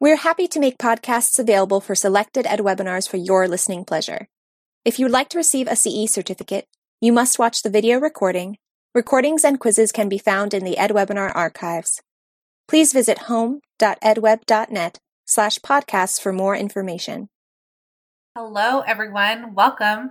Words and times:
We're 0.00 0.14
happy 0.14 0.46
to 0.48 0.60
make 0.60 0.78
podcasts 0.78 1.40
available 1.40 1.80
for 1.80 1.96
selected 1.96 2.46
ed 2.46 2.60
webinars 2.60 3.08
for 3.08 3.16
your 3.16 3.48
listening 3.48 3.84
pleasure. 3.84 4.28
If 4.84 5.00
you'd 5.00 5.10
like 5.10 5.28
to 5.30 5.38
receive 5.38 5.66
a 5.66 5.74
CE 5.74 6.08
certificate, 6.08 6.66
you 7.00 7.12
must 7.12 7.40
watch 7.40 7.62
the 7.62 7.70
video 7.70 7.98
recording. 7.98 8.58
Recordings 8.94 9.44
and 9.44 9.58
quizzes 9.58 9.90
can 9.90 10.08
be 10.08 10.16
found 10.16 10.54
in 10.54 10.62
the 10.62 10.76
EdWebinar 10.76 11.32
archives. 11.34 12.00
Please 12.68 12.92
visit 12.92 13.22
home.edweb.net 13.22 14.98
slash 15.26 15.58
podcasts 15.58 16.20
for 16.20 16.32
more 16.32 16.54
information. 16.54 17.28
Hello, 18.36 18.82
everyone. 18.86 19.52
Welcome 19.56 20.10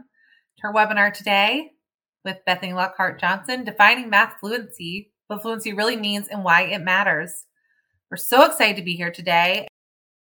to 0.59 0.67
our 0.67 0.73
webinar 0.73 1.13
today 1.13 1.71
with 2.25 2.43
Bethany 2.45 2.73
Lockhart 2.73 3.21
Johnson, 3.21 3.63
Defining 3.63 4.09
Math 4.09 4.33
Fluency, 4.41 5.13
what 5.27 5.41
fluency 5.41 5.71
really 5.71 5.95
means 5.95 6.27
and 6.27 6.43
why 6.43 6.63
it 6.63 6.79
matters. 6.79 7.45
We're 8.11 8.17
so 8.17 8.43
excited 8.43 8.75
to 8.75 8.83
be 8.83 8.97
here 8.97 9.11
today. 9.11 9.67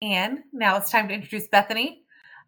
And 0.03 0.41
now 0.53 0.77
it's 0.77 0.91
time 0.91 1.09
to 1.09 1.15
introduce 1.15 1.49
Bethany. 1.49 2.03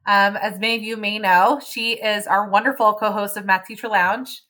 Um, 0.07 0.37
as 0.37 0.59
many 0.59 0.77
of 0.77 0.83
you 0.83 0.97
may 0.97 1.19
know, 1.19 1.61
she 1.65 1.93
is 1.93 2.27
our 2.27 2.49
wonderful 2.49 2.95
co 2.95 3.13
host 3.13 3.37
of 3.37 3.45
Math 3.45 3.67
Teacher 3.67 3.89
Lounge 3.89 4.43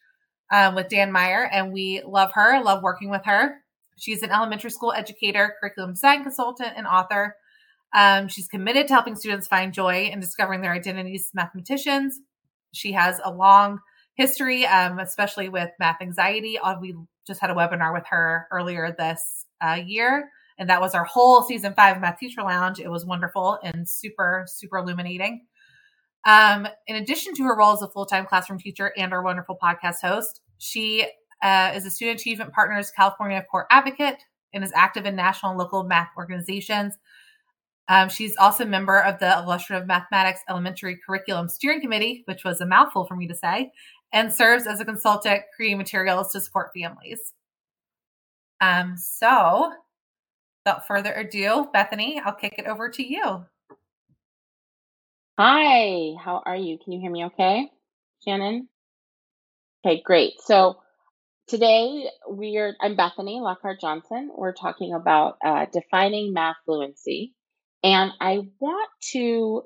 um, 0.51 0.75
with 0.75 0.89
Dan 0.89 1.13
Meyer, 1.13 1.49
and 1.53 1.73
we 1.73 2.03
love 2.07 2.31
her, 2.35 2.63
love 2.63 2.83
working 2.83 3.11
with 3.11 3.25
her. 3.25 3.63
She's 3.99 4.23
an 4.23 4.31
elementary 4.31 4.71
school 4.71 4.93
educator, 4.93 5.55
curriculum 5.61 5.93
design 5.93 6.23
consultant, 6.23 6.73
and 6.77 6.87
author. 6.87 7.37
Um, 7.95 8.29
she's 8.29 8.49
committed 8.49 8.89
to 8.89 8.95
helping 8.95 9.17
students 9.17 9.47
find 9.47 9.75
joy 9.75 10.11
in 10.13 10.21
discovering 10.21 10.63
their 10.63 10.73
identities 10.73 11.27
as 11.27 11.35
mathematicians. 11.35 12.21
She 12.73 12.93
has 12.93 13.21
a 13.23 13.31
long 13.31 13.81
history, 14.15 14.67
um, 14.67 14.99
especially 14.99 15.49
with 15.49 15.71
math 15.79 16.01
anxiety. 16.01 16.59
Uh, 16.59 16.77
we 16.81 16.95
just 17.27 17.41
had 17.41 17.51
a 17.51 17.55
webinar 17.55 17.93
with 17.93 18.05
her 18.09 18.47
earlier 18.51 18.95
this 18.99 19.47
uh, 19.61 19.79
year, 19.85 20.31
and 20.59 20.69
that 20.69 20.81
was 20.81 20.95
our 20.95 21.05
whole 21.05 21.43
season 21.43 21.75
five 21.75 22.01
Math 22.01 22.19
Teacher 22.19 22.43
Lounge. 22.43 22.81
It 22.81 22.91
was 22.91 23.05
wonderful 23.05 23.59
and 23.63 23.89
super, 23.89 24.45
super 24.47 24.79
illuminating. 24.79 25.47
Um, 26.25 26.69
in 26.87 26.97
addition 26.97 27.35
to 27.35 27.43
her 27.45 27.57
role 27.57 27.73
as 27.73 27.83
a 27.83 27.89
full 27.89 28.07
time 28.07 28.27
classroom 28.27 28.59
teacher 28.59 28.93
and 28.97 29.13
our 29.13 29.23
wonderful 29.23 29.59
podcast 29.63 29.97
host, 30.03 30.41
she 30.59 31.07
uh, 31.43 31.73
is 31.75 31.85
a 31.85 31.91
Student 31.91 32.21
Achievement 32.21 32.53
Partners 32.53 32.91
California 32.91 33.45
Core 33.51 33.67
Advocate 33.71 34.23
and 34.55 34.63
is 34.63 34.73
active 34.75 35.07
in 35.07 35.17
national 35.17 35.53
and 35.53 35.59
local 35.59 35.83
math 35.85 36.11
organizations 36.17 36.97
um, 37.89 38.09
she's 38.09 38.37
also 38.37 38.65
a 38.65 38.67
member 38.67 38.99
of 38.99 39.19
the 39.19 39.39
Illustrative 39.39 39.87
Mathematics 39.87 40.41
Elementary 40.49 40.99
Curriculum 41.05 41.49
Steering 41.49 41.81
Committee, 41.81 42.23
which 42.27 42.45
was 42.45 42.61
a 42.61 42.67
mouthful 42.67 43.05
for 43.05 43.17
me 43.17 43.27
to 43.27 43.35
say, 43.35 43.73
and 44.13 44.33
serves 44.33 44.67
as 44.67 44.81
a 44.81 44.85
consultant 44.85 45.43
creating 45.55 45.79
materials 45.79 46.33
to 46.33 46.41
support 46.41 46.71
families. 46.75 47.35
Um, 48.61 48.95
so, 48.97 49.73
without 50.65 50.87
further 50.87 51.13
ado, 51.13 51.69
Bethany, 51.73 52.21
I'll 52.25 52.35
kick 52.35 52.55
it 52.59 52.67
over 52.67 52.89
to 52.91 53.03
you. 53.03 53.45
Hi, 55.39 56.15
how 56.23 56.43
are 56.45 56.57
you? 56.57 56.79
Can 56.83 56.93
you 56.93 57.01
hear 57.01 57.11
me 57.11 57.25
okay, 57.27 57.69
Shannon? 58.25 58.69
Okay, 59.85 60.03
great. 60.05 60.35
So 60.45 60.77
today 61.49 62.07
we're 62.29 62.77
I'm 62.81 62.97
Bethany 62.97 63.41
Lockhart 63.41 63.81
Johnson. 63.81 64.31
We're 64.37 64.53
talking 64.53 64.95
about 64.95 65.39
uh, 65.45 65.67
defining 65.73 66.33
math 66.33 66.57
fluency. 66.65 67.35
And 67.83 68.13
I 68.21 68.43
want 68.61 68.91
to 69.13 69.63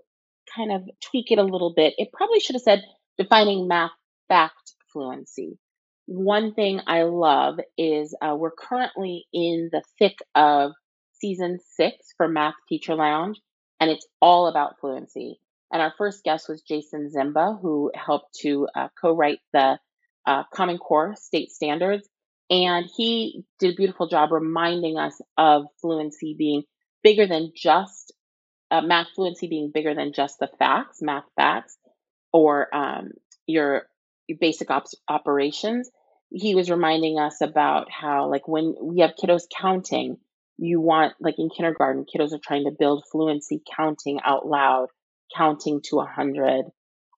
kind 0.55 0.73
of 0.73 0.89
tweak 1.11 1.31
it 1.31 1.39
a 1.39 1.43
little 1.43 1.75
bit. 1.77 1.95
It 1.99 2.09
probably 2.15 2.41
should 2.41 2.55
have 2.55 2.63
said 2.63 2.83
defining 3.19 3.69
math 3.69 3.91
fact 4.29 4.73
fluency. 4.93 5.59
One 6.07 6.55
thing 6.55 6.81
I 6.87 7.03
love 7.03 7.59
is 7.77 8.17
uh, 8.23 8.35
we're 8.39 8.53
currently 8.53 9.27
in 9.35 9.69
the 9.73 9.83
thick 9.99 10.17
of 10.35 10.73
season 11.21 11.59
six 11.77 12.15
for 12.17 12.29
Math 12.29 12.55
Teacher 12.69 12.95
Lounge, 12.95 13.41
and 13.81 13.91
it's 13.91 14.07
all 14.21 14.49
about 14.49 14.81
fluency. 14.81 15.41
And 15.73 15.83
our 15.83 15.93
first 15.99 16.23
guest 16.25 16.49
was 16.49 16.63
Jason 16.63 17.11
Zimba, 17.15 17.61
who 17.61 17.91
helped 17.95 18.35
to 18.43 18.69
uh, 18.75 18.89
co 19.01 19.15
write 19.15 19.41
the 19.53 19.79
uh, 20.27 20.45
Common 20.53 20.79
Core 20.79 21.15
state 21.17 21.51
standards. 21.51 22.09
And 22.49 22.87
he 22.97 23.45
did 23.59 23.73
a 23.73 23.77
beautiful 23.77 24.07
job 24.07 24.31
reminding 24.31 24.97
us 24.97 25.21
of 25.37 25.65
fluency 25.81 26.35
being 26.39 26.63
bigger 27.03 27.27
than 27.27 27.51
just 27.57 28.13
uh, 28.71 28.81
math 28.81 29.09
fluency 29.15 29.49
being 29.49 29.71
bigger 29.73 29.95
than 29.95 30.13
just 30.13 30.39
the 30.39 30.49
facts, 30.59 30.99
math 31.03 31.25
facts, 31.37 31.77
or 32.33 32.75
um, 32.75 33.11
your, 33.47 33.87
your 34.29 34.39
basic 34.41 34.71
ops, 34.71 34.95
operations. 35.09 35.91
He 36.31 36.55
was 36.55 36.71
reminding 36.71 37.19
us 37.19 37.41
about 37.41 37.91
how, 37.91 38.31
like, 38.31 38.47
when 38.47 38.75
we 38.81 39.01
have 39.01 39.15
kiddos 39.21 39.45
counting, 39.61 40.19
you 40.59 40.81
want, 40.81 41.15
like 41.21 41.37
in 41.39 41.51
kindergarten, 41.51 42.05
kiddos 42.07 42.33
are 42.33 42.41
trying 42.45 42.65
to 42.65 42.77
build 42.79 43.05
fluency 43.11 43.63
counting 43.77 44.21
out 44.25 44.47
loud, 44.47 44.89
counting 45.37 45.81
to 45.91 46.01
a 46.01 46.07
hundred. 46.07 46.65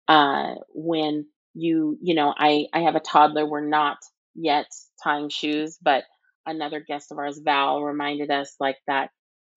Uh, 0.06 0.54
when 0.74 1.26
you, 1.54 1.98
you 2.00 2.14
know, 2.14 2.34
I, 2.36 2.66
I 2.72 2.80
have 2.80 2.94
a 2.96 3.00
toddler. 3.00 3.46
We're 3.46 3.66
not 3.66 3.98
yet 4.34 4.66
tying 5.02 5.28
shoes, 5.28 5.78
but 5.82 6.04
another 6.46 6.80
guest 6.80 7.12
of 7.12 7.18
ours, 7.18 7.40
Val, 7.44 7.82
reminded 7.82 8.30
us 8.30 8.54
like 8.60 8.76
that 8.86 9.10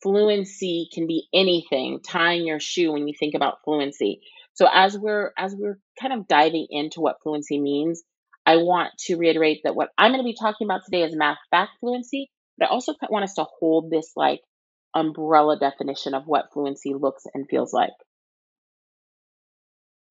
fluency 0.04 0.90
can 0.94 1.08
be 1.08 1.28
anything 1.34 2.00
tying 2.02 2.46
your 2.46 2.60
shoe 2.60 2.92
when 2.92 3.08
you 3.08 3.14
think 3.18 3.36
about 3.36 3.60
fluency 3.64 4.20
so 4.54 4.68
as 4.74 4.98
we're 4.98 5.32
as 5.38 5.56
we're 5.56 5.78
kind 6.02 6.12
of 6.12 6.28
diving 6.28 6.66
into 6.72 7.00
what 7.02 7.18
fluency 7.22 7.60
means 7.60 8.02
i 8.46 8.56
want 8.58 8.90
to 8.98 9.16
reiterate 9.16 9.62
that 9.64 9.76
what 9.76 9.90
i'm 10.00 10.12
going 10.12 10.20
to 10.20 10.24
be 10.28 10.36
talking 10.40 10.66
about 10.66 10.82
today 10.84 11.04
is 11.04 11.16
math 11.16 11.38
fact 11.52 11.72
fluency 11.80 12.32
but 12.58 12.66
i 12.66 12.70
also 12.70 12.94
want 13.10 13.24
us 13.24 13.34
to 13.34 13.46
hold 13.60 13.90
this 13.90 14.12
like 14.16 14.42
umbrella 14.94 15.58
definition 15.58 16.14
of 16.14 16.28
what 16.28 16.52
fluency 16.54 16.94
looks 16.94 17.24
and 17.34 17.48
feels 17.50 17.74
like 17.74 17.92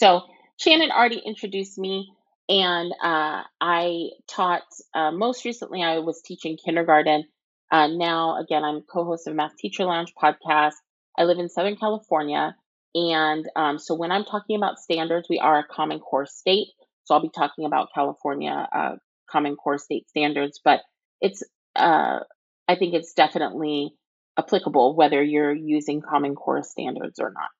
so 0.00 0.22
shannon 0.56 0.90
already 0.90 1.18
introduced 1.24 1.78
me 1.78 2.12
and 2.48 2.92
uh, 3.02 3.42
i 3.60 4.08
taught 4.26 4.62
uh, 4.94 5.10
most 5.10 5.44
recently 5.44 5.82
i 5.82 5.98
was 5.98 6.22
teaching 6.22 6.56
kindergarten 6.56 7.24
uh, 7.70 7.86
now, 7.86 8.36
again, 8.40 8.64
I'm 8.64 8.82
co-host 8.82 9.28
of 9.28 9.34
Math 9.34 9.56
Teacher 9.56 9.84
Lounge 9.84 10.12
podcast. 10.20 10.74
I 11.16 11.24
live 11.24 11.38
in 11.38 11.48
Southern 11.48 11.76
California, 11.76 12.56
and 12.94 13.48
um, 13.54 13.78
so 13.78 13.94
when 13.94 14.10
I'm 14.10 14.24
talking 14.24 14.56
about 14.56 14.80
standards, 14.80 15.28
we 15.28 15.38
are 15.38 15.58
a 15.58 15.64
Common 15.64 16.00
Core 16.00 16.26
state. 16.26 16.68
So 17.04 17.14
I'll 17.14 17.22
be 17.22 17.30
talking 17.30 17.64
about 17.66 17.90
California 17.94 18.68
uh, 18.72 18.96
Common 19.30 19.56
Core 19.56 19.78
state 19.78 20.08
standards, 20.08 20.60
but 20.64 20.80
it's 21.20 21.42
uh, 21.80 22.20
I 22.68 22.76
think 22.76 22.94
it's 22.94 23.14
definitely 23.14 23.94
applicable 24.38 24.96
whether 24.96 25.22
you're 25.22 25.54
using 25.54 26.00
Common 26.00 26.34
Core 26.34 26.62
standards 26.62 27.18
or 27.18 27.32
not. 27.32 27.50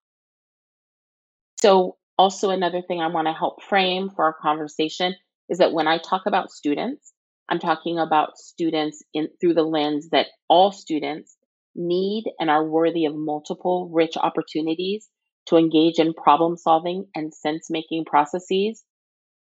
So 1.60 1.96
also 2.16 2.50
another 2.50 2.82
thing 2.82 3.00
I 3.00 3.08
want 3.08 3.26
to 3.26 3.32
help 3.32 3.62
frame 3.62 4.10
for 4.10 4.24
our 4.24 4.34
conversation 4.34 5.14
is 5.48 5.58
that 5.58 5.72
when 5.72 5.88
I 5.88 5.98
talk 5.98 6.22
about 6.26 6.50
students, 6.50 7.12
I'm 7.48 7.58
talking 7.58 7.98
about 7.98 8.38
students 8.38 9.02
in 9.12 9.28
through 9.40 9.54
the 9.54 9.64
lens 9.64 10.10
that 10.10 10.28
all 10.48 10.70
students 10.70 11.36
need 11.74 12.24
and 12.38 12.48
are 12.48 12.64
worthy 12.64 13.06
of 13.06 13.14
multiple 13.14 13.90
rich 13.92 14.16
opportunities 14.16 15.08
to 15.46 15.56
engage 15.56 15.98
in 15.98 16.14
problem 16.14 16.56
solving 16.56 17.06
and 17.14 17.34
sense 17.34 17.68
making 17.70 18.04
processes. 18.04 18.84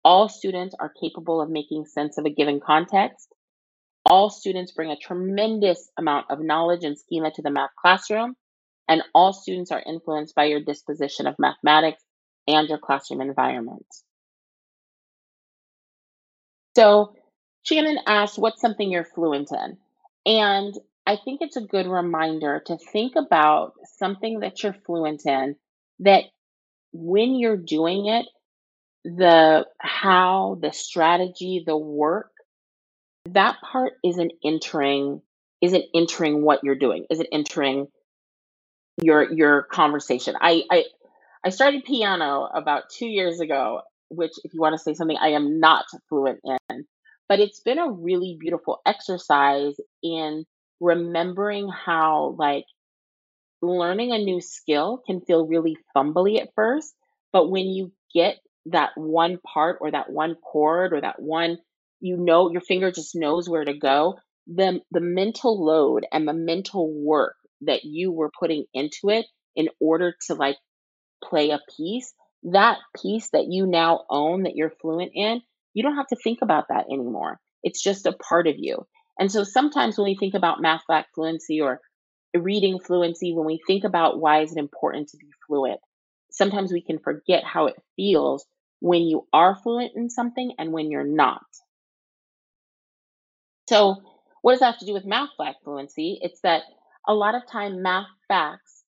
All 0.05 0.29
students 0.29 0.75
are 0.81 0.93
capable 1.01 1.41
of 1.41 1.49
making 1.49 1.87
sense 1.87 2.19
of 2.19 2.25
a 2.25 2.31
given 2.31 2.61
context. 2.61 3.29
All 4.07 4.31
students 4.31 4.73
bring 4.73 4.91
a 4.91 4.97
tremendous 4.97 5.89
amount 5.99 6.27
of 6.31 6.41
knowledge 6.41 6.85
and 6.85 6.99
schema 6.99 7.31
to 7.33 7.43
the 7.43 7.51
math 7.51 7.71
classroom, 7.81 8.35
and 8.89 9.03
all 9.15 9.33
students 9.33 9.71
are 9.71 9.83
influenced 9.85 10.35
by 10.35 10.45
your 10.45 10.61
disposition 10.61 11.27
of 11.27 11.37
mathematics 11.39 12.03
and 12.47 12.69
your 12.69 12.79
classroom 12.79 13.23
environment. 13.23 13.87
So, 16.77 17.15
Shannon 17.63 17.99
asked, 18.07 18.39
What's 18.39 18.61
something 18.61 18.91
you're 18.91 19.05
fluent 19.05 19.51
in? 19.53 19.79
And 20.27 20.75
I 21.07 21.17
think 21.23 21.41
it's 21.43 21.57
a 21.57 21.63
good 21.63 21.87
reminder 21.87 22.63
to 22.67 22.79
think 22.79 23.15
about 23.17 23.75
something 23.99 24.41
that 24.41 24.63
you're 24.63 24.77
fluent 24.87 25.25
in 25.27 25.57
that 26.01 26.25
when 26.93 27.35
you're 27.35 27.57
doing 27.57 28.07
it, 28.07 28.27
the 29.05 29.67
how, 29.79 30.59
the 30.61 30.73
strategy, 30.73 31.63
the 31.67 31.77
work, 31.77 32.31
that 33.31 33.61
part 33.61 33.95
isn't 34.05 34.33
entering 34.45 35.23
isn't 35.61 35.85
entering 35.95 36.43
what 36.43 36.63
you're 36.63 36.75
doing, 36.75 37.07
isn't 37.11 37.29
entering 37.33 37.89
your 39.03 39.33
your 39.33 39.63
conversation. 39.65 40.35
I 40.41 40.63
I 40.71 40.85
I 41.45 41.51
started 41.51 41.85
piano 41.85 42.49
about 42.55 42.85
two 42.91 43.07
years 43.07 43.41
ago, 43.41 43.83
which 44.09 44.33
if 44.45 44.55
you 44.55 44.61
want 44.61 44.75
to 44.75 44.79
say 44.79 44.95
something 44.95 45.17
I 45.21 45.31
am 45.31 45.61
not 45.61 45.87
fluent 46.09 46.41
in. 46.45 46.85
But 47.29 47.41
it's 47.41 47.61
been 47.61 47.79
a 47.79 47.91
really 47.91 48.37
beautiful 48.39 48.81
exercise 48.87 49.75
in 50.03 50.45
remembering 50.81 51.69
how, 51.71 52.37
like, 52.39 52.65
learning 53.63 54.13
a 54.13 54.19
new 54.19 54.41
skill 54.41 55.03
can 55.07 55.21
feel 55.23 55.47
really 55.47 55.77
fumbly 55.97 56.41
at 56.41 56.51
first. 56.55 56.95
But 57.33 57.51
when 57.51 57.67
you 57.67 57.93
get 58.15 58.37
that 58.67 58.91
one 58.97 59.39
part 59.39 59.79
or 59.81 59.91
that 59.91 60.11
one 60.11 60.37
chord 60.37 60.93
or 60.93 61.01
that 61.01 61.21
one, 61.21 61.59
you 62.01 62.17
know, 62.17 62.51
your 62.51 62.61
finger 62.61 62.91
just 62.91 63.15
knows 63.15 63.49
where 63.49 63.65
to 63.65 63.75
go, 63.75 64.19
the, 64.47 64.81
the 64.91 65.01
mental 65.01 65.65
load 65.65 66.07
and 66.13 66.29
the 66.29 66.35
mental 66.35 66.93
work 66.93 67.37
that 67.63 67.85
you 67.85 68.13
were 68.13 68.31
putting 68.39 68.65
into 68.75 69.09
it 69.09 69.27
in 69.57 69.69
order 69.81 70.15
to 70.27 70.35
like 70.35 70.57
play 71.23 71.51
a 71.51 71.61
piece, 71.77 72.13
that 72.45 72.79
piece 73.01 73.31
that 73.31 73.47
you 73.49 73.67
now 73.67 74.05
own 74.11 74.43
that 74.43 74.57
you're 74.57 74.75
fluent 74.81 75.13
in, 75.15 75.41
you 75.73 75.83
don't 75.83 75.97
have 75.97 76.09
to 76.09 76.17
think 76.17 76.41
about 76.43 76.67
that 76.69 76.87
anymore. 76.93 77.41
It's 77.63 77.83
just 77.83 78.07
a 78.07 78.13
part 78.13 78.47
of 78.47 78.57
you. 78.59 78.87
And 79.19 79.31
so 79.31 79.45
sometimes 79.45 79.97
when 79.97 80.07
we 80.07 80.17
think 80.17 80.35
about 80.35 80.61
math 80.61 80.83
fact 80.87 81.11
fluency 81.15 81.61
or 81.61 81.81
reading 82.37 82.81
fluency, 82.81 83.33
when 83.33 83.47
we 83.47 83.61
think 83.67 83.85
about 83.85 84.21
why 84.21 84.43
is 84.43 84.53
it 84.53 84.59
important 84.59 85.09
to 85.09 85.17
be 85.17 85.29
fluent, 85.47 85.81
sometimes 86.31 86.73
we 86.73 86.83
can 86.83 86.99
forget 86.99 87.45
how 87.45 87.67
it 87.67 87.77
feels 87.97 88.45
when 88.81 89.03
you 89.03 89.27
are 89.33 89.57
fluent 89.57 89.93
in 89.95 90.11
something 90.11 90.53
and 90.59 90.73
when 90.73 90.91
you're 90.91 91.07
not. 91.07 91.43
So, 93.69 94.03
what 94.43 94.53
does 94.53 94.61
that 94.61 94.73
have 94.73 94.79
to 94.81 94.87
do 94.87 94.93
with 94.93 95.07
math 95.07 95.31
fact 95.39 95.65
fluency? 95.65 96.19
It's 96.21 96.41
that 96.43 96.63
a 97.09 97.15
lot 97.15 97.35
of 97.35 97.47
time 97.51 97.83
math 97.83 98.09
facts 98.29 98.85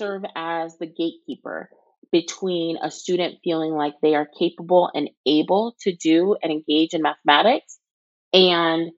serve 0.00 0.22
as 0.36 0.76
the 0.78 0.86
gatekeeper 0.86 1.70
between 2.10 2.78
a 2.82 2.90
student 2.90 3.36
feeling 3.44 3.72
like 3.72 3.94
they 4.02 4.14
are 4.14 4.28
capable 4.38 4.90
and 4.94 5.10
able 5.26 5.76
to 5.80 5.94
do 5.94 6.36
and 6.42 6.50
engage 6.50 6.94
in 6.94 7.02
mathematics 7.02 7.78
and 8.32 8.90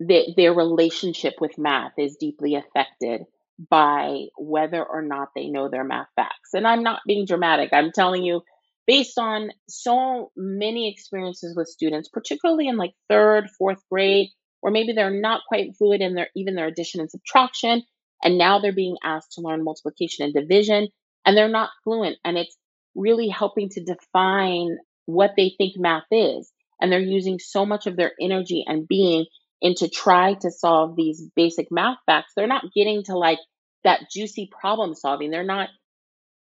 that 0.00 0.34
their 0.36 0.52
relationship 0.52 1.34
with 1.40 1.58
math 1.58 1.92
is 1.98 2.16
deeply 2.18 2.54
affected 2.54 3.22
by 3.70 4.26
whether 4.36 4.84
or 4.84 5.02
not 5.02 5.28
they 5.34 5.48
know 5.48 5.68
their 5.68 5.84
math 5.84 6.08
facts. 6.16 6.52
And 6.54 6.66
I'm 6.66 6.82
not 6.82 7.00
being 7.06 7.24
dramatic. 7.26 7.70
I'm 7.72 7.92
telling 7.92 8.22
you, 8.22 8.42
based 8.86 9.18
on 9.18 9.50
so 9.68 10.30
many 10.36 10.90
experiences 10.90 11.56
with 11.56 11.68
students, 11.68 12.08
particularly 12.08 12.68
in 12.68 12.76
like 12.76 12.92
third, 13.08 13.48
fourth 13.58 13.82
grade, 13.90 14.28
or 14.66 14.72
maybe 14.72 14.92
they're 14.92 15.10
not 15.10 15.42
quite 15.48 15.76
fluid 15.78 16.00
in 16.02 16.14
their 16.14 16.28
even 16.34 16.56
their 16.56 16.66
addition 16.66 17.00
and 17.00 17.10
subtraction, 17.10 17.84
and 18.22 18.36
now 18.36 18.58
they're 18.58 18.74
being 18.74 18.96
asked 19.04 19.32
to 19.32 19.40
learn 19.40 19.62
multiplication 19.62 20.24
and 20.24 20.34
division, 20.34 20.88
and 21.24 21.36
they're 21.36 21.48
not 21.48 21.70
fluent, 21.84 22.18
and 22.24 22.36
it's 22.36 22.56
really 22.96 23.28
helping 23.28 23.68
to 23.68 23.84
define 23.84 24.76
what 25.04 25.34
they 25.36 25.54
think 25.56 25.74
math 25.76 26.06
is. 26.10 26.50
And 26.80 26.90
they're 26.90 27.00
using 27.00 27.38
so 27.38 27.64
much 27.64 27.86
of 27.86 27.96
their 27.96 28.12
energy 28.20 28.64
and 28.66 28.88
being 28.88 29.26
into 29.62 29.88
try 29.88 30.34
to 30.34 30.50
solve 30.50 30.96
these 30.96 31.22
basic 31.36 31.68
math 31.70 31.98
facts, 32.06 32.32
they're 32.36 32.46
not 32.46 32.72
getting 32.74 33.04
to 33.04 33.16
like 33.16 33.38
that 33.84 34.10
juicy 34.10 34.50
problem 34.60 34.94
solving. 34.94 35.30
They're 35.30 35.44
not 35.44 35.68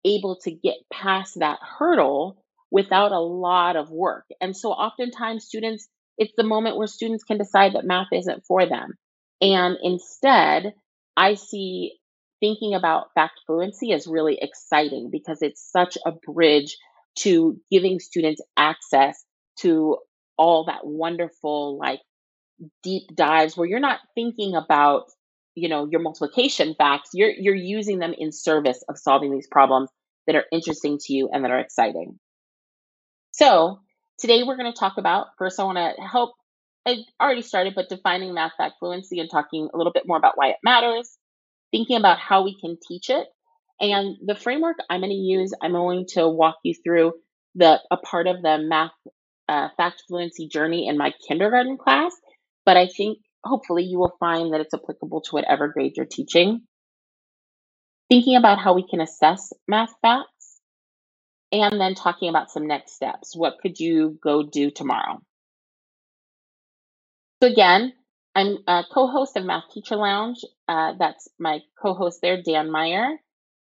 able 0.04 0.38
to 0.44 0.50
get 0.50 0.76
past 0.92 1.38
that 1.40 1.58
hurdle 1.78 2.42
without 2.70 3.12
a 3.12 3.20
lot 3.20 3.76
of 3.76 3.90
work. 3.90 4.24
And 4.40 4.56
so 4.56 4.70
oftentimes 4.70 5.44
students, 5.44 5.88
it's 6.18 6.32
the 6.36 6.44
moment 6.44 6.76
where 6.76 6.86
students 6.86 7.24
can 7.24 7.38
decide 7.38 7.74
that 7.74 7.84
math 7.84 8.08
isn't 8.12 8.44
for 8.46 8.66
them. 8.66 8.94
And 9.40 9.76
instead, 9.82 10.74
I 11.16 11.34
see 11.34 11.98
thinking 12.40 12.74
about 12.74 13.08
fact 13.14 13.40
fluency 13.46 13.92
as 13.92 14.06
really 14.06 14.38
exciting 14.40 15.08
because 15.10 15.38
it's 15.40 15.70
such 15.70 15.96
a 16.04 16.12
bridge 16.12 16.76
to 17.16 17.58
giving 17.70 18.00
students 18.00 18.42
access 18.56 19.24
to 19.60 19.98
all 20.36 20.64
that 20.66 20.84
wonderful 20.84 21.78
like 21.78 22.00
deep 22.82 23.04
dives 23.14 23.56
where 23.56 23.66
you're 23.66 23.80
not 23.80 24.00
thinking 24.14 24.54
about 24.54 25.04
you 25.54 25.68
know 25.68 25.86
your 25.90 26.00
multiplication 26.00 26.74
facts 26.76 27.10
you're 27.14 27.30
you're 27.30 27.54
using 27.54 27.98
them 27.98 28.14
in 28.16 28.32
service 28.32 28.82
of 28.88 28.98
solving 28.98 29.32
these 29.32 29.46
problems 29.46 29.90
that 30.26 30.36
are 30.36 30.44
interesting 30.52 30.98
to 31.00 31.12
you 31.12 31.28
and 31.32 31.44
that 31.44 31.50
are 31.50 31.60
exciting 31.60 32.18
so 33.30 33.78
today 34.24 34.42
we're 34.42 34.56
going 34.56 34.72
to 34.72 34.78
talk 34.78 34.94
about 34.96 35.26
first 35.38 35.60
i 35.60 35.64
want 35.64 35.76
to 35.76 36.02
help 36.02 36.32
i 36.86 36.96
already 37.20 37.42
started 37.42 37.74
but 37.74 37.88
defining 37.90 38.32
math 38.32 38.52
fact 38.56 38.76
fluency 38.80 39.20
and 39.20 39.30
talking 39.30 39.68
a 39.72 39.76
little 39.76 39.92
bit 39.92 40.04
more 40.06 40.16
about 40.16 40.32
why 40.36 40.48
it 40.48 40.56
matters 40.64 41.18
thinking 41.70 41.96
about 41.98 42.18
how 42.18 42.42
we 42.42 42.58
can 42.58 42.78
teach 42.88 43.10
it 43.10 43.26
and 43.80 44.16
the 44.24 44.34
framework 44.34 44.76
i'm 44.88 45.00
going 45.00 45.10
to 45.10 45.16
use 45.16 45.52
i'm 45.62 45.72
going 45.72 46.06
to 46.08 46.26
walk 46.26 46.56
you 46.64 46.74
through 46.82 47.12
the 47.54 47.78
a 47.90 47.98
part 47.98 48.26
of 48.26 48.40
the 48.40 48.58
math 48.58 48.92
uh, 49.46 49.68
fact 49.76 50.02
fluency 50.08 50.48
journey 50.48 50.88
in 50.88 50.96
my 50.96 51.12
kindergarten 51.28 51.76
class 51.76 52.12
but 52.64 52.76
I 52.76 52.86
think 52.86 53.18
hopefully 53.44 53.84
you 53.84 53.98
will 53.98 54.16
find 54.18 54.52
that 54.52 54.60
it's 54.60 54.74
applicable 54.74 55.20
to 55.22 55.30
whatever 55.32 55.68
grade 55.68 55.92
you're 55.96 56.06
teaching. 56.06 56.62
Thinking 58.08 58.36
about 58.36 58.58
how 58.58 58.74
we 58.74 58.86
can 58.88 59.00
assess 59.00 59.52
math 59.68 59.94
facts, 60.02 60.28
and 61.62 61.80
then 61.80 61.94
talking 61.94 62.28
about 62.28 62.50
some 62.50 62.66
next 62.66 62.92
steps. 62.92 63.34
What 63.36 63.58
could 63.60 63.78
you 63.78 64.18
go 64.22 64.42
do 64.42 64.70
tomorrow? 64.70 65.22
So, 67.42 67.48
again, 67.50 67.92
I'm 68.34 68.58
a 68.66 68.84
co 68.90 69.06
host 69.06 69.36
of 69.36 69.44
Math 69.44 69.64
Teacher 69.72 69.96
Lounge. 69.96 70.38
Uh, 70.66 70.94
that's 70.98 71.28
my 71.38 71.60
co 71.80 71.94
host 71.94 72.20
there, 72.22 72.42
Dan 72.42 72.70
Meyer. 72.70 73.18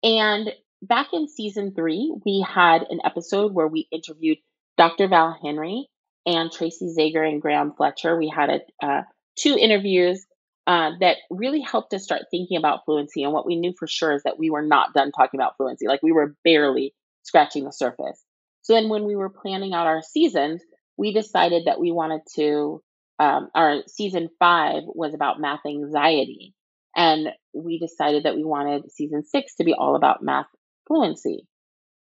And 0.02 0.52
back 0.82 1.08
in 1.12 1.28
season 1.28 1.74
three, 1.74 2.14
we 2.24 2.44
had 2.46 2.82
an 2.90 3.00
episode 3.04 3.52
where 3.52 3.68
we 3.68 3.88
interviewed 3.90 4.38
Dr. 4.76 5.08
Val 5.08 5.36
Henry 5.42 5.88
and 6.26 6.50
Tracy 6.50 6.94
Zager 6.96 7.26
and 7.26 7.40
Graham 7.40 7.72
Fletcher. 7.72 8.16
We 8.16 8.28
had 8.28 8.50
a, 8.50 8.86
uh, 8.86 9.02
two 9.36 9.56
interviews 9.58 10.24
uh, 10.66 10.92
that 11.00 11.16
really 11.30 11.60
helped 11.60 11.92
us 11.94 12.04
start 12.04 12.22
thinking 12.30 12.56
about 12.56 12.84
fluency. 12.84 13.24
And 13.24 13.32
what 13.32 13.46
we 13.46 13.56
knew 13.56 13.72
for 13.76 13.88
sure 13.88 14.12
is 14.12 14.22
that 14.24 14.38
we 14.38 14.50
were 14.50 14.62
not 14.62 14.94
done 14.94 15.10
talking 15.10 15.40
about 15.40 15.56
fluency. 15.56 15.88
Like 15.88 16.02
we 16.02 16.12
were 16.12 16.36
barely 16.44 16.94
scratching 17.22 17.64
the 17.64 17.72
surface. 17.72 18.22
So 18.62 18.74
then 18.74 18.88
when 18.88 19.04
we 19.04 19.16
were 19.16 19.30
planning 19.30 19.74
out 19.74 19.86
our 19.86 20.02
seasons, 20.02 20.62
we 20.96 21.12
decided 21.12 21.64
that 21.66 21.80
we 21.80 21.90
wanted 21.90 22.22
to, 22.36 22.82
um, 23.18 23.48
our 23.54 23.82
season 23.86 24.28
five 24.38 24.82
was 24.86 25.14
about 25.14 25.40
math 25.40 25.60
anxiety. 25.66 26.54
And 26.94 27.28
we 27.54 27.78
decided 27.78 28.24
that 28.24 28.36
we 28.36 28.44
wanted 28.44 28.90
season 28.92 29.24
six 29.24 29.54
to 29.56 29.64
be 29.64 29.74
all 29.74 29.96
about 29.96 30.22
math 30.22 30.46
fluency. 30.86 31.46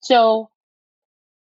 So 0.00 0.50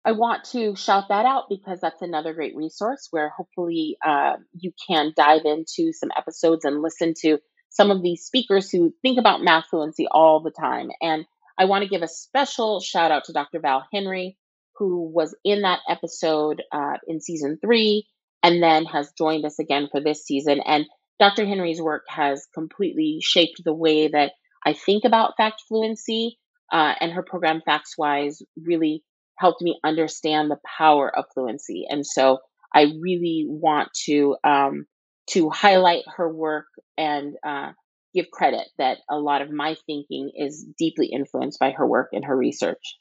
I 0.03 0.13
want 0.13 0.45
to 0.51 0.75
shout 0.75 1.09
that 1.09 1.25
out 1.25 1.43
because 1.49 1.79
that's 1.81 2.01
another 2.01 2.33
great 2.33 2.55
resource 2.55 3.07
where 3.11 3.29
hopefully 3.29 3.97
uh, 4.05 4.37
you 4.57 4.71
can 4.87 5.13
dive 5.15 5.41
into 5.45 5.91
some 5.91 6.09
episodes 6.17 6.65
and 6.65 6.81
listen 6.81 7.13
to 7.23 7.39
some 7.69 7.91
of 7.91 8.01
these 8.01 8.23
speakers 8.23 8.71
who 8.71 8.93
think 9.01 9.19
about 9.19 9.43
math 9.43 9.65
fluency 9.69 10.07
all 10.09 10.41
the 10.41 10.51
time. 10.51 10.89
And 11.01 11.25
I 11.57 11.65
want 11.65 11.83
to 11.83 11.89
give 11.89 12.03
a 12.03 12.07
special 12.07 12.79
shout 12.79 13.11
out 13.11 13.25
to 13.25 13.33
Dr. 13.33 13.59
Val 13.59 13.85
Henry, 13.93 14.37
who 14.77 15.09
was 15.09 15.35
in 15.43 15.61
that 15.61 15.79
episode 15.89 16.61
uh, 16.71 16.97
in 17.07 17.19
season 17.19 17.57
three 17.61 18.07
and 18.43 18.61
then 18.61 18.85
has 18.85 19.11
joined 19.17 19.45
us 19.45 19.59
again 19.59 19.87
for 19.91 19.99
this 19.99 20.23
season. 20.23 20.61
And 20.65 20.85
Dr. 21.19 21.45
Henry's 21.45 21.81
work 21.81 22.03
has 22.09 22.45
completely 22.53 23.19
shaped 23.21 23.63
the 23.63 23.73
way 23.73 24.07
that 24.07 24.33
I 24.65 24.73
think 24.73 25.03
about 25.05 25.33
fact 25.37 25.63
fluency. 25.67 26.37
Uh, 26.71 26.93
and 26.99 27.13
her 27.13 27.23
program, 27.23 27.61
FactsWise, 27.67 28.41
really 28.61 29.03
helped 29.37 29.61
me 29.61 29.79
understand 29.83 30.51
the 30.51 30.59
power 30.77 31.09
of 31.15 31.25
fluency. 31.33 31.85
And 31.89 32.05
so 32.05 32.39
I 32.73 32.93
really 32.99 33.45
want 33.47 33.89
to 34.05 34.35
um, 34.43 34.85
to 35.27 35.49
highlight 35.49 36.03
her 36.15 36.31
work 36.31 36.65
and 36.97 37.35
uh, 37.45 37.71
give 38.13 38.31
credit 38.31 38.67
that 38.77 38.99
a 39.09 39.17
lot 39.17 39.41
of 39.41 39.51
my 39.51 39.75
thinking 39.85 40.31
is 40.35 40.65
deeply 40.77 41.07
influenced 41.07 41.59
by 41.59 41.71
her 41.71 41.85
work 41.85 42.09
and 42.13 42.25
her 42.25 42.35
research. 42.35 42.97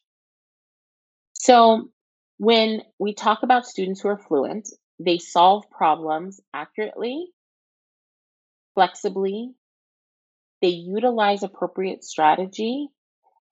So 1.33 1.89
when 2.39 2.83
we 2.99 3.15
talk 3.15 3.43
about 3.43 3.67
students 3.67 4.01
who 4.01 4.09
are 4.09 4.19
fluent, 4.19 4.69
they 4.99 5.19
solve 5.19 5.65
problems 5.71 6.41
accurately, 6.55 7.27
flexibly, 8.75 9.53
they 10.63 10.69
utilize 10.69 11.43
appropriate 11.43 12.03
strategy, 12.03 12.89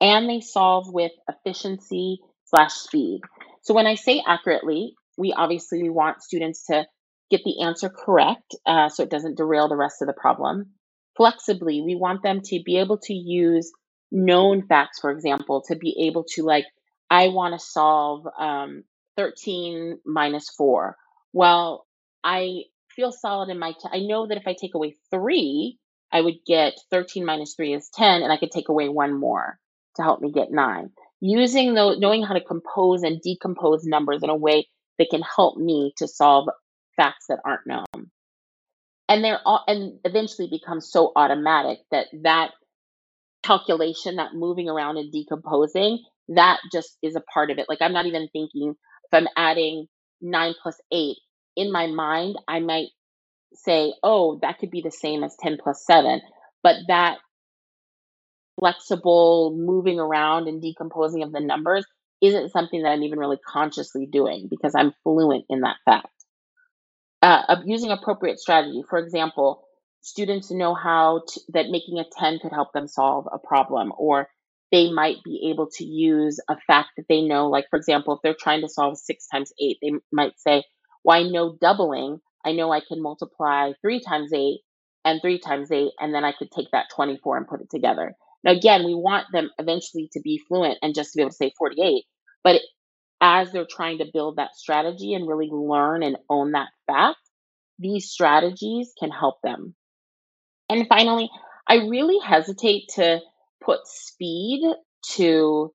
and 0.00 0.28
they 0.28 0.40
solve 0.40 0.92
with 0.92 1.12
efficiency 1.28 2.18
slash 2.46 2.72
speed. 2.72 3.20
So 3.62 3.74
when 3.74 3.86
I 3.86 3.94
say 3.94 4.22
accurately, 4.26 4.94
we 5.16 5.32
obviously 5.32 5.88
want 5.88 6.22
students 6.22 6.66
to 6.66 6.86
get 7.30 7.42
the 7.44 7.62
answer 7.62 7.88
correct 7.88 8.54
uh, 8.66 8.88
so 8.88 9.02
it 9.02 9.10
doesn't 9.10 9.36
derail 9.36 9.68
the 9.68 9.76
rest 9.76 10.02
of 10.02 10.08
the 10.08 10.14
problem. 10.14 10.72
Flexibly, 11.16 11.82
we 11.82 11.94
want 11.94 12.22
them 12.22 12.40
to 12.42 12.62
be 12.64 12.78
able 12.78 12.98
to 12.98 13.14
use 13.14 13.72
known 14.10 14.66
facts, 14.66 15.00
for 15.00 15.10
example, 15.10 15.62
to 15.68 15.76
be 15.76 16.06
able 16.06 16.24
to 16.34 16.42
like, 16.42 16.66
I 17.10 17.28
want 17.28 17.58
to 17.58 17.64
solve 17.64 18.26
um, 18.38 18.84
13 19.16 19.98
minus 20.04 20.50
4. 20.50 20.96
Well, 21.32 21.86
I 22.22 22.64
feel 22.94 23.12
solid 23.12 23.48
in 23.48 23.58
my, 23.58 23.72
t- 23.72 23.88
I 23.92 24.00
know 24.00 24.26
that 24.26 24.38
if 24.38 24.46
I 24.46 24.56
take 24.58 24.74
away 24.74 24.96
3, 25.10 25.78
I 26.12 26.20
would 26.20 26.44
get 26.46 26.74
13 26.90 27.24
minus 27.24 27.54
3 27.54 27.74
is 27.74 27.90
10, 27.94 28.22
and 28.22 28.32
I 28.32 28.36
could 28.36 28.50
take 28.50 28.68
away 28.68 28.88
one 28.88 29.18
more 29.18 29.58
to 29.96 30.02
help 30.02 30.20
me 30.20 30.32
get 30.32 30.50
9 30.50 30.90
using 31.20 31.72
those, 31.74 31.98
knowing 31.98 32.22
how 32.22 32.34
to 32.34 32.40
compose 32.40 33.02
and 33.02 33.20
decompose 33.22 33.84
numbers 33.84 34.22
in 34.22 34.28
a 34.28 34.36
way 34.36 34.68
that 34.98 35.08
can 35.10 35.22
help 35.22 35.56
me 35.56 35.92
to 35.96 36.06
solve 36.06 36.48
facts 36.96 37.26
that 37.28 37.38
aren't 37.44 37.66
known. 37.66 38.10
And 39.14 39.24
they're 39.24 39.40
all, 39.46 39.62
and 39.68 40.00
eventually 40.04 40.48
becomes 40.50 40.90
so 40.90 41.12
automatic 41.14 41.78
that 41.92 42.08
that 42.24 42.50
calculation, 43.44 44.16
that 44.16 44.34
moving 44.34 44.68
around 44.68 44.96
and 44.96 45.12
decomposing, 45.12 46.02
that 46.30 46.58
just 46.72 46.98
is 47.00 47.14
a 47.14 47.22
part 47.32 47.52
of 47.52 47.58
it. 47.58 47.66
Like 47.68 47.78
I'm 47.80 47.92
not 47.92 48.06
even 48.06 48.28
thinking 48.32 48.70
if 49.04 49.12
I'm 49.12 49.28
adding 49.36 49.86
nine 50.20 50.54
plus 50.60 50.80
eight 50.92 51.18
in 51.54 51.70
my 51.70 51.86
mind, 51.86 52.36
I 52.48 52.58
might 52.58 52.88
say, 53.54 53.94
oh, 54.02 54.40
that 54.42 54.58
could 54.58 54.72
be 54.72 54.82
the 54.82 54.90
same 54.90 55.22
as 55.22 55.36
10 55.40 55.58
plus 55.62 55.84
seven. 55.86 56.20
But 56.64 56.76
that 56.88 57.18
flexible 58.58 59.54
moving 59.56 60.00
around 60.00 60.48
and 60.48 60.60
decomposing 60.60 61.22
of 61.22 61.32
the 61.32 61.40
numbers 61.40 61.86
isn't 62.20 62.50
something 62.50 62.82
that 62.82 62.90
I'm 62.90 63.04
even 63.04 63.18
really 63.20 63.38
consciously 63.46 64.06
doing 64.10 64.48
because 64.50 64.74
I'm 64.74 64.92
fluent 65.04 65.44
in 65.50 65.60
that 65.60 65.76
fact. 65.84 66.08
Uh, 67.22 67.56
using 67.64 67.90
appropriate 67.90 68.38
strategy, 68.38 68.82
for 68.88 68.98
example, 68.98 69.64
students 70.02 70.50
know 70.50 70.74
how 70.74 71.22
to, 71.26 71.40
that 71.50 71.70
making 71.70 71.98
a 71.98 72.04
10 72.18 72.38
could 72.40 72.52
help 72.52 72.72
them 72.72 72.86
solve 72.86 73.28
a 73.32 73.38
problem, 73.38 73.92
or 73.98 74.28
they 74.72 74.90
might 74.90 75.16
be 75.24 75.50
able 75.50 75.68
to 75.68 75.84
use 75.84 76.38
a 76.48 76.56
fact 76.66 76.90
that 76.96 77.06
they 77.08 77.22
know, 77.22 77.48
like, 77.48 77.66
for 77.70 77.76
example, 77.76 78.14
if 78.14 78.20
they're 78.22 78.36
trying 78.38 78.60
to 78.60 78.68
solve 78.68 78.98
six 78.98 79.26
times 79.26 79.52
eight, 79.60 79.78
they 79.82 79.92
might 80.12 80.38
say, 80.38 80.64
Well, 81.04 81.18
I 81.18 81.28
know 81.28 81.56
doubling, 81.60 82.20
I 82.44 82.52
know 82.52 82.72
I 82.72 82.80
can 82.80 83.02
multiply 83.02 83.72
three 83.82 84.00
times 84.00 84.32
eight 84.32 84.60
and 85.04 85.20
three 85.20 85.38
times 85.40 85.72
eight, 85.72 85.92
and 85.98 86.14
then 86.14 86.24
I 86.24 86.32
could 86.32 86.50
take 86.52 86.70
that 86.72 86.86
24 86.94 87.38
and 87.38 87.48
put 87.48 87.62
it 87.62 87.70
together. 87.70 88.14
Now, 88.44 88.52
again, 88.52 88.84
we 88.84 88.94
want 88.94 89.26
them 89.32 89.50
eventually 89.58 90.08
to 90.12 90.20
be 90.20 90.40
fluent 90.46 90.78
and 90.82 90.94
just 90.94 91.12
to 91.12 91.18
be 91.18 91.22
able 91.22 91.30
to 91.30 91.36
say 91.36 91.52
48. 91.58 92.04
But 92.44 92.60
as 93.24 93.50
they're 93.50 93.66
trying 93.68 93.98
to 93.98 94.10
build 94.12 94.36
that 94.36 94.54
strategy 94.54 95.14
and 95.14 95.26
really 95.26 95.48
learn 95.50 96.02
and 96.02 96.18
own 96.28 96.52
that 96.52 96.68
fact, 96.86 97.16
these 97.78 98.10
strategies 98.10 98.92
can 99.00 99.10
help 99.10 99.36
them. 99.42 99.74
And 100.68 100.86
finally, 100.88 101.30
I 101.66 101.76
really 101.76 102.18
hesitate 102.18 102.90
to 102.96 103.20
put 103.64 103.80
speed 103.86 104.62
to 105.16 105.72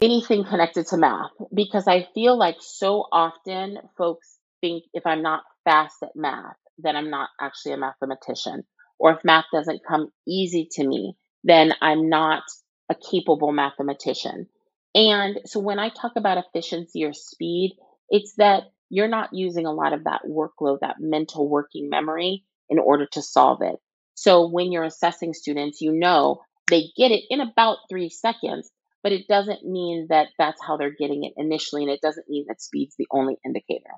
anything 0.00 0.44
connected 0.44 0.86
to 0.86 0.96
math 0.96 1.30
because 1.54 1.86
I 1.86 2.08
feel 2.14 2.38
like 2.38 2.56
so 2.60 3.04
often 3.12 3.76
folks 3.98 4.38
think 4.62 4.84
if 4.94 5.06
I'm 5.06 5.22
not 5.22 5.42
fast 5.64 5.96
at 6.02 6.16
math, 6.16 6.56
then 6.78 6.96
I'm 6.96 7.10
not 7.10 7.28
actually 7.38 7.72
a 7.72 7.76
mathematician. 7.76 8.64
Or 8.98 9.12
if 9.12 9.18
math 9.24 9.44
doesn't 9.52 9.82
come 9.86 10.08
easy 10.26 10.68
to 10.72 10.86
me, 10.86 11.16
then 11.44 11.74
I'm 11.82 12.08
not 12.08 12.44
a 12.88 12.94
capable 12.94 13.52
mathematician. 13.52 14.48
And 14.94 15.40
so 15.46 15.60
when 15.60 15.78
I 15.78 15.88
talk 15.88 16.12
about 16.16 16.38
efficiency 16.38 17.04
or 17.04 17.12
speed, 17.12 17.76
it's 18.08 18.34
that 18.36 18.64
you're 18.90 19.08
not 19.08 19.32
using 19.32 19.66
a 19.66 19.72
lot 19.72 19.92
of 19.94 20.04
that 20.04 20.22
workload, 20.28 20.80
that 20.80 20.96
mental 21.00 21.48
working 21.48 21.88
memory 21.88 22.44
in 22.68 22.78
order 22.78 23.06
to 23.12 23.22
solve 23.22 23.62
it. 23.62 23.76
So 24.14 24.48
when 24.48 24.70
you're 24.70 24.84
assessing 24.84 25.32
students, 25.32 25.80
you 25.80 25.92
know 25.92 26.42
they 26.68 26.90
get 26.96 27.10
it 27.10 27.24
in 27.30 27.40
about 27.40 27.78
three 27.90 28.10
seconds, 28.10 28.70
but 29.02 29.12
it 29.12 29.26
doesn't 29.28 29.64
mean 29.64 30.06
that 30.10 30.28
that's 30.38 30.60
how 30.64 30.76
they're 30.76 30.94
getting 30.94 31.24
it 31.24 31.32
initially, 31.36 31.82
and 31.82 31.90
it 31.90 32.00
doesn't 32.00 32.28
mean 32.28 32.44
that 32.48 32.62
speed's 32.62 32.94
the 32.98 33.06
only 33.10 33.36
indicator. 33.44 33.90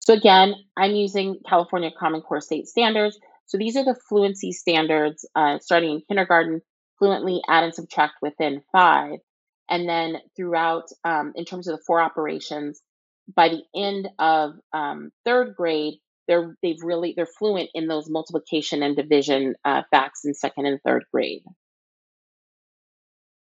So 0.00 0.14
again, 0.14 0.54
I'm 0.76 0.92
using 0.92 1.38
California 1.48 1.90
Common 1.96 2.22
Core 2.22 2.40
State 2.40 2.66
Standards. 2.66 3.18
So 3.46 3.58
these 3.58 3.76
are 3.76 3.84
the 3.84 3.94
fluency 4.08 4.52
standards 4.52 5.28
uh, 5.36 5.58
starting 5.60 5.90
in 5.90 6.02
kindergarten, 6.08 6.62
fluently 7.02 7.40
add 7.48 7.64
and 7.64 7.74
subtract 7.74 8.14
within 8.22 8.62
five. 8.70 9.18
And 9.68 9.88
then 9.88 10.18
throughout, 10.36 10.84
um, 11.04 11.32
in 11.34 11.44
terms 11.44 11.66
of 11.66 11.76
the 11.76 11.82
four 11.86 12.00
operations, 12.00 12.80
by 13.34 13.48
the 13.48 13.62
end 13.74 14.08
of 14.18 14.52
um, 14.72 15.10
third 15.24 15.54
grade, 15.56 15.94
they're 16.28 16.54
they've 16.62 16.82
really 16.82 17.14
they're 17.16 17.26
fluent 17.26 17.70
in 17.74 17.88
those 17.88 18.08
multiplication 18.08 18.82
and 18.82 18.96
division 18.96 19.54
uh, 19.64 19.82
facts 19.90 20.24
in 20.24 20.34
second 20.34 20.66
and 20.66 20.80
third 20.86 21.04
grade. 21.12 21.42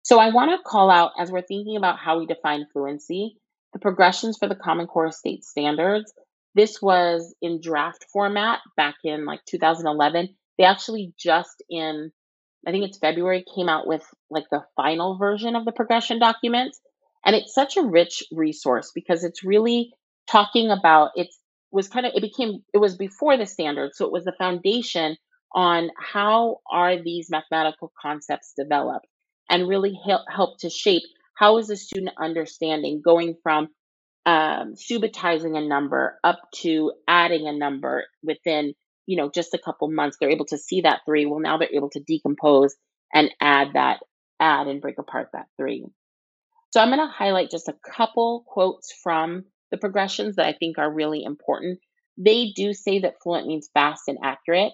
So 0.04 0.20
I 0.20 0.32
want 0.32 0.52
to 0.52 0.70
call 0.70 0.90
out 0.90 1.12
as 1.18 1.32
we're 1.32 1.42
thinking 1.42 1.78
about 1.78 2.00
how 2.00 2.20
we 2.20 2.26
define 2.26 2.66
fluency, 2.74 3.38
the 3.74 3.80
progressions 3.80 4.38
for 4.38 4.48
the 4.48 4.56
Common 4.56 4.88
Core 4.88 5.12
State 5.12 5.44
Standards 5.44 6.12
this 6.56 6.82
was 6.82 7.36
in 7.42 7.60
draft 7.62 8.06
format 8.12 8.60
back 8.78 8.96
in 9.04 9.26
like 9.26 9.44
2011. 9.46 10.30
They 10.58 10.64
actually 10.64 11.14
just 11.20 11.62
in, 11.70 12.12
I 12.66 12.72
think 12.72 12.86
it's 12.86 12.98
February, 12.98 13.46
came 13.56 13.70
out 13.70 13.88
with 13.88 14.04
like 14.30 14.46
the 14.52 14.66
final 14.76 15.18
version 15.18 15.56
of 15.56 15.66
the 15.66 15.72
progression 15.72 16.20
document. 16.20 16.76
And 17.26 17.36
it's 17.36 17.54
such 17.54 17.78
a 17.78 17.84
rich 17.84 18.24
resource 18.32 18.92
because 18.94 19.24
it's 19.24 19.44
really 19.44 19.94
talking 20.28 20.70
about 20.70 21.12
it 21.16 21.28
was 21.72 21.88
kind 21.88 22.06
of 22.06 22.14
it 22.16 22.22
became 22.22 22.64
it 22.74 22.78
was 22.78 22.96
before 22.96 23.38
the 23.38 23.46
standard 23.46 23.92
so 23.94 24.06
it 24.06 24.12
was 24.12 24.24
the 24.24 24.34
foundation 24.38 25.18
on 25.54 25.90
how 25.98 26.58
are 26.72 27.02
these 27.02 27.30
mathematical 27.30 27.92
concepts 28.02 28.54
developed 28.58 29.08
and 29.50 29.68
really 29.68 29.98
help, 30.06 30.22
help 30.30 30.58
to 30.60 30.70
shape 30.70 31.04
how 31.36 31.58
is 31.58 31.68
the 31.68 31.76
student 31.76 32.16
understanding 32.20 33.02
going 33.04 33.36
from 33.44 33.68
um, 34.26 34.74
subitizing 34.74 35.58
a 35.58 35.68
number 35.68 36.18
up 36.24 36.40
to 36.56 36.92
adding 37.08 37.48
a 37.48 37.54
number 37.54 38.06
within 38.24 38.74
you 39.06 39.18
know 39.18 39.30
just 39.30 39.54
a 39.54 39.60
couple 39.60 39.90
months 39.92 40.18
they're 40.20 40.30
able 40.30 40.46
to 40.46 40.58
see 40.58 40.82
that 40.82 41.02
three 41.06 41.26
well 41.26 41.40
now 41.40 41.58
they're 41.58 41.70
able 41.74 41.90
to 41.90 42.00
decompose 42.00 42.76
and 43.14 43.32
add 43.42 43.70
that 43.74 44.00
add 44.40 44.68
and 44.68 44.82
break 44.82 44.98
apart 44.98 45.30
that 45.34 45.48
three. 45.58 45.86
So 46.72 46.82
i'm 46.82 46.90
going 46.90 47.00
to 47.00 47.08
highlight 47.08 47.52
just 47.52 47.70
a 47.70 47.76
couple 47.96 48.44
quotes 48.48 48.94
from 49.04 49.46
the 49.72 49.78
progressions 49.78 50.36
that 50.36 50.48
i 50.48 50.54
think 50.54 50.78
are 50.78 50.92
really 50.92 51.24
important. 51.24 51.80
They 52.18 52.54
do 52.56 52.74
say 52.74 53.00
that 53.00 53.22
fluent 53.22 53.48
means 53.48 53.70
fast 53.74 54.04
and 54.08 54.18
accurate. 54.24 54.72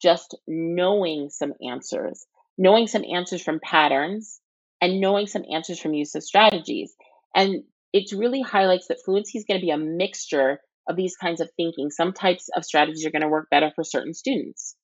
Just 0.00 0.36
knowing 0.46 1.28
some 1.28 1.52
answers 1.66 2.24
knowing 2.58 2.88
some 2.88 3.04
answers 3.04 3.40
from 3.40 3.60
patterns 3.60 4.40
and 4.82 5.00
knowing 5.00 5.26
some 5.26 5.44
answers 5.50 5.78
from 5.78 5.94
use 5.94 6.14
of 6.14 6.24
strategies. 6.24 6.94
And 7.34 7.62
it 7.92 8.12
really 8.12 8.42
highlights 8.42 8.88
that 8.88 8.98
fluency 9.04 9.38
is 9.38 9.44
going 9.46 9.60
to 9.60 9.64
be 9.64 9.70
a 9.70 9.78
mixture 9.78 10.60
of 10.88 10.96
these 10.96 11.16
kinds 11.16 11.40
of 11.40 11.50
thinking. 11.56 11.90
Some 11.90 12.12
types 12.12 12.48
of 12.56 12.64
strategies 12.64 13.06
are 13.06 13.10
going 13.10 13.22
to 13.22 13.28
work 13.28 13.48
better 13.50 13.70
for 13.74 13.84
certain 13.84 14.14
students. 14.14 14.74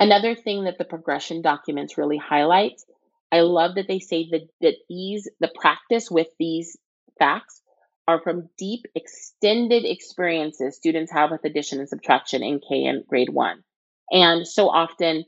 Another 0.00 0.34
thing 0.34 0.64
that 0.64 0.78
the 0.78 0.84
progression 0.84 1.42
documents 1.42 1.98
really 1.98 2.18
highlight, 2.18 2.80
I 3.32 3.40
love 3.40 3.74
that 3.76 3.88
they 3.88 3.98
say 3.98 4.28
that, 4.30 4.48
that 4.60 4.74
these, 4.88 5.28
the 5.40 5.50
practice 5.54 6.10
with 6.10 6.28
these 6.38 6.76
facts 7.18 7.60
are 8.06 8.20
from 8.22 8.48
deep, 8.56 8.86
extended 8.94 9.84
experiences 9.84 10.76
students 10.76 11.12
have 11.12 11.30
with 11.30 11.44
addition 11.44 11.78
and 11.78 11.88
subtraction 11.88 12.42
in 12.42 12.60
K 12.60 12.84
and 12.84 13.06
grade 13.06 13.28
one. 13.28 13.62
And 14.10 14.46
so 14.46 14.68
often 14.70 15.24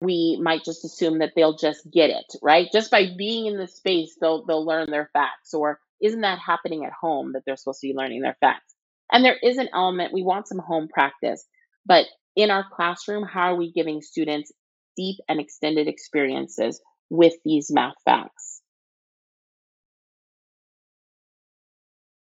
we 0.00 0.38
might 0.42 0.64
just 0.64 0.84
assume 0.84 1.18
that 1.18 1.32
they'll 1.36 1.56
just 1.56 1.88
get 1.92 2.10
it, 2.10 2.34
right? 2.42 2.68
Just 2.72 2.90
by 2.90 3.06
being 3.16 3.46
in 3.46 3.58
the 3.58 3.68
space, 3.68 4.16
they'll 4.20 4.44
they'll 4.44 4.64
learn 4.64 4.90
their 4.90 5.10
facts. 5.12 5.54
Or 5.54 5.78
isn't 6.02 6.20
that 6.22 6.38
happening 6.38 6.84
at 6.84 6.92
home 6.92 7.32
that 7.32 7.42
they're 7.46 7.56
supposed 7.56 7.80
to 7.80 7.88
be 7.88 7.94
learning 7.94 8.22
their 8.22 8.36
facts? 8.40 8.74
And 9.10 9.24
there 9.24 9.36
is 9.42 9.58
an 9.58 9.68
element, 9.74 10.12
we 10.12 10.22
want 10.22 10.48
some 10.48 10.58
home 10.58 10.88
practice, 10.88 11.46
but 11.86 12.06
in 12.34 12.50
our 12.50 12.64
classroom, 12.74 13.24
how 13.24 13.52
are 13.52 13.56
we 13.56 13.72
giving 13.72 14.00
students 14.00 14.52
deep 14.96 15.16
and 15.28 15.40
extended 15.40 15.86
experiences 15.86 16.80
with 17.10 17.34
these 17.44 17.70
math 17.70 17.94
facts? 18.04 18.62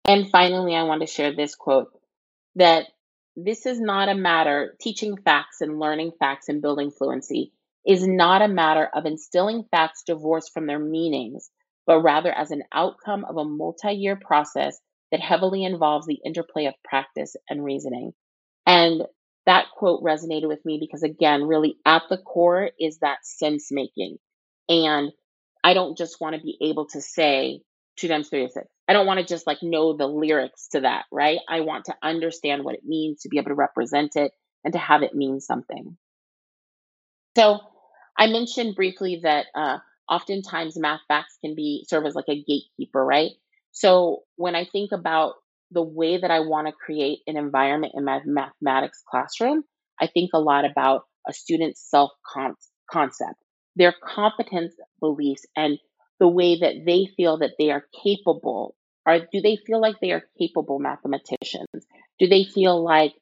And 0.05 0.29
finally, 0.31 0.75
I 0.75 0.83
want 0.83 1.03
to 1.03 1.07
share 1.07 1.35
this 1.35 1.55
quote 1.55 1.93
that 2.57 2.87
this 3.37 3.67
is 3.67 3.81
not 3.81 4.09
a 4.09 4.15
matter 4.15 4.77
teaching 4.81 5.17
facts 5.17 5.61
and 5.61 5.79
learning 5.79 6.13
facts 6.19 6.49
and 6.49 6.61
building 6.61 6.91
fluency 6.91 7.53
is 7.87 8.07
not 8.07 8.43
a 8.43 8.49
matter 8.49 8.89
of 8.93 9.07
instilling 9.07 9.65
facts 9.71 10.03
divorced 10.05 10.53
from 10.53 10.67
their 10.67 10.81
meanings, 10.81 11.51
but 11.87 12.01
rather 12.03 12.33
as 12.33 12.51
an 12.51 12.63
outcome 12.73 13.25
of 13.25 13.37
a 13.37 13.45
multi 13.45 13.93
year 13.93 14.17
process 14.17 14.79
that 15.11 15.21
heavily 15.21 15.65
involves 15.65 16.07
the 16.07 16.19
interplay 16.25 16.67
of 16.67 16.75
practice 16.85 17.37
and 17.49 17.65
reasoning. 17.65 18.13
And 18.67 19.03
that 19.47 19.67
quote 19.77 20.03
resonated 20.03 20.49
with 20.49 20.65
me 20.65 20.79
because, 20.81 21.03
again, 21.03 21.43
really 21.45 21.77
at 21.85 22.03
the 22.09 22.19
core 22.19 22.71
is 22.79 22.99
that 22.99 23.25
sense 23.25 23.73
making. 23.73 24.19
And 24.69 25.11
I 25.65 25.75
don't 25.75 25.99
just 25.99 26.21
want 26.21 26.37
to 26.37 26.43
be 26.43 26.57
able 26.61 26.87
to 26.89 27.01
say 27.01 27.63
two 27.97 28.09
times 28.09 28.29
three 28.29 28.45
is 28.45 28.55
six. 28.55 28.67
I 28.89 28.93
don't 28.93 29.07
want 29.07 29.21
to 29.21 29.27
just 29.27 29.47
like 29.47 29.63
know 29.63 29.97
the 29.97 30.07
lyrics 30.07 30.69
to 30.69 30.81
that, 30.81 31.05
right? 31.13 31.39
I 31.49 31.61
want 31.61 31.87
to 31.87 31.95
understand 32.03 32.65
what 32.65 32.75
it 32.75 32.85
means 32.85 33.23
to 33.23 33.29
be 33.29 33.39
able 33.39 33.51
to 33.51 33.55
represent 33.55 34.17
it 34.17 34.33
and 34.65 34.73
to 34.73 34.79
have 34.79 35.03
it 35.03 35.15
mean 35.15 35.41
something. 35.41 35.97
So 37.37 37.61
I 38.19 38.27
mentioned 38.27 38.75
briefly 38.75 39.21
that 39.23 39.47
uh, 39.55 39.79
oftentimes 40.11 40.79
math 40.79 41.01
facts 41.09 41.39
can 41.43 41.55
be 41.55 41.87
serve 41.89 42.05
as 42.05 42.15
like 42.15 42.29
a 42.29 42.43
gatekeeper, 42.43 43.05
right? 43.05 43.31
So 43.73 44.25
when 44.37 44.55
I 44.57 44.65
think 44.65 44.93
about 44.93 45.35
the 45.71 45.83
way 45.83 46.19
that 46.19 46.31
I 46.31 46.41
want 46.41 46.67
to 46.67 46.73
create 46.73 47.21
an 47.27 47.37
environment 47.37 47.95
in 47.97 48.05
my 48.05 48.21
mathematics 48.25 49.03
classroom, 49.09 49.63
I 50.01 50.09
think 50.09 50.31
a 50.35 50.41
lot 50.41 50.65
about 50.65 51.03
a 51.29 51.33
student's 51.33 51.89
self 51.89 52.11
concept, 52.91 53.37
their 53.77 53.95
competence 54.03 54.75
beliefs, 55.01 55.47
and 55.57 55.79
the 56.19 56.29
way 56.29 56.59
that 56.61 56.85
they 56.85 57.07
feel 57.17 57.39
that 57.39 57.53
they 57.59 57.71
are 57.71 57.85
capable. 58.03 58.75
Or 59.07 59.21
do 59.21 59.41
they 59.41 59.57
feel 59.57 59.81
like 59.81 59.97
they 60.01 60.11
are 60.11 60.25
capable 60.39 60.79
mathematicians? 60.79 61.69
Do 62.19 62.29
they 62.29 62.45
feel 62.45 62.83
like 62.83 63.15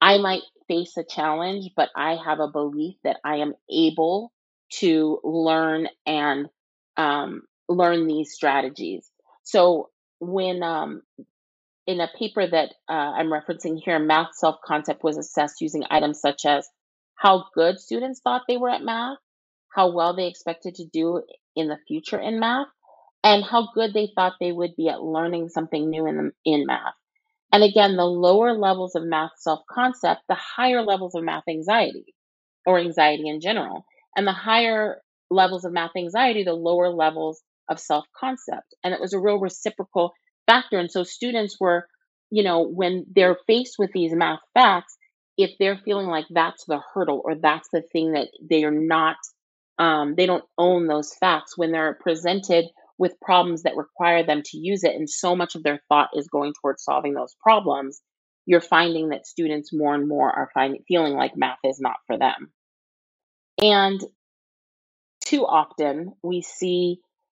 I 0.00 0.18
might 0.18 0.42
face 0.66 0.96
a 0.96 1.04
challenge, 1.04 1.70
but 1.76 1.90
I 1.94 2.16
have 2.16 2.40
a 2.40 2.48
belief 2.48 2.96
that 3.04 3.18
I 3.24 3.36
am 3.36 3.54
able 3.70 4.32
to 4.80 5.20
learn 5.24 5.88
and 6.06 6.48
um, 6.96 7.42
learn 7.68 8.06
these 8.06 8.32
strategies. 8.32 9.10
So 9.42 9.90
when 10.20 10.62
um, 10.62 11.02
in 11.86 12.00
a 12.00 12.08
paper 12.18 12.46
that 12.46 12.70
uh, 12.88 12.92
I'm 12.92 13.26
referencing 13.32 13.80
here, 13.82 13.98
math 13.98 14.34
self 14.34 14.56
concept 14.64 15.02
was 15.02 15.16
assessed 15.18 15.60
using 15.60 15.84
items 15.90 16.20
such 16.20 16.44
as 16.46 16.68
how 17.16 17.46
good 17.54 17.78
students 17.78 18.20
thought 18.22 18.42
they 18.48 18.56
were 18.56 18.70
at 18.70 18.82
math, 18.82 19.18
how 19.74 19.92
well 19.92 20.14
they 20.14 20.26
expected 20.28 20.76
to 20.76 20.86
do 20.86 21.22
in 21.54 21.68
the 21.68 21.78
future 21.86 22.18
in 22.18 22.40
math, 22.40 22.68
and 23.24 23.44
how 23.44 23.68
good 23.74 23.92
they 23.94 24.10
thought 24.14 24.34
they 24.40 24.52
would 24.52 24.74
be 24.76 24.88
at 24.88 25.02
learning 25.02 25.48
something 25.48 25.90
new 25.90 26.06
in, 26.06 26.16
the, 26.16 26.30
in 26.44 26.66
math. 26.66 26.94
And 27.52 27.62
again, 27.62 27.96
the 27.96 28.04
lower 28.06 28.52
levels 28.52 28.94
of 28.94 29.04
math 29.04 29.32
self 29.36 29.60
concept, 29.70 30.22
the 30.28 30.34
higher 30.34 30.82
levels 30.82 31.14
of 31.14 31.22
math 31.22 31.44
anxiety 31.48 32.14
or 32.64 32.78
anxiety 32.78 33.28
in 33.28 33.40
general. 33.40 33.84
And 34.16 34.26
the 34.26 34.32
higher 34.32 35.00
levels 35.30 35.64
of 35.64 35.72
math 35.72 35.92
anxiety, 35.96 36.44
the 36.44 36.52
lower 36.52 36.90
levels 36.90 37.42
of 37.68 37.80
self 37.80 38.04
concept. 38.18 38.74
And 38.84 38.92
it 38.92 39.00
was 39.00 39.12
a 39.12 39.20
real 39.20 39.38
reciprocal 39.38 40.12
factor. 40.46 40.78
And 40.78 40.90
so 40.90 41.04
students 41.04 41.56
were, 41.58 41.86
you 42.30 42.42
know, 42.42 42.62
when 42.66 43.06
they're 43.14 43.38
faced 43.46 43.76
with 43.78 43.90
these 43.92 44.12
math 44.14 44.40
facts, 44.54 44.96
if 45.38 45.52
they're 45.58 45.80
feeling 45.84 46.06
like 46.06 46.26
that's 46.30 46.64
the 46.66 46.80
hurdle 46.92 47.22
or 47.24 47.34
that's 47.36 47.68
the 47.72 47.82
thing 47.92 48.12
that 48.12 48.28
they 48.48 48.64
are 48.64 48.70
not, 48.70 49.16
um, 49.78 50.14
they 50.16 50.26
don't 50.26 50.44
own 50.58 50.86
those 50.86 51.14
facts, 51.14 51.56
when 51.56 51.72
they're 51.72 51.98
presented 52.00 52.66
with 52.98 53.18
problems 53.20 53.62
that 53.62 53.76
require 53.76 54.24
them 54.24 54.42
to 54.44 54.58
use 54.58 54.84
it, 54.84 54.94
and 54.94 55.08
so 55.08 55.34
much 55.34 55.54
of 55.54 55.62
their 55.62 55.80
thought 55.88 56.10
is 56.14 56.28
going 56.28 56.52
towards 56.60 56.84
solving 56.84 57.14
those 57.14 57.34
problems, 57.42 58.00
you're 58.46 58.60
finding 58.60 59.08
that 59.08 59.26
students 59.26 59.72
more 59.72 59.94
and 59.94 60.06
more 60.06 60.30
are 60.30 60.50
finding 60.52 60.82
feeling 60.86 61.14
like 61.14 61.36
math 61.36 61.58
is 61.64 61.80
not 61.80 61.96
for 62.06 62.18
them. 62.18 62.52
And 63.62 64.02
too 65.24 65.46
often 65.46 66.14
we 66.22 66.42
see 66.42 66.98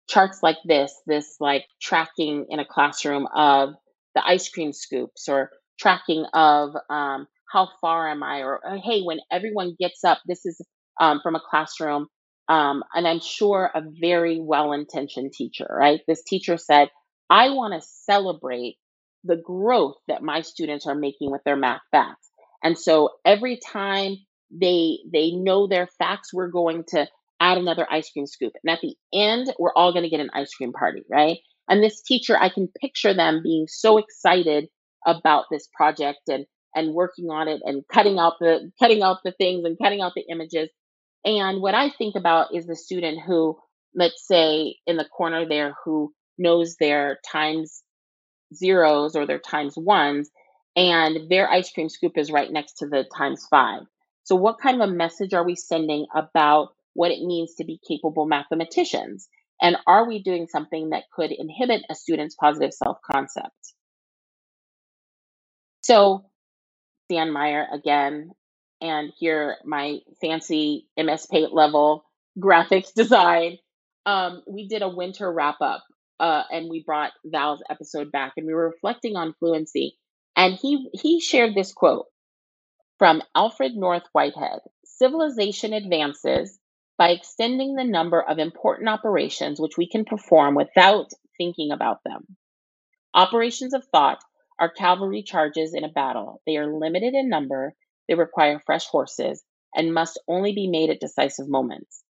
charts 0.08 0.42
like 0.42 0.58
this, 0.64 0.94
this 1.06 1.36
like 1.40 1.66
tracking 1.80 2.46
in 2.50 2.60
a 2.60 2.66
classroom 2.66 3.28
of 3.34 3.74
the 4.14 4.26
ice 4.26 4.48
cream 4.50 4.72
scoops 4.72 5.28
or 5.28 5.50
tracking 5.80 6.26
of 6.34 6.76
um, 6.90 7.26
how 7.52 7.68
far 7.80 8.08
am 8.10 8.22
I, 8.22 8.42
or 8.42 8.60
hey, 8.84 9.02
when 9.02 9.20
everyone 9.32 9.76
gets 9.78 10.04
up, 10.04 10.20
this 10.26 10.46
is 10.46 10.60
um, 11.00 11.20
from 11.22 11.36
a 11.36 11.40
classroom 11.50 12.08
um, 12.48 12.84
and 12.94 13.08
I'm 13.08 13.20
sure 13.20 13.70
a 13.74 13.82
very 14.00 14.40
well 14.40 14.72
intentioned 14.72 15.32
teacher, 15.32 15.66
right? 15.70 16.00
This 16.08 16.24
teacher 16.24 16.58
said, 16.58 16.90
I 17.30 17.50
want 17.50 17.74
to 17.74 17.88
celebrate 18.04 18.76
the 19.24 19.36
growth 19.36 19.96
that 20.08 20.22
my 20.22 20.42
students 20.42 20.86
are 20.86 20.94
making 20.94 21.32
with 21.32 21.42
their 21.44 21.56
math 21.56 21.82
facts. 21.92 22.30
And 22.62 22.78
so 22.78 23.10
every 23.24 23.58
time 23.58 24.16
they 24.52 24.98
they 25.12 25.32
know 25.32 25.66
their 25.66 25.88
facts, 25.98 26.32
we're 26.32 26.50
going 26.50 26.84
to 26.88 27.06
add 27.40 27.58
another 27.58 27.86
ice 27.90 28.10
cream 28.10 28.26
scoop. 28.26 28.52
And 28.62 28.72
at 28.72 28.80
the 28.80 28.94
end, 29.12 29.52
we're 29.58 29.74
all 29.74 29.92
going 29.92 30.04
to 30.04 30.10
get 30.10 30.20
an 30.20 30.30
ice 30.34 30.54
cream 30.54 30.72
party, 30.72 31.02
right? 31.10 31.38
And 31.68 31.82
this 31.82 32.02
teacher, 32.02 32.36
I 32.38 32.48
can 32.50 32.68
picture 32.80 33.14
them 33.14 33.40
being 33.42 33.66
so 33.68 33.98
excited 33.98 34.68
about 35.06 35.46
this 35.50 35.68
project 35.74 36.20
and 36.28 36.46
and 36.74 36.94
working 36.94 37.30
on 37.30 37.48
it 37.48 37.60
and 37.64 37.82
cutting 37.92 38.18
out 38.18 38.34
the 38.40 38.70
cutting 38.80 39.02
out 39.02 39.18
the 39.24 39.32
things 39.32 39.64
and 39.64 39.78
cutting 39.82 40.00
out 40.00 40.12
the 40.14 40.24
images 40.30 40.68
and 41.24 41.60
what 41.60 41.74
I 41.74 41.90
think 41.90 42.16
about 42.16 42.54
is 42.54 42.66
the 42.66 42.76
student 42.76 43.20
who, 43.24 43.58
let's 43.94 44.26
say, 44.26 44.76
in 44.86 44.96
the 44.96 45.04
corner 45.04 45.46
there, 45.48 45.74
who 45.84 46.12
knows 46.38 46.76
their 46.76 47.20
times 47.30 47.82
zeros 48.54 49.14
or 49.16 49.26
their 49.26 49.38
times 49.38 49.74
ones, 49.76 50.30
and 50.76 51.30
their 51.30 51.50
ice 51.50 51.70
cream 51.72 51.88
scoop 51.88 52.18
is 52.18 52.30
right 52.32 52.50
next 52.50 52.74
to 52.78 52.88
the 52.88 53.04
times 53.16 53.46
five. 53.50 53.82
So, 54.32 54.36
what 54.36 54.58
kind 54.58 54.80
of 54.80 54.88
a 54.88 54.92
message 54.94 55.34
are 55.34 55.44
we 55.44 55.54
sending 55.54 56.06
about 56.14 56.68
what 56.94 57.10
it 57.10 57.22
means 57.22 57.56
to 57.56 57.64
be 57.64 57.78
capable 57.86 58.24
mathematicians? 58.24 59.28
And 59.60 59.76
are 59.86 60.08
we 60.08 60.22
doing 60.22 60.46
something 60.46 60.88
that 60.88 61.02
could 61.12 61.30
inhibit 61.30 61.82
a 61.90 61.94
student's 61.94 62.34
positive 62.34 62.72
self 62.72 62.96
concept? 63.04 63.74
So, 65.82 66.24
Dan 67.10 67.30
Meyer 67.30 67.66
again 67.74 68.30
and 68.80 69.12
here 69.18 69.58
my 69.66 69.98
fancy 70.22 70.86
MS 70.96 71.26
Paint 71.30 71.52
level 71.52 72.06
graphics 72.38 72.94
design. 72.96 73.58
Um, 74.06 74.42
we 74.48 74.66
did 74.66 74.80
a 74.80 74.88
winter 74.88 75.30
wrap 75.30 75.60
up 75.60 75.84
uh, 76.20 76.44
and 76.50 76.70
we 76.70 76.82
brought 76.82 77.12
Val's 77.22 77.62
episode 77.68 78.10
back 78.10 78.32
and 78.38 78.46
we 78.46 78.54
were 78.54 78.70
reflecting 78.70 79.14
on 79.14 79.34
fluency. 79.38 79.98
And 80.36 80.54
he, 80.54 80.88
he 80.94 81.20
shared 81.20 81.54
this 81.54 81.74
quote 81.74 82.06
from 83.02 83.20
Alfred 83.34 83.74
North 83.74 84.04
Whitehead 84.12 84.60
Civilization 84.84 85.72
advances 85.72 86.56
by 86.96 87.08
extending 87.08 87.74
the 87.74 87.82
number 87.82 88.22
of 88.22 88.38
important 88.38 88.88
operations 88.88 89.58
which 89.58 89.76
we 89.76 89.88
can 89.88 90.04
perform 90.04 90.54
without 90.54 91.10
thinking 91.36 91.72
about 91.72 91.98
them. 92.04 92.36
Operations 93.12 93.74
of 93.74 93.84
thought 93.90 94.22
are 94.60 94.70
cavalry 94.70 95.24
charges 95.24 95.74
in 95.74 95.82
a 95.82 95.88
battle. 95.88 96.42
They 96.46 96.56
are 96.58 96.78
limited 96.78 97.14
in 97.14 97.28
number 97.28 97.74
they 98.06 98.14
require 98.14 98.62
fresh 98.64 98.86
horses 98.86 99.42
and 99.74 99.92
must 99.92 100.20
only 100.28 100.52
be 100.52 100.68
made 100.68 100.90
at 100.90 101.00
decisive 101.00 101.48
moments. 101.48 102.04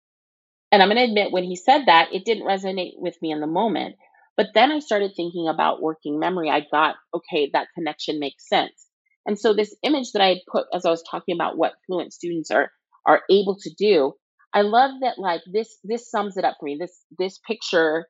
And 0.72 0.82
I'm 0.82 0.88
going 0.88 0.98
to 0.98 1.04
admit, 1.04 1.30
when 1.30 1.44
he 1.44 1.54
said 1.54 1.84
that, 1.86 2.12
it 2.12 2.24
didn't 2.24 2.48
resonate 2.48 2.94
with 2.96 3.14
me 3.22 3.30
in 3.30 3.38
the 3.38 3.46
moment. 3.46 3.94
But 4.36 4.48
then 4.54 4.72
I 4.72 4.80
started 4.80 5.12
thinking 5.14 5.46
about 5.46 5.80
working 5.80 6.18
memory. 6.18 6.50
I 6.50 6.66
got, 6.68 6.96
okay, 7.14 7.48
that 7.52 7.68
connection 7.76 8.18
makes 8.18 8.48
sense. 8.48 8.88
And 9.26 9.38
so 9.38 9.52
this 9.52 9.74
image 9.82 10.12
that 10.12 10.22
I 10.22 10.28
had 10.28 10.38
put 10.50 10.66
as 10.72 10.84
I 10.84 10.90
was 10.90 11.02
talking 11.08 11.34
about 11.34 11.56
what 11.56 11.74
fluent 11.86 12.12
students 12.12 12.50
are 12.50 12.70
are 13.06 13.22
able 13.30 13.56
to 13.60 13.70
do, 13.78 14.14
I 14.52 14.62
love 14.62 14.92
that 15.02 15.18
like 15.18 15.42
this 15.50 15.78
this 15.84 16.10
sums 16.10 16.36
it 16.36 16.44
up 16.44 16.56
for 16.58 16.66
me. 16.66 16.76
This 16.80 17.04
this 17.18 17.38
picture 17.38 18.06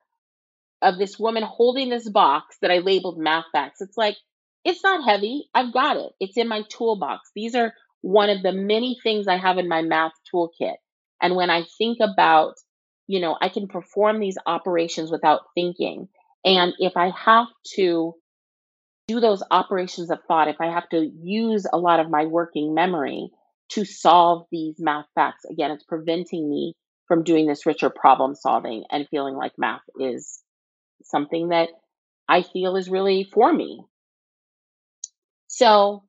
of 0.81 0.97
this 0.97 1.19
woman 1.19 1.43
holding 1.43 1.89
this 1.89 2.09
box 2.09 2.57
that 2.61 2.71
I 2.71 2.79
labeled 2.79 3.19
math 3.19 3.45
facts. 3.51 3.81
It's 3.81 3.97
like 3.97 4.17
it's 4.63 4.83
not 4.83 5.03
heavy. 5.03 5.49
I've 5.53 5.73
got 5.73 5.97
it. 5.97 6.11
It's 6.19 6.37
in 6.37 6.47
my 6.47 6.63
toolbox. 6.69 7.29
These 7.35 7.55
are 7.55 7.73
one 8.01 8.29
of 8.29 8.41
the 8.43 8.51
many 8.51 8.97
things 9.03 9.27
I 9.27 9.37
have 9.37 9.57
in 9.57 9.67
my 9.67 9.81
math 9.81 10.13
toolkit. 10.33 10.75
And 11.21 11.35
when 11.35 11.49
I 11.49 11.65
think 11.77 11.99
about, 12.01 12.55
you 13.07 13.19
know, 13.19 13.37
I 13.39 13.49
can 13.49 13.67
perform 13.67 14.19
these 14.19 14.37
operations 14.45 15.11
without 15.11 15.41
thinking. 15.55 16.09
And 16.43 16.73
if 16.79 16.97
I 16.97 17.11
have 17.11 17.47
to 17.75 18.15
do 19.07 19.19
those 19.19 19.43
operations 19.51 20.11
of 20.11 20.19
thought, 20.27 20.47
if 20.47 20.61
I 20.61 20.67
have 20.67 20.87
to 20.89 21.09
use 21.21 21.65
a 21.71 21.77
lot 21.77 21.99
of 21.99 22.09
my 22.09 22.25
working 22.25 22.73
memory 22.73 23.29
to 23.69 23.85
solve 23.85 24.47
these 24.51 24.75
math 24.79 25.05
facts, 25.15 25.45
again, 25.45 25.71
it's 25.71 25.83
preventing 25.83 26.49
me 26.49 26.75
from 27.07 27.23
doing 27.23 27.47
this 27.47 27.65
richer 27.65 27.89
problem 27.89 28.35
solving 28.35 28.83
and 28.89 29.07
feeling 29.09 29.35
like 29.35 29.51
math 29.57 29.81
is 29.99 30.41
something 31.03 31.49
that 31.49 31.69
I 32.27 32.43
feel 32.43 32.77
is 32.77 32.89
really 32.89 33.29
for 33.33 33.51
me. 33.51 33.81
So 35.47 36.03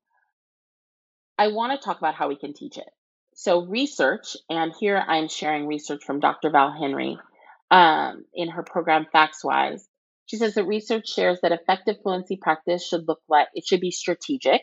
I 1.37 1.49
want 1.49 1.73
to 1.73 1.85
talk 1.85 1.99
about 1.99 2.15
how 2.15 2.29
we 2.29 2.37
can 2.37 2.55
teach 2.55 2.79
it. 2.79 2.89
So, 3.35 3.65
research, 3.65 4.37
and 4.49 4.73
here 4.79 4.97
I'm 4.97 5.29
sharing 5.29 5.67
research 5.67 6.05
from 6.05 6.21
Dr. 6.21 6.51
Val 6.51 6.71
Henry 6.71 7.19
um, 7.71 8.25
in 8.35 8.49
her 8.51 8.63
program 8.63 9.07
FactsWise. 9.13 9.83
She 10.27 10.37
says 10.37 10.55
that 10.55 10.65
research 10.65 11.09
shares 11.09 11.41
that 11.43 11.53
effective 11.53 11.97
fluency 12.03 12.39
practice 12.41 12.87
should 12.87 13.07
look 13.07 13.21
like 13.29 13.49
it 13.55 13.67
should 13.67 13.81
be 13.81 13.91
strategic, 13.91 14.63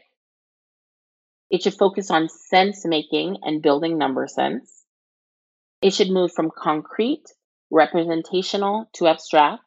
it 1.49 1.63
should 1.63 1.75
focus 1.75 2.11
on 2.11 2.29
sense 2.29 2.85
making 2.85 3.37
and 3.43 3.61
building 3.61 3.97
number 3.97 4.27
sense, 4.27 4.83
it 5.81 5.93
should 5.93 6.09
move 6.09 6.31
from 6.33 6.51
concrete, 6.55 7.23
representational 7.71 8.89
to 8.93 9.07
abstract. 9.07 9.63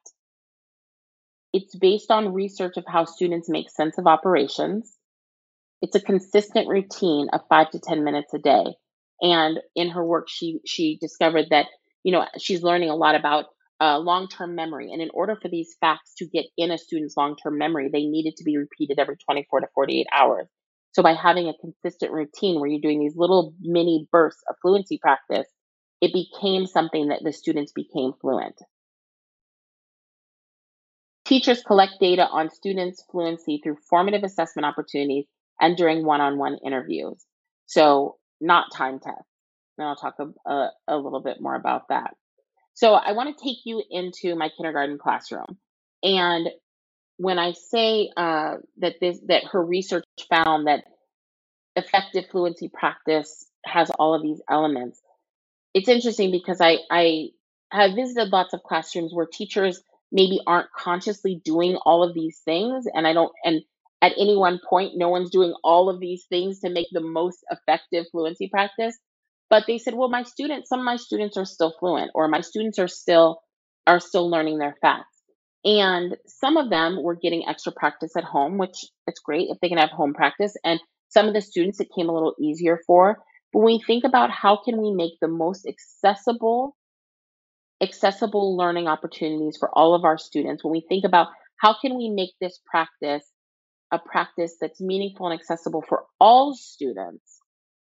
It's 1.53 1.75
based 1.75 2.11
on 2.11 2.33
research 2.33 2.77
of 2.79 2.85
how 2.87 3.05
students 3.05 3.49
make 3.49 3.69
sense 3.71 3.99
of 3.99 4.07
operations 4.07 4.97
it's 5.83 5.97
a 5.97 6.01
consistent 6.01 6.69
routine 6.69 7.29
of 7.33 7.41
five 7.49 7.71
to 7.71 7.81
10 7.81 8.05
minutes 8.05 8.33
a 8.33 8.39
day. 8.39 8.65
And 9.21 9.59
in 9.75 9.91
her 9.91 10.05
work, 10.05 10.29
she, 10.29 10.61
she 10.65 10.97
discovered 11.01 11.47
that, 11.51 11.67
you 12.05 12.13
know, 12.13 12.25
she's 12.39 12.63
learning 12.63 12.91
a 12.91 12.97
lot 12.97 13.17
about 13.17 13.47
uh, 13.83 13.99
long-term 13.99 14.55
memory. 14.55 14.93
And 14.93 15.03
in 15.03 15.11
order 15.13 15.37
for 15.43 15.49
these 15.49 15.77
facts 15.81 16.15
to 16.19 16.27
get 16.27 16.47
in 16.57 16.71
a 16.71 16.79
student's 16.79 17.17
long-term 17.17 17.59
memory, 17.59 17.91
they 17.93 18.05
needed 18.05 18.37
to 18.37 18.45
be 18.45 18.57
repeated 18.57 19.01
every 19.01 19.17
24 19.17 19.61
to 19.61 19.67
48 19.75 20.07
hours. 20.13 20.47
So 20.93 21.03
by 21.03 21.15
having 21.15 21.49
a 21.49 21.55
consistent 21.61 22.13
routine 22.13 22.61
where 22.61 22.69
you're 22.71 22.81
doing 22.81 23.01
these 23.01 23.17
little 23.17 23.55
mini 23.61 24.07
bursts 24.13 24.43
of 24.49 24.55
fluency 24.63 24.99
practice, 25.03 25.49
it 26.01 26.13
became 26.13 26.67
something 26.67 27.09
that 27.09 27.23
the 27.25 27.33
students 27.33 27.73
became 27.73 28.13
fluent. 28.21 28.55
Teachers 31.25 31.63
collect 31.63 31.95
data 32.01 32.29
on 32.31 32.51
students' 32.51 33.05
fluency 33.11 33.61
through 33.65 33.79
formative 33.89 34.23
assessment 34.23 34.67
opportunities 34.67 35.27
and 35.61 35.77
during 35.77 36.05
one-on-one 36.05 36.59
interviews. 36.65 37.25
So 37.67 38.17
not 38.41 38.67
time 38.73 39.01
tests. 39.01 39.23
And 39.79 39.89
I'll 39.89 39.97
talk 39.97 40.17
a, 40.21 40.51
a, 40.51 40.71
a 40.89 40.97
little 40.97 41.23
bit 41.23 41.39
more 41.41 41.55
about 41.55 41.89
that. 41.89 42.15
So 42.75 42.95
I 42.95 43.13
want 43.13 43.37
to 43.37 43.45
take 43.45 43.59
you 43.65 43.83
into 43.91 44.35
my 44.35 44.51
kindergarten 44.57 44.99
classroom. 44.99 45.59
And 46.03 46.49
when 47.17 47.39
I 47.39 47.53
say 47.53 48.11
uh, 48.17 48.57
that 48.79 48.97
this 49.01 49.21
that 49.29 49.45
her 49.53 49.65
research 49.65 50.05
found 50.29 50.67
that 50.67 50.85
effective 51.77 52.27
fluency 52.31 52.71
practice 52.73 53.47
has 53.65 53.91
all 53.91 54.15
of 54.15 54.23
these 54.23 54.41
elements, 54.51 55.01
it's 55.75 55.89
interesting 55.89 56.31
because 56.31 56.61
I 56.61 56.79
I 56.91 57.29
have 57.71 57.95
visited 57.95 58.31
lots 58.33 58.55
of 58.55 58.63
classrooms 58.63 59.13
where 59.15 59.27
teachers 59.31 59.83
maybe 60.11 60.41
aren't 60.47 60.71
consciously 60.77 61.41
doing 61.45 61.77
all 61.87 62.03
of 62.03 62.15
these 62.15 62.41
things, 62.45 62.87
and 62.93 63.07
I 63.07 63.13
don't 63.13 63.33
and 63.45 63.63
at 64.03 64.13
any 64.19 64.37
one 64.37 64.61
point, 64.69 64.97
no 64.97 65.09
one's 65.11 65.31
doing 65.31 65.55
all 65.63 65.89
of 65.89 66.01
these 66.01 66.25
things 66.29 66.61
to 66.61 66.71
make 66.71 66.89
the 66.91 67.01
most 67.01 67.39
effective 67.51 68.07
fluency 68.11 68.49
practice. 68.49 68.99
But 69.53 69.65
they 69.67 69.77
said, 69.77 69.93
well, 69.93 70.09
my 70.09 70.23
students, 70.23 70.71
some 70.71 70.79
of 70.79 70.87
my 70.87 70.97
students 70.97 71.37
are 71.37 71.45
still 71.45 71.75
fluent, 71.79 72.11
or 72.15 72.27
my 72.27 72.41
students 72.41 72.79
are 72.79 72.89
still 72.89 73.43
are 73.87 74.01
still 74.01 74.31
learning 74.31 74.57
their 74.57 74.75
facts. 74.81 75.21
And 75.63 76.17
some 76.27 76.57
of 76.57 76.71
them 76.71 77.03
were 77.03 77.17
getting 77.17 77.47
extra 77.47 77.71
practice 77.71 78.17
at 78.17 78.25
home, 78.25 78.57
which 78.57 78.87
it's 79.07 79.21
great 79.21 79.49
if 79.51 79.59
they 79.61 79.69
can 79.69 79.77
have 79.77 79.91
home 79.91 80.15
practice. 80.15 80.57
And 80.65 80.81
some 81.09 81.29
of 81.29 81.35
the 81.35 81.43
students 81.43 81.81
it 81.81 81.91
came 81.95 82.09
a 82.09 82.15
little 82.15 82.35
easier 82.41 82.81
for. 82.87 83.19
But 83.53 83.59
when 83.59 83.75
we 83.75 83.83
think 83.87 84.05
about 84.05 84.31
how 84.31 84.59
can 84.65 84.81
we 84.81 84.91
make 84.91 85.21
the 85.21 85.29
most 85.29 85.67
accessible 85.67 86.75
accessible 87.83 88.57
learning 88.57 88.89
opportunities 88.89 89.59
for 89.59 89.69
all 89.77 89.95
of 89.95 90.05
our 90.05 90.17
students, 90.17 90.65
when 90.65 90.73
we 90.73 90.87
think 90.89 91.05
about 91.05 91.27
how 91.59 91.77
can 91.79 91.99
we 91.99 92.09
make 92.09 92.31
this 92.41 92.59
practice 92.65 93.29
a 93.93 93.99
practice 93.99 94.57
that's 94.59 94.81
meaningful 94.81 95.27
and 95.27 95.39
accessible 95.39 95.85
for 95.87 96.05
all 96.19 96.55
students, 96.55 97.42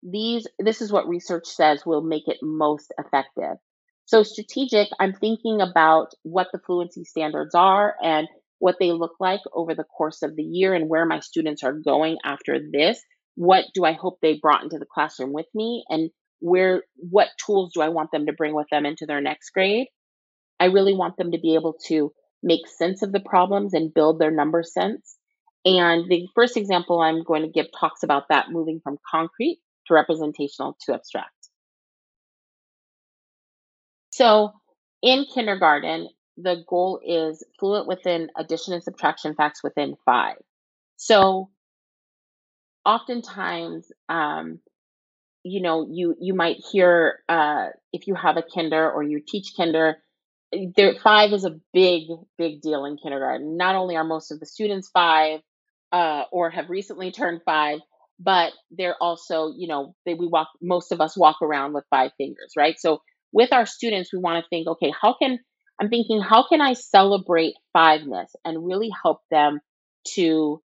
these 0.04 0.48
this 0.60 0.82
is 0.82 0.92
what 0.92 1.08
research 1.08 1.46
says 1.46 1.86
will 1.86 2.02
make 2.02 2.28
it 2.28 2.38
most 2.42 2.94
effective. 2.98 3.58
So 4.06 4.24
strategic, 4.24 4.90
I'm 5.00 5.14
thinking 5.14 5.62
about 5.62 6.10
what 6.24 6.48
the 6.52 6.60
fluency 6.60 7.06
standards 7.06 7.56
are 7.56 7.96
and 8.04 8.28
what 8.60 8.76
they 8.80 8.92
look 8.92 9.14
like 9.20 9.40
over 9.54 9.76
the 9.76 9.86
course 9.86 10.22
of 10.22 10.36
the 10.36 10.44
year 10.44 10.74
and 10.74 10.90
where 10.90 11.06
my 11.06 11.20
students 11.20 11.64
are 11.64 11.74
going 11.74 12.18
after 12.24 12.60
this. 12.72 13.02
What 13.36 13.66
do 13.74 13.84
I 13.86 13.94
hope 13.94 14.20
they 14.22 14.40
brought 14.42 14.64
into 14.64 14.78
the 14.78 14.86
classroom 14.86 15.34
with 15.34 15.48
me 15.54 15.86
and 15.90 16.10
where 16.40 16.84
what 16.98 17.30
tools 17.44 17.72
do 17.74 17.82
I 17.82 17.90
want 17.90 18.12
them 18.12 18.26
to 18.26 18.34
bring 18.34 18.54
with 18.54 18.68
them 18.70 18.86
into 18.86 19.06
their 19.06 19.22
next 19.22 19.52
grade? 19.52 19.88
I 20.60 20.66
really 20.66 20.94
want 20.94 21.18
them 21.18 21.32
to 21.32 21.40
be 21.40 21.56
able 21.56 21.76
to 21.88 22.12
make 22.44 22.68
sense 22.68 23.02
of 23.02 23.14
the 23.14 23.22
problems 23.22 23.74
and 23.74 23.94
build 23.94 24.20
their 24.20 24.32
number 24.32 24.64
sense. 24.64 25.18
And 25.66 26.10
the 26.10 26.28
first 26.36 26.58
example 26.58 27.00
I'm 27.00 27.24
going 27.24 27.44
to 27.44 27.48
give 27.48 27.68
talks 27.78 28.04
about 28.04 28.28
that 28.30 28.52
moving 28.52 28.82
from 28.84 28.98
concrete 29.10 29.60
to 29.88 29.94
representational 29.94 30.78
to 30.86 30.94
abstract. 30.94 31.50
So 34.12 34.54
in 35.02 35.26
kindergarten, 35.34 36.10
the 36.38 36.64
goal 36.68 37.00
is 37.06 37.44
fluent 37.60 37.88
within 37.88 38.30
addition 38.38 38.74
and 38.74 38.84
subtraction 38.84 39.36
facts 39.36 39.64
within 39.64 39.96
five. 40.06 40.38
So 40.98 41.50
oftentimes, 42.86 43.92
um, 44.10 44.60
you 45.44 45.62
know, 45.62 45.88
you 45.90 46.16
you 46.20 46.34
might 46.34 46.58
hear 46.72 47.20
uh, 47.28 47.68
if 47.92 48.08
you 48.08 48.16
have 48.16 48.38
a 48.38 48.44
kinder 48.44 48.90
or 48.90 49.04
you 49.04 49.20
teach 49.20 49.54
kinder, 49.58 49.98
there 50.76 50.96
five 51.04 51.34
is 51.34 51.44
a 51.44 51.60
big 51.74 52.04
big 52.38 52.62
deal 52.62 52.86
in 52.86 52.98
kindergarten. 52.98 53.58
Not 53.58 53.76
only 53.76 53.96
are 53.96 54.04
most 54.04 54.32
of 54.32 54.40
the 54.40 54.46
students 54.46 54.90
five 54.90 55.42
uh, 55.92 56.24
or 56.32 56.50
have 56.50 56.70
recently 56.70 57.12
turned 57.12 57.42
five, 57.44 57.80
but 58.20 58.54
they're 58.72 58.96
also, 59.02 59.52
you 59.56 59.68
know, 59.68 59.96
they, 60.06 60.14
we 60.14 60.28
walk 60.28 60.50
most 60.62 60.92
of 60.92 61.02
us 61.02 61.18
walk 61.18 61.42
around 61.42 61.74
with 61.74 61.86
five 61.90 62.12
fingers, 62.18 62.54
right? 62.56 62.76
So 62.80 63.02
with 63.32 63.52
our 63.52 63.66
students, 63.66 64.12
we 64.14 64.20
want 64.20 64.44
to 64.44 64.50
think, 64.50 64.68
okay, 64.68 64.94
how 65.00 65.16
can 65.20 65.40
I'm 65.80 65.90
thinking, 65.90 66.22
how 66.22 66.48
can 66.48 66.62
I 66.62 66.74
celebrate 66.74 67.56
fiveness 67.74 68.32
and 68.46 68.66
really 68.66 68.92
help 69.04 69.22
them 69.32 69.60
to 70.16 70.62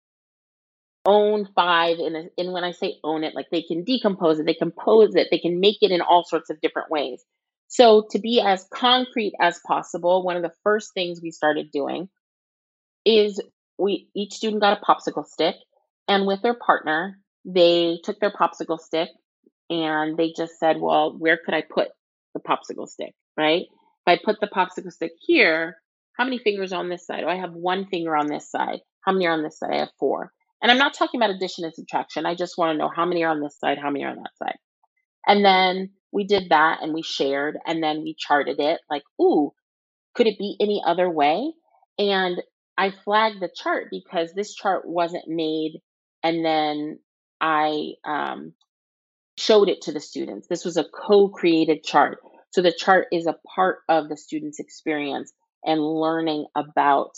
own 1.05 1.47
five? 1.55 1.99
And, 1.99 2.31
and 2.39 2.53
when 2.53 2.65
I 2.65 2.73
say 2.73 2.97
own 3.05 3.23
it, 3.23 3.35
like 3.35 3.47
they 3.53 3.63
can 3.63 3.85
decompose 3.85 4.41
it, 4.41 4.47
they 4.47 4.55
compose 4.55 5.15
it, 5.15 5.29
they 5.31 5.39
can 5.39 5.61
make 5.61 5.79
it 5.83 5.91
in 5.91 6.01
all 6.01 6.25
sorts 6.25 6.49
of 6.51 6.61
different 6.61 6.91
ways. 6.91 7.23
So 7.69 8.07
to 8.13 8.19
be 8.19 8.41
as 8.41 8.67
concrete 8.73 9.35
as 9.41 9.61
possible, 9.67 10.25
one 10.25 10.37
of 10.37 10.43
the 10.43 10.53
first 10.63 10.95
things 10.95 11.21
we 11.23 11.31
started 11.31 11.71
doing 11.71 12.09
is 13.05 13.41
we 13.79 14.09
each 14.15 14.35
student 14.35 14.63
got 14.63 14.79
a 14.79 14.85
popsicle 14.85 15.27
stick, 15.27 15.57
and 16.09 16.27
with 16.27 16.41
their 16.43 16.55
partner, 16.55 17.19
they 17.45 18.01
took 18.05 18.21
their 18.21 18.33
popsicle 18.33 18.79
stick 18.81 19.11
and 19.71 20.17
they 20.17 20.33
just 20.37 20.59
said, 20.59 20.81
"Well, 20.81 21.17
where 21.17 21.39
could 21.45 21.55
I 21.55 21.63
put 21.63 21.89
the 22.35 22.41
popsicle 22.41 22.89
stick, 22.89 23.15
right? 23.37 23.63
If 23.63 24.07
I 24.07 24.19
put 24.23 24.41
the 24.41 24.47
popsicle 24.47 24.93
stick 24.93 25.13
here, 25.21 25.77
how 26.15 26.25
many 26.25 26.39
fingers 26.39 26.73
on 26.73 26.89
this 26.89 27.07
side? 27.07 27.25
Oh, 27.25 27.29
I 27.29 27.37
have 27.37 27.53
one 27.53 27.87
finger 27.87 28.17
on 28.17 28.27
this 28.27 28.51
side. 28.51 28.81
How 29.01 29.13
many 29.13 29.27
are 29.27 29.33
on 29.33 29.43
this 29.43 29.59
side? 29.59 29.73
I 29.73 29.79
have 29.79 29.91
four. 29.99 30.33
And 30.63 30.71
I'm 30.71 30.79
not 30.79 30.95
talking 30.95 31.21
about 31.21 31.35
addition 31.35 31.65
and 31.65 31.75
subtraction. 31.75 32.27
I 32.27 32.35
just 32.35 32.57
want 32.57 32.73
to 32.73 32.79
know 32.79 32.91
how 32.95 33.05
many 33.05 33.25
are 33.25 33.31
on 33.31 33.43
this 33.43 33.59
side, 33.59 33.79
how 33.79 33.91
many 33.91 34.05
are 34.05 34.11
on 34.11 34.17
that 34.17 34.37
side. 34.39 34.57
And 35.27 35.45
then 35.45 35.91
we 36.13 36.25
did 36.25 36.51
that 36.51 36.83
and 36.83 36.95
we 36.95 37.03
shared 37.03 37.59
and 37.67 37.83
then 37.83 38.03
we 38.03 38.15
charted 38.19 38.61
it 38.61 38.81
like, 38.89 39.03
ooh, 39.21 39.53
could 40.15 40.27
it 40.27 40.39
be 40.39 40.57
any 40.61 40.83
other 40.87 41.11
way? 41.11 41.53
And 41.99 42.41
I 42.79 42.91
flagged 43.05 43.41
the 43.41 43.51
chart 43.55 43.89
because 43.91 44.33
this 44.33 44.55
chart 44.55 44.87
wasn't 44.87 45.29
made 45.29 45.81
and 46.23 46.45
then 46.45 46.99
I 47.45 47.93
um, 48.07 48.55
showed 49.37 49.69
it 49.69 49.83
to 49.83 49.93
the 49.93 50.01
students. 50.01 50.49
This 50.49 50.65
was 50.65 50.79
a 50.79 50.85
co 50.85 51.29
created 51.29 51.85
chart. 51.85 52.19
So 52.53 52.63
the 52.63 52.73
chart 52.73 53.09
is 53.13 53.27
a 53.27 53.37
part 53.55 53.81
of 53.89 54.09
the 54.09 54.17
student's 54.17 54.61
experience 54.61 55.31
and 55.63 55.81
learning 55.83 56.47
about 56.57 57.11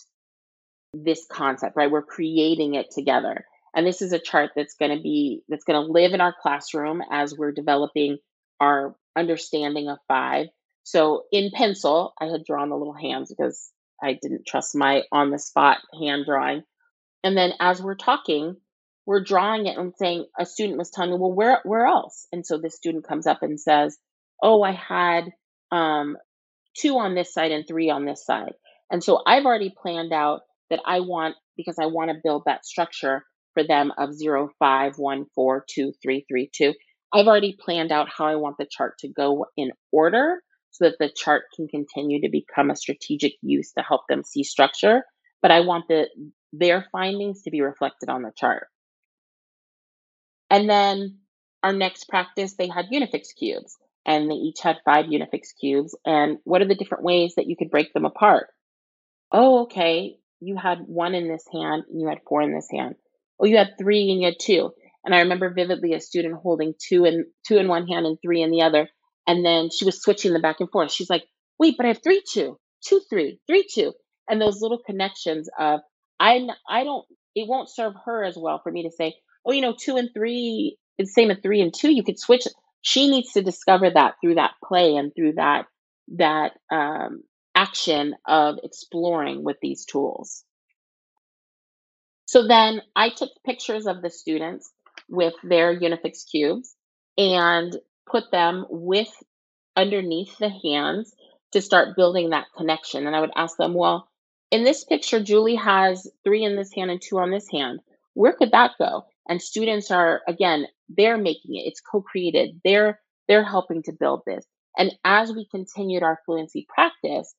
this 0.92 1.26
concept, 1.30 1.76
right? 1.76 1.90
We're 1.90 2.02
creating 2.02 2.74
it 2.74 2.90
together. 2.90 3.44
And 3.74 3.86
this 3.86 4.02
is 4.02 4.12
a 4.12 4.18
chart 4.18 4.50
that's 4.56 4.74
going 4.74 4.96
to 4.96 5.02
be, 5.02 5.42
that's 5.48 5.64
going 5.64 5.80
to 5.80 5.92
live 5.92 6.12
in 6.12 6.20
our 6.20 6.34
classroom 6.42 7.02
as 7.12 7.36
we're 7.36 7.52
developing 7.52 8.18
our 8.60 8.96
understanding 9.14 9.88
of 9.88 9.98
five. 10.08 10.46
So 10.82 11.24
in 11.30 11.50
pencil, 11.54 12.14
I 12.20 12.26
had 12.26 12.44
drawn 12.44 12.70
the 12.70 12.76
little 12.76 12.94
hands 12.94 13.32
because 13.32 13.70
I 14.02 14.18
didn't 14.20 14.46
trust 14.46 14.74
my 14.74 15.02
on 15.12 15.30
the 15.30 15.38
spot 15.38 15.78
hand 16.00 16.24
drawing. 16.26 16.62
And 17.22 17.36
then 17.36 17.52
as 17.60 17.82
we're 17.82 17.96
talking, 17.96 18.56
we're 19.06 19.22
drawing 19.22 19.66
it 19.66 19.78
and 19.78 19.94
saying 19.96 20.26
a 20.38 20.44
student 20.44 20.78
was 20.78 20.90
telling 20.90 21.12
me, 21.12 21.18
well, 21.18 21.32
where 21.32 21.60
where 21.64 21.86
else? 21.86 22.26
And 22.32 22.44
so 22.44 22.58
the 22.58 22.70
student 22.70 23.06
comes 23.06 23.26
up 23.26 23.42
and 23.42 23.60
says, 23.60 23.96
oh, 24.42 24.62
I 24.62 24.72
had 24.72 25.30
um, 25.70 26.16
two 26.76 26.98
on 26.98 27.14
this 27.14 27.32
side 27.32 27.52
and 27.52 27.66
three 27.66 27.88
on 27.90 28.04
this 28.04 28.24
side. 28.24 28.52
And 28.90 29.02
so 29.02 29.22
I've 29.26 29.44
already 29.44 29.72
planned 29.80 30.12
out 30.12 30.40
that 30.70 30.80
I 30.84 31.00
want 31.00 31.36
because 31.56 31.76
I 31.80 31.86
want 31.86 32.10
to 32.10 32.20
build 32.22 32.42
that 32.46 32.66
structure 32.66 33.24
for 33.54 33.64
them 33.64 33.92
of 33.96 34.12
zero, 34.12 34.50
five, 34.58 34.94
one, 34.98 35.26
four, 35.34 35.64
two, 35.68 35.92
three, 36.02 36.24
three, 36.28 36.50
two. 36.54 36.74
I've 37.12 37.26
already 37.26 37.56
planned 37.58 37.92
out 37.92 38.08
how 38.14 38.26
I 38.26 38.34
want 38.34 38.56
the 38.58 38.66
chart 38.70 38.98
to 38.98 39.08
go 39.08 39.46
in 39.56 39.70
order 39.92 40.40
so 40.72 40.84
that 40.84 40.96
the 40.98 41.10
chart 41.14 41.44
can 41.54 41.68
continue 41.68 42.20
to 42.20 42.28
become 42.28 42.70
a 42.70 42.76
strategic 42.76 43.32
use 43.40 43.72
to 43.72 43.82
help 43.82 44.02
them 44.08 44.22
see 44.24 44.42
structure. 44.42 45.02
But 45.40 45.50
I 45.50 45.60
want 45.60 45.84
the 45.88 46.08
their 46.52 46.86
findings 46.92 47.42
to 47.42 47.50
be 47.50 47.60
reflected 47.60 48.08
on 48.08 48.22
the 48.22 48.32
chart. 48.36 48.66
And 50.50 50.68
then 50.68 51.18
our 51.62 51.72
next 51.72 52.04
practice, 52.08 52.54
they 52.54 52.68
had 52.68 52.86
Unifix 52.92 53.28
cubes, 53.36 53.76
and 54.04 54.30
they 54.30 54.34
each 54.34 54.60
had 54.60 54.78
five 54.84 55.06
Unifix 55.06 55.48
cubes. 55.60 55.96
And 56.04 56.38
what 56.44 56.62
are 56.62 56.68
the 56.68 56.76
different 56.76 57.04
ways 57.04 57.34
that 57.36 57.46
you 57.46 57.56
could 57.56 57.70
break 57.70 57.92
them 57.92 58.04
apart? 58.04 58.48
Oh, 59.32 59.62
okay. 59.64 60.18
You 60.40 60.56
had 60.56 60.80
one 60.86 61.14
in 61.14 61.28
this 61.28 61.44
hand, 61.52 61.84
and 61.90 62.00
you 62.00 62.08
had 62.08 62.20
four 62.28 62.42
in 62.42 62.54
this 62.54 62.68
hand. 62.70 62.94
Oh, 63.40 63.46
you 63.46 63.56
had 63.56 63.76
three, 63.78 64.10
and 64.10 64.20
you 64.20 64.26
had 64.26 64.38
two. 64.40 64.70
And 65.04 65.14
I 65.14 65.20
remember 65.20 65.52
vividly 65.52 65.94
a 65.94 66.00
student 66.00 66.34
holding 66.34 66.74
two 66.78 67.04
in 67.04 67.26
two 67.46 67.58
in 67.58 67.68
one 67.68 67.86
hand 67.86 68.06
and 68.06 68.18
three 68.20 68.42
in 68.42 68.50
the 68.50 68.62
other, 68.62 68.88
and 69.26 69.44
then 69.44 69.70
she 69.70 69.84
was 69.84 70.02
switching 70.02 70.32
them 70.32 70.42
back 70.42 70.56
and 70.60 70.70
forth. 70.70 70.90
She's 70.90 71.08
like, 71.10 71.24
"Wait, 71.58 71.76
but 71.76 71.86
I 71.86 71.90
have 71.90 72.02
three, 72.02 72.22
two, 72.32 72.58
two, 72.84 73.00
three, 73.08 73.40
three, 73.46 73.64
two," 73.72 73.92
and 74.28 74.40
those 74.40 74.60
little 74.60 74.80
connections 74.84 75.48
of 75.58 75.80
I 76.18 76.48
I 76.68 76.84
don't. 76.84 77.06
It 77.36 77.46
won't 77.48 77.70
serve 77.70 77.94
her 78.04 78.24
as 78.24 78.36
well 78.36 78.60
for 78.62 78.72
me 78.72 78.82
to 78.82 78.90
say, 78.90 79.14
oh, 79.46 79.52
you 79.52 79.60
know, 79.60 79.74
two 79.78 79.96
and 79.96 80.10
three 80.12 80.76
is 80.98 81.14
same 81.14 81.30
as 81.30 81.38
three 81.42 81.60
and 81.60 81.72
two. 81.72 81.92
You 81.92 82.02
could 82.02 82.18
switch. 82.18 82.46
She 82.82 83.08
needs 83.08 83.32
to 83.32 83.42
discover 83.42 83.90
that 83.90 84.14
through 84.20 84.36
that 84.36 84.54
play 84.64 84.96
and 84.96 85.12
through 85.14 85.34
that 85.34 85.66
that 86.16 86.52
um, 86.70 87.22
action 87.54 88.14
of 88.26 88.58
exploring 88.62 89.42
with 89.44 89.56
these 89.60 89.84
tools. 89.84 90.44
So 92.26 92.46
then 92.46 92.82
I 92.94 93.10
took 93.10 93.30
pictures 93.44 93.86
of 93.86 94.02
the 94.02 94.10
students 94.10 94.72
with 95.08 95.34
their 95.42 95.78
Unifix 95.78 96.28
cubes 96.30 96.74
and 97.16 97.76
put 98.08 98.30
them 98.30 98.66
with 98.68 99.10
underneath 99.76 100.36
the 100.38 100.48
hands 100.48 101.14
to 101.52 101.62
start 101.62 101.96
building 101.96 102.30
that 102.30 102.46
connection. 102.56 103.06
And 103.06 103.14
I 103.14 103.20
would 103.20 103.30
ask 103.36 103.56
them, 103.56 103.74
well, 103.74 104.08
in 104.50 104.64
this 104.64 104.84
picture, 104.84 105.22
Julie 105.22 105.56
has 105.56 106.10
three 106.24 106.44
in 106.44 106.56
this 106.56 106.72
hand 106.72 106.90
and 106.90 107.00
two 107.00 107.18
on 107.18 107.30
this 107.30 107.48
hand. 107.48 107.80
Where 108.14 108.32
could 108.32 108.52
that 108.52 108.72
go? 108.78 109.06
And 109.28 109.42
students 109.42 109.90
are 109.90 110.22
again 110.28 110.66
they're 110.88 111.18
making 111.18 111.56
it 111.56 111.66
it's 111.66 111.80
co-created 111.80 112.60
they're 112.64 113.00
they're 113.28 113.44
helping 113.44 113.82
to 113.84 113.92
build 113.92 114.22
this. 114.26 114.44
And 114.78 114.92
as 115.04 115.32
we 115.32 115.46
continued 115.50 116.02
our 116.02 116.20
fluency 116.26 116.66
practice 116.72 117.34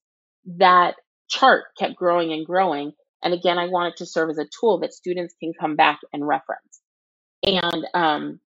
that 0.57 0.95
chart 1.29 1.65
kept 1.77 1.95
growing 1.95 2.31
and 2.31 2.45
growing. 2.45 2.93
And 3.23 3.33
again 3.33 3.57
i 3.57 3.67
want 3.67 3.93
it 3.93 3.97
to 3.97 4.05
serve 4.05 4.29
as 4.29 4.37
a 4.37 4.47
tool 4.59 4.79
that 4.79 4.93
students 4.93 5.35
can 5.39 5.53
come 5.59 5.75
back 5.75 5.99
and 6.13 6.25
reference. 6.25 6.81
And 7.43 7.87
um, 7.93 8.39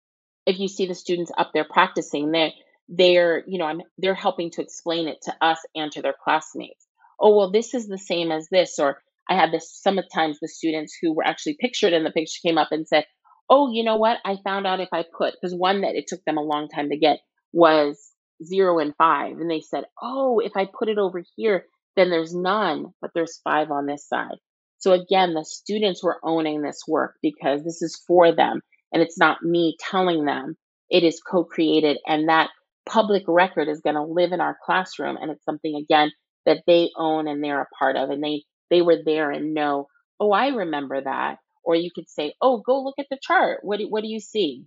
if 0.46 0.59
you 0.59 0.68
see 0.68 0.87
the 0.87 0.94
students 0.94 1.33
up 1.37 1.50
there 1.53 1.66
practicing 1.68 2.31
they 2.33 2.55
they're 2.88 3.44
you 3.46 3.59
know 3.59 3.66
I'm, 3.66 3.83
they're 3.98 4.14
helping 4.14 4.50
to 4.53 4.62
explain 4.62 5.09
it 5.09 5.18
to 5.22 5.35
us 5.40 5.59
and 5.74 5.92
to 5.92 6.03
their 6.03 6.14
classmates. 6.24 6.87
Oh 7.18 7.37
well 7.37 7.50
this 7.50 7.74
is 7.74 7.87
the 7.87 7.98
same 7.98 8.31
as 8.33 8.48
this 8.50 8.79
or 8.79 9.03
i 9.29 9.35
had 9.35 9.53
this 9.53 9.70
sometimes 9.81 10.38
the 10.40 10.48
students 10.48 10.96
who 11.00 11.12
were 11.12 11.26
actually 11.26 11.57
pictured 11.61 11.92
in 11.92 12.05
the 12.05 12.11
picture 12.11 12.40
came 12.42 12.59
up 12.59 12.68
and 12.72 12.87
said 12.88 13.05
oh, 13.50 13.72
you 13.72 13.84
know 13.84 13.96
what? 13.96 14.18
I 14.24 14.38
found 14.44 14.66
out 14.66 14.80
if 14.80 14.90
I 14.92 15.04
put, 15.18 15.34
because 15.34 15.54
one 15.54 15.82
that 15.82 15.96
it 15.96 16.06
took 16.08 16.24
them 16.24 16.38
a 16.38 16.42
long 16.42 16.68
time 16.68 16.90
to 16.90 16.98
get. 16.98 17.20
was 17.52 18.12
zero 18.44 18.78
and 18.80 18.94
five. 18.96 19.38
And 19.38 19.50
they 19.50 19.60
said, 19.60 19.84
oh, 20.02 20.40
if 20.40 20.52
I 20.56 20.66
put 20.66 20.88
it 20.88 20.98
over 20.98 21.22
here, 21.36 21.66
then 21.96 22.10
there's 22.10 22.34
none, 22.34 22.86
but 23.02 23.12
there's 23.14 23.40
five 23.44 23.70
on 23.72 23.86
this 23.86 24.08
side. 24.08 24.36
So 24.78 24.92
again, 24.92 25.34
the 25.34 25.44
students 25.44 26.02
were 26.04 26.20
owning 26.24 26.62
this 26.62 26.82
work 26.88 27.16
because 27.22 27.64
this 27.64 27.82
is 27.82 28.02
for 28.06 28.34
them 28.34 28.62
and 28.92 29.02
it's 29.02 29.18
not 29.18 29.42
me 29.42 29.76
telling 29.90 30.24
them. 30.26 30.56
It 30.90 31.04
is 31.04 31.20
co 31.20 31.44
created 31.44 31.98
and 32.06 32.28
that 32.28 32.50
public 32.86 33.24
record 33.28 33.68
is 33.68 33.82
going 33.82 33.96
to 33.96 34.02
live 34.04 34.32
in 34.32 34.40
our 34.40 34.56
classroom 34.64 35.16
and 35.20 35.30
it's 35.30 35.44
something 35.44 35.76
again 35.76 36.12
that 36.46 36.62
they 36.66 36.90
own 36.96 37.28
and 37.28 37.44
they're 37.44 37.62
a 37.62 37.68
part 37.78 37.96
of 37.96 38.10
and 38.10 38.22
they 38.24 38.44
they 38.70 38.82
were 38.82 38.98
there 39.04 39.30
and 39.30 39.54
know 39.54 39.86
oh 40.18 40.32
i 40.32 40.48
remember 40.48 41.00
that 41.00 41.36
or 41.62 41.75
you 41.75 41.90
could 41.94 42.09
say 42.09 42.35
oh 42.40 42.59
go 42.59 42.83
look 42.83 42.96
at 42.99 43.07
the 43.11 43.18
chart. 43.20 43.61
What 43.62 43.79
do, 43.79 43.88
what 43.88 44.03
do 44.03 44.09
you 44.09 44.20
see? 44.20 44.64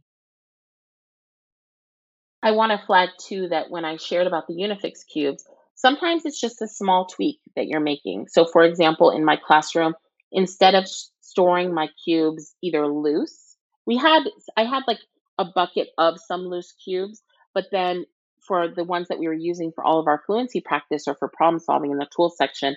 I 2.42 2.52
want 2.52 2.72
to 2.72 2.86
flag 2.86 3.10
too 3.20 3.50
that 3.50 3.70
when 3.70 3.86
i 3.86 3.98
shared 3.98 4.28
about 4.28 4.48
the 4.48 4.56
unifix 4.56 5.00
cubes 5.12 5.46
sometimes 5.76 6.26
it's 6.26 6.40
just 6.40 6.62
a 6.62 6.68
small 6.68 7.06
tweak 7.08 7.40
that 7.56 7.68
you're 7.68 7.80
making. 7.80 8.28
So 8.30 8.46
for 8.46 8.64
example 8.64 9.12
in 9.12 9.26
my 9.26 9.38
classroom 9.38 9.94
instead 10.32 10.76
of 10.76 10.88
storing 11.22 11.74
my 11.74 11.88
cubes 12.04 12.54
either 12.62 12.88
loose 12.88 13.56
we 13.86 13.98
had 13.98 14.24
i 14.58 14.64
had 14.64 14.84
like 14.88 15.00
a 15.40 15.46
bucket 15.46 15.88
of 15.98 16.20
some 16.20 16.42
loose 16.42 16.74
cubes 16.84 17.22
but 17.54 17.66
then 17.72 18.06
for 18.46 18.68
the 18.68 18.84
ones 18.84 19.08
that 19.08 19.20
we 19.20 19.28
were 19.28 19.34
using 19.34 19.72
for 19.72 19.84
all 19.84 20.00
of 20.00 20.08
our 20.08 20.22
fluency 20.26 20.62
practice 20.62 21.08
or 21.08 21.16
for 21.16 21.28
problem 21.28 21.60
solving 21.60 21.92
in 21.92 21.98
the 21.98 22.08
tool 22.16 22.30
section, 22.30 22.76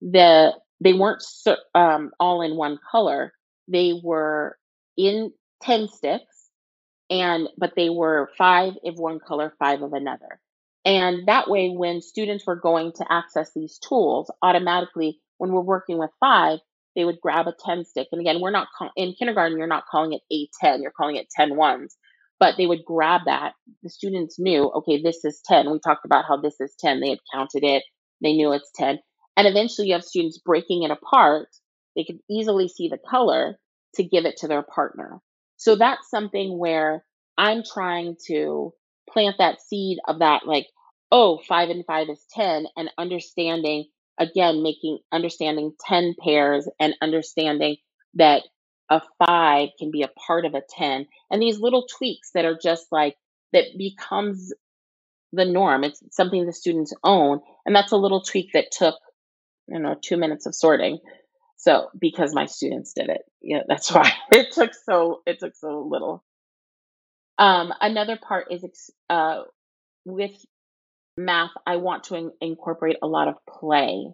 the 0.00 0.52
they 0.80 0.92
weren't 0.92 1.22
um, 1.74 2.10
all 2.20 2.40
in 2.42 2.56
one 2.56 2.78
color. 2.90 3.32
They 3.68 3.94
were 4.02 4.56
in 4.96 5.32
10 5.62 5.88
sticks 5.88 6.48
and 7.10 7.48
but 7.56 7.72
they 7.76 7.90
were 7.90 8.30
five 8.36 8.74
of 8.84 8.98
one 8.98 9.20
color, 9.20 9.54
five 9.58 9.82
of 9.82 9.92
another. 9.92 10.40
And 10.84 11.28
that 11.28 11.48
way 11.48 11.70
when 11.70 12.00
students 12.00 12.46
were 12.46 12.56
going 12.56 12.92
to 12.96 13.06
access 13.10 13.50
these 13.54 13.78
tools, 13.78 14.30
automatically 14.42 15.20
when 15.38 15.52
we're 15.52 15.60
working 15.60 15.98
with 15.98 16.10
five, 16.20 16.58
they 16.96 17.04
would 17.04 17.20
grab 17.20 17.46
a 17.46 17.54
10 17.64 17.84
stick. 17.84 18.08
And 18.12 18.20
again, 18.20 18.40
we're 18.40 18.50
not 18.50 18.68
call- 18.76 18.92
in 18.96 19.14
kindergarten, 19.14 19.58
you're 19.58 19.66
not 19.66 19.84
calling 19.90 20.12
it 20.14 20.22
A10, 20.32 20.82
you're 20.82 20.92
calling 20.92 21.16
it 21.16 21.28
10 21.30 21.56
ones 21.56 21.96
but 22.38 22.54
they 22.56 22.66
would 22.66 22.84
grab 22.84 23.22
that. 23.26 23.52
The 23.82 23.90
students 23.90 24.38
knew, 24.38 24.70
okay, 24.76 25.02
this 25.02 25.24
is 25.24 25.40
10. 25.44 25.70
We 25.70 25.80
talked 25.80 26.04
about 26.04 26.24
how 26.26 26.36
this 26.36 26.60
is 26.60 26.74
10. 26.78 27.00
They 27.00 27.10
had 27.10 27.18
counted 27.32 27.64
it, 27.64 27.82
they 28.22 28.32
knew 28.32 28.52
it's 28.52 28.70
10. 28.76 28.98
And 29.36 29.46
eventually 29.46 29.88
you 29.88 29.94
have 29.94 30.04
students 30.04 30.38
breaking 30.38 30.82
it 30.82 30.90
apart. 30.90 31.48
They 31.98 32.04
could 32.04 32.20
easily 32.30 32.68
see 32.68 32.88
the 32.88 32.96
color 32.96 33.58
to 33.96 34.04
give 34.04 34.24
it 34.24 34.36
to 34.38 34.48
their 34.48 34.62
partner. 34.62 35.18
So 35.56 35.74
that's 35.74 36.08
something 36.08 36.56
where 36.56 37.04
I'm 37.36 37.64
trying 37.64 38.16
to 38.28 38.72
plant 39.12 39.36
that 39.38 39.60
seed 39.60 39.98
of 40.06 40.20
that, 40.20 40.46
like, 40.46 40.68
oh, 41.10 41.40
five 41.48 41.70
and 41.70 41.84
five 41.84 42.08
is 42.08 42.24
10, 42.34 42.66
and 42.76 42.88
understanding, 42.96 43.86
again, 44.16 44.62
making 44.62 45.00
understanding 45.10 45.72
10 45.86 46.14
pairs 46.22 46.68
and 46.78 46.94
understanding 47.02 47.78
that 48.14 48.44
a 48.88 49.02
five 49.26 49.70
can 49.76 49.90
be 49.90 50.02
a 50.02 50.08
part 50.08 50.44
of 50.46 50.54
a 50.54 50.62
10 50.76 51.06
and 51.30 51.42
these 51.42 51.60
little 51.60 51.86
tweaks 51.98 52.30
that 52.34 52.46
are 52.46 52.56
just 52.56 52.86
like 52.90 53.16
that 53.52 53.64
becomes 53.76 54.54
the 55.32 55.44
norm. 55.44 55.84
It's 55.84 56.02
something 56.10 56.46
the 56.46 56.54
students 56.54 56.94
own 57.04 57.40
and 57.66 57.76
that's 57.76 57.92
a 57.92 57.98
little 57.98 58.22
tweak 58.22 58.52
that 58.54 58.70
took 58.70 58.94
you 59.66 59.78
know 59.78 59.94
two 60.00 60.16
minutes 60.16 60.46
of 60.46 60.54
sorting 60.54 61.00
so 61.58 61.90
because 61.98 62.34
my 62.34 62.46
students 62.46 62.94
did 62.94 63.10
it. 63.10 63.22
Yeah 63.42 63.62
that's 63.68 63.92
why 63.94 64.10
it 64.32 64.52
took 64.52 64.72
so 64.74 65.22
it 65.26 65.40
took 65.40 65.54
so 65.56 65.86
little. 65.88 66.24
Um, 67.38 67.72
another 67.80 68.16
part 68.16 68.48
is 68.50 68.64
uh, 69.08 69.42
with 70.04 70.32
math 71.16 71.50
i 71.66 71.76
want 71.76 72.04
to 72.04 72.14
in- 72.14 72.32
incorporate 72.40 72.96
a 73.02 73.06
lot 73.06 73.28
of 73.28 73.34
play. 73.48 74.06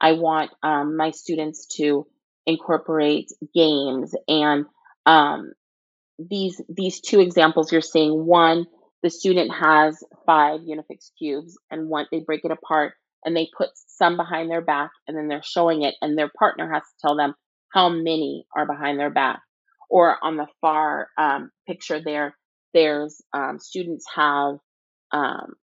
I 0.00 0.12
want 0.12 0.52
um, 0.62 0.96
my 0.96 1.10
students 1.10 1.66
to 1.76 2.06
incorporate 2.46 3.30
games 3.54 4.14
and 4.28 4.66
um, 5.06 5.52
these 6.18 6.60
these 6.68 7.00
two 7.00 7.20
examples 7.20 7.70
you're 7.70 7.80
seeing 7.80 8.24
one 8.26 8.66
the 9.02 9.10
student 9.10 9.52
has 9.54 10.02
five 10.26 10.60
unifix 10.60 11.10
cubes 11.18 11.56
and 11.70 11.88
one 11.88 12.06
they 12.10 12.20
break 12.20 12.44
it 12.44 12.50
apart 12.50 12.94
and 13.24 13.36
they 13.36 13.48
put 13.56 13.70
some 13.74 14.16
behind 14.16 14.50
their 14.50 14.60
back 14.60 14.90
and 15.06 15.16
then 15.16 15.28
they're 15.28 15.42
showing 15.42 15.82
it 15.82 15.94
and 16.00 16.16
their 16.16 16.30
partner 16.38 16.72
has 16.72 16.82
to 16.82 17.06
tell 17.06 17.16
them 17.16 17.34
how 17.72 17.88
many 17.88 18.46
are 18.56 18.66
behind 18.66 18.98
their 18.98 19.10
back 19.10 19.40
or 19.90 20.16
on 20.22 20.36
the 20.36 20.46
far 20.60 21.08
um, 21.18 21.50
picture 21.66 22.00
there 22.00 22.36
there's 22.74 23.20
um, 23.32 23.58
students 23.58 24.06
have 24.14 24.56
um, 25.12 25.54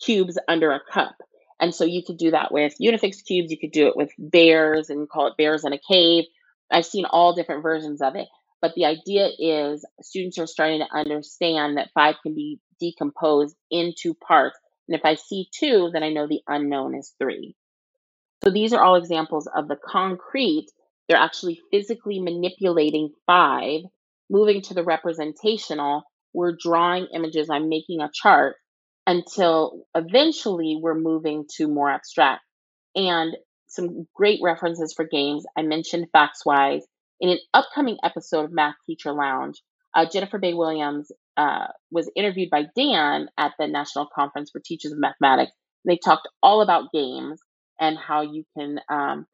cubes 0.00 0.38
under 0.48 0.72
a 0.72 0.80
cup 0.92 1.16
and 1.60 1.74
so 1.74 1.84
you 1.84 2.02
could 2.04 2.18
do 2.18 2.30
that 2.32 2.52
with 2.52 2.74
Unifix 2.80 3.24
cubes. 3.24 3.50
You 3.50 3.58
could 3.58 3.72
do 3.72 3.86
it 3.86 3.96
with 3.96 4.10
bears 4.18 4.90
and 4.90 5.08
call 5.08 5.28
it 5.28 5.36
bears 5.38 5.64
in 5.64 5.72
a 5.72 5.78
cave. 5.78 6.24
I've 6.70 6.86
seen 6.86 7.04
all 7.06 7.34
different 7.34 7.62
versions 7.62 8.02
of 8.02 8.16
it. 8.16 8.28
But 8.60 8.74
the 8.74 8.86
idea 8.86 9.30
is 9.38 9.84
students 10.02 10.38
are 10.38 10.46
starting 10.46 10.80
to 10.80 10.98
understand 10.98 11.76
that 11.76 11.90
five 11.94 12.16
can 12.22 12.34
be 12.34 12.58
decomposed 12.80 13.56
into 13.70 14.14
parts. 14.14 14.58
And 14.88 14.96
if 14.96 15.04
I 15.04 15.14
see 15.14 15.48
two, 15.52 15.90
then 15.92 16.02
I 16.02 16.10
know 16.10 16.26
the 16.26 16.42
unknown 16.46 16.94
is 16.94 17.14
three. 17.18 17.56
So 18.44 18.50
these 18.50 18.72
are 18.72 18.82
all 18.82 18.96
examples 18.96 19.48
of 19.54 19.68
the 19.68 19.76
concrete. 19.76 20.66
They're 21.08 21.18
actually 21.18 21.60
physically 21.70 22.20
manipulating 22.20 23.10
five, 23.26 23.80
moving 24.30 24.62
to 24.62 24.74
the 24.74 24.84
representational. 24.84 26.02
We're 26.32 26.56
drawing 26.60 27.08
images. 27.14 27.48
I'm 27.50 27.68
making 27.68 28.00
a 28.00 28.10
chart 28.12 28.56
until 29.06 29.86
eventually 29.94 30.78
we're 30.80 30.98
moving 30.98 31.46
to 31.56 31.68
more 31.68 31.90
abstract. 31.90 32.42
And 32.94 33.36
some 33.68 34.06
great 34.14 34.40
references 34.42 34.94
for 34.94 35.04
games. 35.04 35.44
I 35.56 35.62
mentioned 35.62 36.08
FactsWise. 36.14 36.82
In 37.20 37.30
an 37.30 37.38
upcoming 37.54 37.98
episode 38.02 38.44
of 38.44 38.52
Math 38.52 38.74
Teacher 38.86 39.12
Lounge, 39.12 39.62
uh, 39.96 40.06
Jennifer 40.12 40.38
Bay 40.38 40.54
Williams 40.54 41.10
uh, 41.38 41.68
was 41.90 42.10
interviewed 42.14 42.50
by 42.50 42.66
Dan 42.76 43.28
at 43.38 43.52
the 43.58 43.66
National 43.66 44.06
Conference 44.14 44.50
for 44.50 44.60
Teachers 44.64 44.92
of 44.92 44.98
Mathematics. 44.98 45.52
They 45.86 45.96
talked 45.96 46.28
all 46.42 46.60
about 46.60 46.92
games 46.92 47.40
and 47.80 47.96
how 47.96 48.20
you 48.20 48.44
can 48.56 48.78
um, 48.90 49.26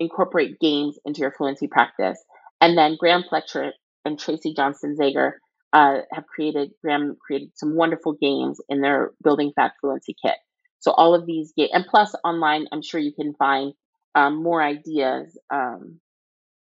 incorporate 0.00 0.58
games 0.58 0.98
into 1.04 1.20
your 1.20 1.32
fluency 1.32 1.68
practice. 1.68 2.18
And 2.60 2.76
then 2.78 2.96
Graham 2.98 3.24
Fletcher 3.28 3.72
and 4.04 4.18
Tracy 4.18 4.54
Johnson 4.54 4.96
Zager 4.98 5.32
uh, 5.72 5.98
have 6.12 6.26
created, 6.26 6.70
Graham 6.82 7.16
created 7.24 7.50
some 7.54 7.76
wonderful 7.76 8.14
games 8.14 8.58
in 8.70 8.80
their 8.80 9.10
Building 9.22 9.52
Fact 9.54 9.76
Fluency 9.82 10.14
Kit. 10.24 10.36
So 10.78 10.92
all 10.92 11.14
of 11.14 11.26
these 11.26 11.52
games, 11.56 11.70
and 11.74 11.84
plus 11.86 12.14
online, 12.24 12.66
I'm 12.72 12.82
sure 12.82 13.00
you 13.00 13.12
can 13.12 13.34
find 13.34 13.74
um, 14.14 14.42
more 14.42 14.62
ideas. 14.62 15.36
Um, 15.52 16.00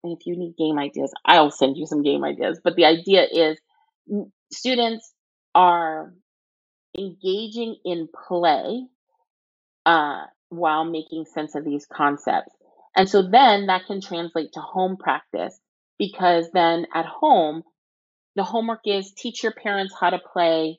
and 0.02 0.16
if 0.18 0.26
you 0.26 0.36
need 0.36 0.56
game 0.56 0.78
ideas, 0.78 1.12
I'll 1.24 1.50
send 1.50 1.76
you 1.76 1.86
some 1.86 2.02
game 2.02 2.24
ideas. 2.24 2.60
But 2.62 2.76
the 2.76 2.86
idea 2.86 3.26
is 3.30 3.58
students 4.52 5.12
are 5.54 6.12
engaging 6.98 7.76
in 7.84 8.08
play 8.28 8.84
uh, 9.86 10.24
while 10.48 10.84
making 10.84 11.26
sense 11.26 11.54
of 11.54 11.64
these 11.64 11.86
concepts. 11.86 12.52
And 12.96 13.08
so 13.08 13.22
then 13.22 13.66
that 13.66 13.86
can 13.86 14.00
translate 14.00 14.52
to 14.52 14.60
home 14.60 14.96
practice 14.96 15.58
because 15.98 16.50
then 16.52 16.86
at 16.94 17.06
home, 17.06 17.62
the 18.34 18.44
homework 18.44 18.80
is 18.84 19.12
teach 19.16 19.42
your 19.42 19.52
parents 19.52 19.94
how 19.98 20.10
to 20.10 20.18
play 20.18 20.78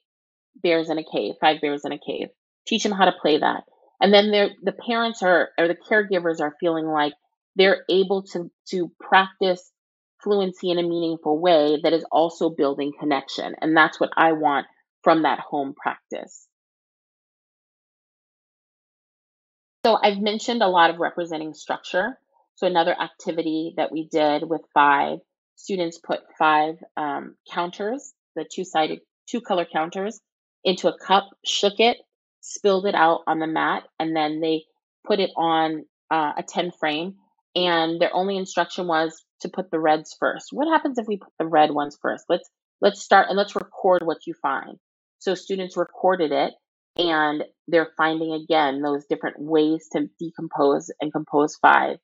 bears 0.56 0.90
in 0.90 0.98
a 0.98 1.04
cave, 1.04 1.36
five 1.40 1.62
bears 1.62 1.86
in 1.86 1.92
a 1.92 2.00
cave. 2.00 2.28
Teach 2.68 2.84
them 2.84 2.92
how 2.92 3.06
to 3.06 3.14
play 3.22 3.40
that. 3.40 3.64
And 4.00 4.14
then 4.14 4.32
the 4.32 4.74
parents 4.74 5.24
are, 5.24 5.50
or 5.58 5.68
the 5.68 5.76
caregivers 5.76 6.42
are 6.42 6.56
feeling 6.60 6.86
like 6.86 7.14
they're 7.56 7.84
able 7.90 8.24
to, 8.24 8.52
to 8.70 8.92
practice 9.00 9.72
fluency 10.24 10.70
in 10.70 10.80
a 10.80 10.84
meaningful 10.84 11.40
way 11.40 11.80
that 11.84 11.94
is 11.94 12.06
also 12.12 12.50
building 12.50 12.94
connection. 13.00 13.56
And 13.62 13.76
that's 13.76 14.00
what 14.00 14.12
I 14.16 14.32
want 14.32 14.68
from 15.04 15.24
that 15.24 15.40
home 15.40 15.74
practice. 15.76 16.48
So 19.86 19.98
I've 20.02 20.20
mentioned 20.20 20.64
a 20.64 20.68
lot 20.68 20.90
of 20.90 21.00
representing 21.00 21.54
structure. 21.54 22.18
So 22.56 22.68
another 22.68 22.96
activity 22.98 23.74
that 23.76 23.92
we 23.92 24.08
did 24.08 24.48
with 24.48 24.62
five 24.74 25.20
students 25.56 25.98
put 25.98 26.22
five 26.40 26.76
um, 26.96 27.36
counters, 27.52 28.14
the 28.36 28.46
two 28.50 28.64
sided, 28.64 29.00
two 29.28 29.42
color 29.42 29.66
counters, 29.66 30.22
into 30.64 30.88
a 30.88 30.98
cup, 30.98 31.30
shook 31.46 31.80
it, 31.80 31.98
spilled 32.42 32.86
it 32.86 32.96
out 32.96 33.22
on 33.28 33.40
the 33.40 33.48
mat, 33.48 33.84
and 34.00 34.16
then 34.16 34.40
they 34.40 34.64
put 35.06 35.20
it 35.20 35.32
on 35.36 35.86
uh, 36.10 36.34
a 36.38 36.44
10 36.44 36.72
frame. 36.72 37.16
And 37.56 38.02
their 38.02 38.14
only 38.14 38.38
instruction 38.38 38.88
was 38.88 39.22
to 39.42 39.50
put 39.50 39.70
the 39.70 39.80
reds 39.80 40.16
first. 40.20 40.48
What 40.52 40.68
happens 40.68 40.98
if 40.98 41.08
we 41.08 41.18
put 41.18 41.34
the 41.38 41.46
red 41.46 41.72
ones 41.72 41.98
first? 42.02 42.26
Let's 42.30 42.50
let's 42.82 43.02
start 43.02 43.28
and 43.30 43.38
let's 43.38 43.56
record 43.56 44.02
what 44.04 44.26
you 44.26 44.34
find. 44.42 44.78
So 45.20 45.36
students 45.36 45.78
recorded 45.78 46.32
it 46.32 46.54
and 46.98 47.44
they're 47.68 47.92
finding 47.98 48.34
again 48.34 48.82
those 48.82 49.06
different 49.06 49.38
ways 49.40 49.88
to 49.94 50.10
decompose 50.20 50.92
and 51.00 51.12
compose 51.12 51.56
five. 51.56 51.98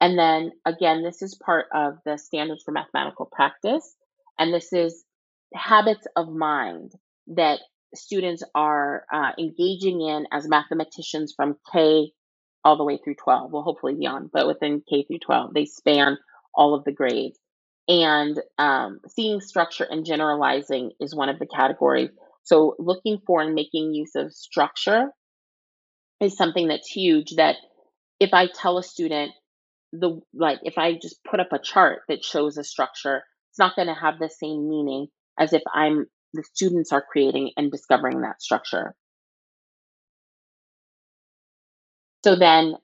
And 0.00 0.18
then 0.18 0.52
again, 0.66 1.02
this 1.02 1.22
is 1.22 1.34
part 1.34 1.66
of 1.74 1.94
the 2.04 2.18
standards 2.18 2.62
for 2.64 2.72
mathematical 2.72 3.28
practice. 3.30 3.94
And 4.38 4.52
this 4.52 4.72
is 4.72 5.04
habits 5.54 6.06
of 6.16 6.28
mind 6.28 6.92
that 7.28 7.60
students 7.94 8.42
are 8.54 9.04
uh, 9.12 9.30
engaging 9.38 10.00
in 10.00 10.26
as 10.32 10.48
mathematicians 10.48 11.32
from 11.36 11.56
K 11.72 12.12
all 12.64 12.76
the 12.76 12.84
way 12.84 12.98
through 13.02 13.16
12, 13.16 13.52
well, 13.52 13.62
hopefully 13.62 13.94
beyond, 13.94 14.30
but 14.32 14.46
within 14.46 14.82
K 14.88 15.04
through 15.04 15.18
12, 15.18 15.54
they 15.54 15.66
span 15.66 16.16
all 16.54 16.74
of 16.74 16.84
the 16.84 16.92
grades. 16.92 17.38
And 17.86 18.40
um, 18.58 19.00
seeing 19.08 19.40
structure 19.40 19.86
and 19.88 20.06
generalizing 20.06 20.92
is 21.00 21.14
one 21.14 21.28
of 21.28 21.38
the 21.38 21.46
categories. 21.46 22.10
So, 22.42 22.76
looking 22.78 23.18
for 23.26 23.42
and 23.42 23.54
making 23.54 23.92
use 23.92 24.14
of 24.14 24.32
structure 24.32 25.10
is 26.20 26.36
something 26.36 26.68
that's 26.68 26.88
huge. 26.88 27.34
That 27.36 27.56
if 28.20 28.32
I 28.32 28.46
tell 28.46 28.78
a 28.78 28.82
student, 28.82 29.32
the 29.92 30.20
like, 30.32 30.60
if 30.62 30.78
I 30.78 30.94
just 30.94 31.22
put 31.24 31.40
up 31.40 31.52
a 31.52 31.58
chart 31.58 32.00
that 32.08 32.24
shows 32.24 32.56
a 32.56 32.64
structure, 32.64 33.22
it's 33.50 33.58
not 33.58 33.76
going 33.76 33.88
to 33.88 33.94
have 33.94 34.18
the 34.18 34.30
same 34.30 34.68
meaning 34.68 35.08
as 35.38 35.52
if 35.52 35.62
I'm 35.72 36.06
the 36.32 36.42
students 36.42 36.92
are 36.92 37.04
creating 37.12 37.52
and 37.56 37.70
discovering 37.70 38.22
that 38.22 38.42
structure. 38.42 38.94
So 42.24 42.36
then 42.36 42.76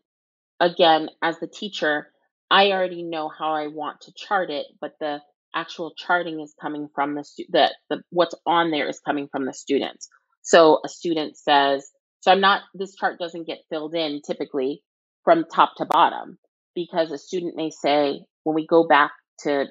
again, 0.61 1.09
as 1.23 1.39
the 1.39 1.47
teacher, 1.47 2.13
I 2.51 2.73
already 2.73 3.03
know 3.03 3.31
how 3.31 3.55
I 3.55 3.69
want 3.69 4.03
to 4.03 4.13
chart 4.13 4.51
it, 4.51 4.67
but 4.83 4.97
the 5.01 5.23
actual 5.55 5.95
charting 5.97 6.41
is 6.41 6.55
coming 6.61 6.91
from 6.95 7.15
the 7.15 7.25
stu- 7.25 7.47
the, 7.49 7.75
the 7.89 8.03
what's 8.11 8.35
on 8.45 8.71
there 8.71 8.87
is 8.87 9.01
coming 9.01 9.29
from 9.33 9.47
the 9.47 9.55
students. 9.55 10.11
So 10.43 10.81
a 10.85 10.91
student 10.91 11.39
says, 11.39 11.91
so 12.21 12.31
I'm 12.31 12.43
not 12.43 12.65
this 12.75 12.95
chart 12.95 13.19
doesn't 13.19 13.47
get 13.47 13.65
filled 13.71 13.95
in 13.95 14.21
typically 14.21 14.83
from 15.25 15.47
top 15.51 15.73
to 15.79 15.87
bottom 15.87 16.37
because 16.75 17.11
a 17.11 17.17
student 17.17 17.57
may 17.57 17.71
say 17.71 18.21
when 18.45 18.55
we 18.55 18.67
go 18.67 18.87
back 18.87 19.13
to 19.45 19.69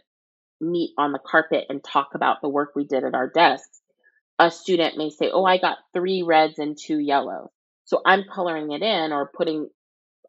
meet 0.60 0.96
on 0.98 1.12
the 1.12 1.20
carpet 1.20 1.66
and 1.70 1.84
talk 1.84 2.16
about 2.16 2.42
the 2.42 2.50
work 2.50 2.72
we 2.76 2.86
did 2.86 3.04
at 3.04 3.14
our 3.14 3.30
desks, 3.30 3.82
a 4.40 4.50
student 4.50 4.98
may 4.98 5.12
say, 5.12 5.30
"Oh, 5.32 5.46
I 5.46 5.60
got 5.60 5.78
3 5.94 6.24
reds 6.24 6.58
and 6.58 6.76
2 6.76 6.98
yellows." 6.98 7.50
So 7.90 8.00
I'm 8.06 8.24
coloring 8.32 8.72
it 8.72 8.84
in 8.84 9.12
or 9.12 9.32
putting 9.36 9.68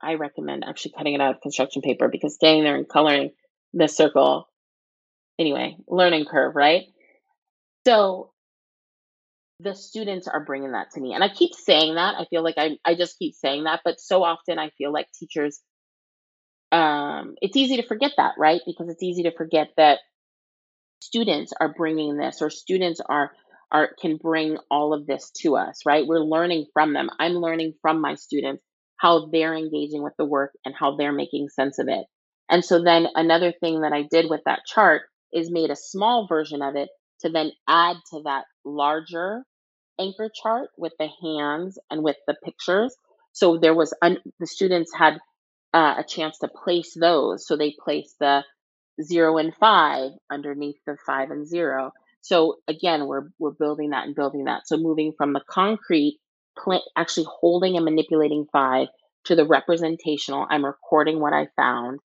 I 0.03 0.15
recommend 0.15 0.65
actually 0.67 0.95
cutting 0.97 1.13
it 1.13 1.21
out 1.21 1.35
of 1.35 1.43
construction 1.43 1.83
paper 1.83 2.09
because 2.09 2.35
staying 2.35 2.65
there 2.65 2.75
and 2.75 2.89
coloring 2.89 3.33
the 3.75 3.87
circle, 3.87 4.49
anyway, 5.39 5.77
learning 5.87 6.25
curve, 6.25 6.57
right? 6.57 6.85
So 7.87 8.33
the 9.59 9.75
students 9.75 10.27
are 10.27 10.43
bringing 10.43 10.73
that 10.73 10.93
to 10.93 11.01
me. 11.03 11.13
And 11.13 11.23
I 11.23 11.29
keep 11.29 11.53
saying 11.53 11.97
that. 11.97 12.15
I 12.19 12.25
feel 12.31 12.43
like 12.43 12.55
I, 12.57 12.79
I 12.83 12.95
just 12.95 13.19
keep 13.19 13.35
saying 13.35 13.65
that. 13.65 13.81
But 13.85 14.01
so 14.01 14.25
often 14.25 14.59
I 14.59 14.71
feel 14.79 14.91
like 14.91 15.09
teachers, 15.13 15.61
um, 16.73 17.35
it's 17.43 17.59
easy 17.59 17.77
to 17.77 17.87
forget 17.87 18.13
that, 18.17 18.37
right? 18.39 18.63
Because 18.65 18.89
it's 18.89 19.03
easy 19.03 19.25
to 19.25 19.37
forget 19.37 19.69
that 19.77 19.99
students 21.03 21.53
are 21.61 21.75
bringing 21.77 22.17
this 22.17 22.41
or 22.41 22.49
students 22.49 23.03
are 23.07 23.33
are 23.73 23.91
can 24.01 24.17
bring 24.17 24.59
all 24.71 24.93
of 24.95 25.07
this 25.07 25.31
to 25.31 25.57
us 25.57 25.81
right 25.87 26.07
we're 26.07 26.21
learning 26.21 26.67
from 26.73 26.93
them 26.93 27.11
i'm 27.19 27.35
learning 27.35 27.75
from 27.83 28.01
my 28.01 28.15
students 28.15 28.63
how 29.01 29.27
they're 29.33 29.55
engaging 29.55 30.03
with 30.03 30.13
the 30.19 30.25
work 30.25 30.53
and 30.65 30.75
how 30.79 30.97
they're 30.97 31.13
making 31.13 31.49
sense 31.49 31.79
of 31.79 31.89
it. 31.89 32.05
And 32.51 32.65
so 32.65 32.83
then 32.83 33.07
another 33.15 33.53
thing 33.61 33.81
that 33.81 33.93
I 33.93 34.03
did 34.11 34.27
with 34.29 34.43
that 34.45 34.61
chart 34.67 35.03
is 35.33 35.51
made 35.51 35.71
a 35.71 35.77
small 35.77 36.27
version 36.29 36.61
of 36.61 36.77
it 36.77 36.91
to 37.21 37.31
then 37.31 37.53
add 37.67 37.97
to 38.13 38.23
that 38.25 38.45
larger 38.65 39.43
anchor 39.99 40.31
chart 40.43 40.69
with 40.77 40.93
the 40.99 41.09
hands 41.23 41.79
and 41.91 42.03
with 42.03 42.17
the 42.27 42.35
pictures. 42.45 42.95
So 43.33 43.59
there 43.59 43.75
was 43.75 43.95
un- 44.03 44.21
the 44.39 44.47
students 44.47 44.93
had 44.95 45.19
uh, 45.73 45.95
a 45.99 46.05
chance 46.07 46.39
to 46.41 46.49
place 46.49 46.95
those. 47.01 47.47
So 47.47 47.57
they 47.57 47.75
placed 47.83 48.17
the 48.21 48.45
zero 49.03 49.39
and 49.39 49.55
five 49.59 50.11
underneath 50.31 50.77
the 50.87 50.97
five 51.07 51.31
and 51.31 51.47
zero. 51.47 51.93
So 52.23 52.57
again, 52.69 53.07
we're 53.07 53.29
we're 53.39 53.53
building 53.53 53.91
that 53.91 54.07
and 54.07 54.15
building 54.15 54.45
that. 54.45 54.67
So 54.67 54.77
moving 54.77 55.13
from 55.17 55.33
the 55.33 55.43
concrete 55.49 56.19
pl- 56.63 56.85
actually 56.97 57.27
holding 57.31 57.77
and 57.77 57.85
manipulating 57.85 58.47
five 58.53 58.89
to 59.25 59.37
the 59.37 59.47
representational, 59.47 60.47
I'm 60.49 60.65
recording 60.65 61.21
what 61.21 61.33
I 61.33 61.49
found, 61.57 62.01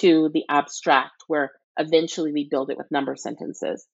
to 0.00 0.30
the 0.32 0.44
abstract, 0.48 1.24
where 1.26 1.52
eventually 1.78 2.32
we 2.32 2.48
build 2.50 2.70
it 2.70 2.78
with 2.78 2.90
number 2.90 3.16
sentences. 3.16 3.86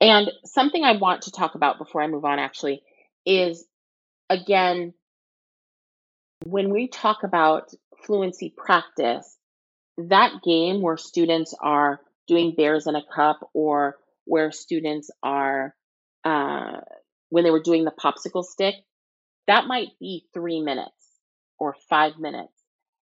And 0.00 0.30
something 0.44 0.82
I 0.82 0.96
want 0.96 1.22
to 1.22 1.30
talk 1.30 1.54
about 1.54 1.78
before 1.78 2.02
I 2.02 2.08
move 2.08 2.24
on 2.24 2.40
actually 2.40 2.82
is 3.24 3.64
again, 4.28 4.94
when 6.44 6.70
we 6.70 6.88
talk 6.88 7.22
about 7.22 7.72
fluency 8.04 8.52
practice, 8.56 9.36
that 9.96 10.42
game 10.44 10.82
where 10.82 10.96
students 10.96 11.54
are 11.60 12.00
doing 12.26 12.54
bears 12.56 12.86
in 12.86 12.96
a 12.96 13.02
cup 13.14 13.48
or 13.54 13.96
where 14.32 14.50
students 14.50 15.10
are 15.22 15.74
uh, 16.24 16.80
when 17.28 17.44
they 17.44 17.50
were 17.50 17.60
doing 17.62 17.84
the 17.84 17.90
popsicle 17.90 18.42
stick, 18.42 18.74
that 19.46 19.66
might 19.66 19.88
be 20.00 20.24
three 20.32 20.62
minutes 20.62 20.96
or 21.58 21.76
five 21.90 22.18
minutes. 22.18 22.54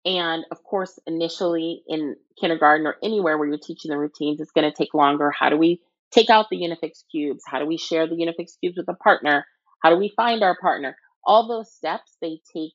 And 0.06 0.46
of 0.50 0.64
course, 0.64 0.98
initially 1.06 1.84
in 1.90 2.16
kindergarten 2.40 2.88
or 2.88 2.96
anywhere 3.04 3.38
where 3.38 3.50
you're 3.50 3.58
teaching 3.58 3.92
the 3.92 3.98
routines, 3.98 4.40
it's 4.40 4.54
going 4.54 4.72
to 4.72 4.74
take 4.74 4.94
longer. 4.94 5.30
How 5.30 5.50
do 5.50 5.58
we 5.58 5.82
take 6.10 6.30
out 6.30 6.46
the 6.50 6.56
Unifix 6.56 7.04
cubes? 7.12 7.44
How 7.46 7.60
do 7.60 7.66
we 7.66 7.76
share 7.76 8.08
the 8.08 8.16
Unifix 8.16 8.54
cubes 8.58 8.78
with 8.78 8.88
a 8.88 8.94
partner? 8.94 9.46
How 9.84 9.90
do 9.90 9.98
we 9.98 10.14
find 10.16 10.42
our 10.42 10.56
partner? 10.58 10.96
All 11.26 11.50
those 11.50 11.70
steps 11.70 12.16
they 12.22 12.40
take 12.54 12.72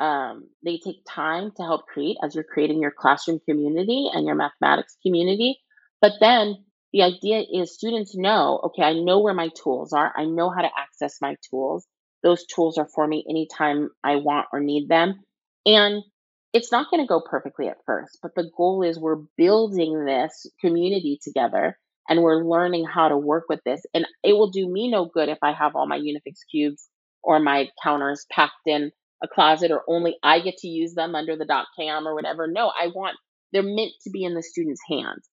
um, 0.00 0.48
they 0.64 0.78
take 0.78 0.96
time 1.08 1.52
to 1.58 1.62
help 1.62 1.86
create 1.86 2.16
as 2.24 2.34
you're 2.34 2.42
creating 2.42 2.80
your 2.82 2.90
classroom 2.90 3.38
community 3.48 4.10
and 4.12 4.26
your 4.26 4.34
mathematics 4.34 4.96
community. 5.00 5.60
But 6.02 6.14
then 6.20 6.63
the 6.94 7.02
idea 7.02 7.42
is 7.52 7.74
students 7.74 8.16
know, 8.16 8.60
okay, 8.66 8.84
I 8.84 8.92
know 8.92 9.18
where 9.18 9.34
my 9.34 9.48
tools 9.48 9.92
are. 9.92 10.12
I 10.16 10.26
know 10.26 10.48
how 10.48 10.62
to 10.62 10.70
access 10.78 11.16
my 11.20 11.34
tools. 11.50 11.84
Those 12.22 12.46
tools 12.46 12.78
are 12.78 12.86
for 12.86 13.04
me 13.04 13.24
anytime 13.28 13.88
I 14.04 14.16
want 14.16 14.46
or 14.52 14.60
need 14.60 14.88
them. 14.88 15.20
And 15.66 16.04
it's 16.52 16.70
not 16.70 16.88
going 16.92 17.02
to 17.02 17.08
go 17.08 17.20
perfectly 17.20 17.66
at 17.66 17.78
first, 17.84 18.20
but 18.22 18.36
the 18.36 18.48
goal 18.56 18.84
is 18.84 18.96
we're 18.96 19.24
building 19.36 20.04
this 20.04 20.46
community 20.60 21.18
together 21.20 21.76
and 22.08 22.22
we're 22.22 22.44
learning 22.44 22.84
how 22.86 23.08
to 23.08 23.18
work 23.18 23.46
with 23.48 23.58
this. 23.66 23.80
And 23.92 24.06
it 24.22 24.34
will 24.34 24.52
do 24.52 24.68
me 24.68 24.88
no 24.88 25.10
good 25.12 25.28
if 25.28 25.38
I 25.42 25.52
have 25.52 25.74
all 25.74 25.88
my 25.88 25.98
Unifix 25.98 26.42
cubes 26.48 26.88
or 27.24 27.40
my 27.40 27.70
counters 27.82 28.24
packed 28.30 28.68
in 28.68 28.92
a 29.20 29.26
closet 29.26 29.72
or 29.72 29.82
only 29.88 30.14
I 30.22 30.38
get 30.38 30.58
to 30.58 30.68
use 30.68 30.94
them 30.94 31.16
under 31.16 31.36
the 31.36 31.44
doc 31.44 31.66
cam 31.76 32.06
or 32.06 32.14
whatever. 32.14 32.46
No, 32.46 32.68
I 32.68 32.86
want, 32.94 33.16
they're 33.52 33.64
meant 33.64 33.94
to 34.04 34.10
be 34.10 34.22
in 34.22 34.34
the 34.34 34.44
student's 34.44 34.82
hands 34.88 35.28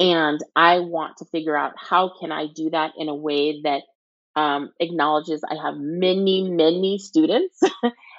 and 0.00 0.40
i 0.56 0.80
want 0.80 1.18
to 1.18 1.26
figure 1.26 1.56
out 1.56 1.74
how 1.78 2.12
can 2.20 2.32
i 2.32 2.48
do 2.54 2.70
that 2.70 2.92
in 2.98 3.10
a 3.10 3.16
way 3.16 3.62
that 3.64 3.82
um, 4.36 4.72
acknowledges 4.80 5.42
i 5.50 5.56
have 5.56 5.76
many 5.78 6.50
many 6.50 6.98
students 6.98 7.60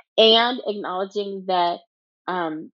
and 0.20 0.62
acknowledging 0.68 1.46
that 1.48 1.80
um, 2.28 2.72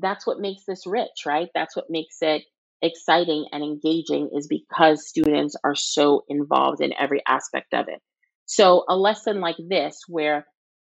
that's 0.00 0.26
what 0.28 0.40
makes 0.40 0.64
this 0.66 0.86
rich 0.86 1.24
right? 1.26 1.50
That's 1.54 1.76
what 1.76 1.90
makes 1.90 2.18
it 2.22 2.44
exciting 2.82 3.46
and 3.52 3.64
engaging 3.64 4.30
is 4.34 4.48
because 4.48 5.08
students 5.08 5.56
are 5.64 5.76
so 5.76 6.24
involved 6.28 6.82
in 6.82 6.94
every 7.00 7.22
aspect 7.28 7.74
of 7.74 7.88
it. 7.88 8.00
So 8.46 8.84
a 8.88 8.96
lesson 8.96 9.40
like 9.40 9.56
this 9.58 10.02
where 10.08 10.46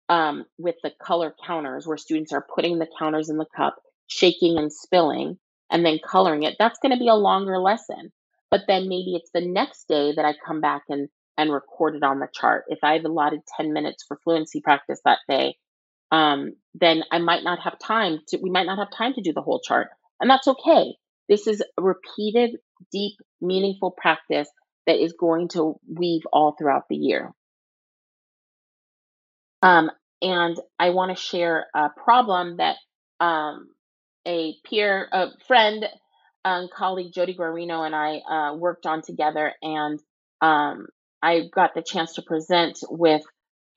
um, 0.10 0.46
with 0.60 0.78
the 0.84 0.94
color 1.04 1.36
counters 1.48 1.88
where 1.88 1.98
students 1.98 2.34
are 2.34 2.48
putting 2.56 2.80
the 2.80 2.90
counters 3.00 3.30
in 3.30 3.38
the 3.38 3.48
cup 3.58 3.78
shaking 4.08 4.60
and 4.60 4.74
spilling 4.74 5.40
and 5.72 5.86
then 5.86 6.00
coloring 6.06 6.44
it, 6.44 6.56
that's 6.60 6.80
going 6.80 6.92
to 6.92 7.00
be 7.00 7.08
a 7.08 7.16
longer 7.16 7.58
lesson. 7.58 8.12
But 8.52 8.62
then 8.68 8.90
maybe 8.90 9.16
it's 9.16 9.32
the 9.34 9.46
next 9.46 9.88
day 9.88 10.14
that 10.16 10.26
I 10.26 10.34
come 10.46 10.60
back 10.60 10.84
and, 10.90 11.08
and 11.38 11.52
record 11.52 11.96
it 11.96 12.04
on 12.04 12.20
the 12.20 12.28
chart. 12.32 12.66
If 12.68 12.80
I've 12.84 13.06
allotted 13.06 13.40
10 13.58 13.72
minutes 13.72 14.04
for 14.06 14.20
fluency 14.24 14.60
practice 14.62 15.00
that 15.06 15.20
day, 15.28 15.56
um, 16.12 16.54
then 16.76 17.04
I 17.12 17.20
might 17.20 17.44
not 17.44 17.60
have 17.60 17.80
time 17.80 18.20
to, 18.28 18.38
we 18.38 18.50
might 18.50 18.66
not 18.66 18.78
have 18.78 18.96
time 18.96 19.14
to 19.14 19.22
do 19.22 19.32
the 19.32 19.42
whole 19.42 19.62
chart. 19.62 19.88
And 20.20 20.30
that's 20.30 20.48
okay. 20.48 20.96
This 21.30 21.48
is 21.48 21.64
a 21.78 21.82
repeated, 21.82 22.58
deep, 22.92 23.14
meaningful 23.40 23.92
practice 23.92 24.50
that 24.86 25.02
is 25.02 25.14
going 25.14 25.48
to 25.50 25.80
weave 25.88 26.24
all 26.34 26.56
throughout 26.58 26.90
the 26.90 26.98
year. 26.98 27.32
Um, 29.62 29.90
and 30.22 30.58
I 30.78 30.90
want 30.90 31.16
to 31.16 31.22
share 31.22 31.68
a 31.74 31.90
problem 31.90 32.58
that 32.58 32.76
um, 33.20 33.70
a 34.26 34.56
peer, 34.66 35.08
a 35.12 35.28
friend, 35.48 35.86
and 36.44 36.70
colleague, 36.72 37.14
Jody 37.14 37.36
Guarino, 37.36 37.86
and 37.86 37.96
I 37.96 38.18
uh, 38.20 38.56
worked 38.56 38.86
on 38.86 39.02
together, 39.02 39.54
and 39.62 40.00
um, 40.42 40.88
I 41.22 41.50
got 41.54 41.74
the 41.76 41.84
chance 41.84 42.16
to 42.16 42.22
present 42.22 42.80
with 42.90 43.24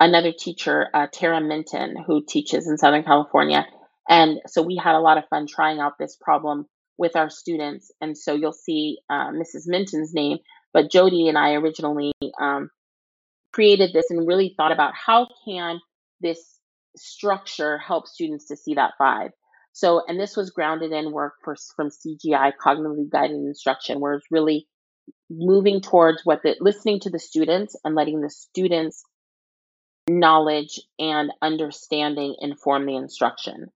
another 0.00 0.32
teacher, 0.32 0.88
uh, 0.92 1.06
Tara 1.12 1.40
Minton, 1.40 1.96
who 2.06 2.24
teaches 2.26 2.68
in 2.68 2.78
Southern 2.78 3.04
California. 3.04 3.66
And 4.08 4.40
so 4.46 4.62
we 4.62 4.76
had 4.76 4.94
a 4.94 5.00
lot 5.00 5.18
of 5.18 5.28
fun 5.28 5.46
trying 5.46 5.78
out 5.78 5.98
this 5.98 6.16
problem 6.20 6.66
with 6.98 7.16
our 7.16 7.30
students. 7.30 7.90
And 8.00 8.16
so 8.16 8.34
you'll 8.34 8.52
see 8.52 8.98
uh, 9.08 9.30
Mrs. 9.30 9.66
Minton's 9.66 10.12
name, 10.12 10.38
but 10.72 10.90
Jody 10.90 11.28
and 11.28 11.38
I 11.38 11.54
originally 11.54 12.12
um, 12.40 12.70
created 13.52 13.92
this 13.92 14.10
and 14.10 14.26
really 14.26 14.54
thought 14.56 14.72
about 14.72 14.94
how 14.94 15.28
can 15.44 15.80
this 16.20 16.58
structure 16.96 17.78
help 17.78 18.06
students 18.06 18.48
to 18.48 18.56
see 18.56 18.74
that 18.74 18.92
five. 18.98 19.30
So, 19.74 20.02
and 20.06 20.20
this 20.20 20.36
was 20.36 20.50
grounded 20.50 20.92
in 20.92 21.10
work 21.10 21.34
for, 21.42 21.56
from 21.74 21.90
CGI, 21.90 22.52
cognitively 22.64 23.10
guided 23.10 23.38
instruction, 23.38 23.98
where 23.98 24.14
it's 24.14 24.30
really 24.30 24.68
moving 25.28 25.80
towards 25.80 26.24
what 26.24 26.42
the 26.44 26.54
listening 26.60 27.00
to 27.00 27.10
the 27.10 27.18
students 27.18 27.76
and 27.84 27.96
letting 27.96 28.20
the 28.20 28.30
students 28.30 29.02
knowledge 30.08 30.78
and 31.00 31.32
understanding 31.42 32.36
inform 32.38 32.86
the 32.86 32.94
instruction. 32.94 33.72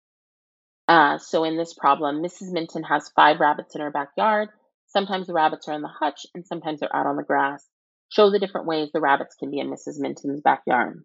Uh, 0.87 1.17
so 1.17 1.43
in 1.43 1.57
this 1.57 1.73
problem, 1.73 2.23
Mrs. 2.23 2.53
Minton 2.53 2.83
has 2.83 3.11
five 3.13 3.41
rabbits 3.41 3.75
in 3.75 3.81
her 3.81 3.91
backyard. 3.91 4.47
Sometimes 4.87 5.27
the 5.27 5.33
rabbits 5.33 5.67
are 5.67 5.75
in 5.75 5.81
the 5.81 5.89
hutch 5.89 6.25
and 6.33 6.47
sometimes 6.47 6.79
they're 6.79 6.95
out 6.95 7.07
on 7.07 7.17
the 7.17 7.23
grass. 7.23 7.67
Show 8.07 8.31
the 8.31 8.39
different 8.39 8.67
ways 8.67 8.89
the 8.93 9.01
rabbits 9.01 9.35
can 9.35 9.51
be 9.51 9.59
in 9.59 9.69
Mrs. 9.69 9.99
Minton's 9.99 10.39
backyard. 10.39 11.03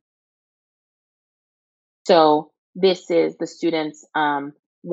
So 2.06 2.52
this 2.76 3.10
is 3.10 3.36
the 3.38 3.46
students 3.48 4.06
um, 4.14 4.52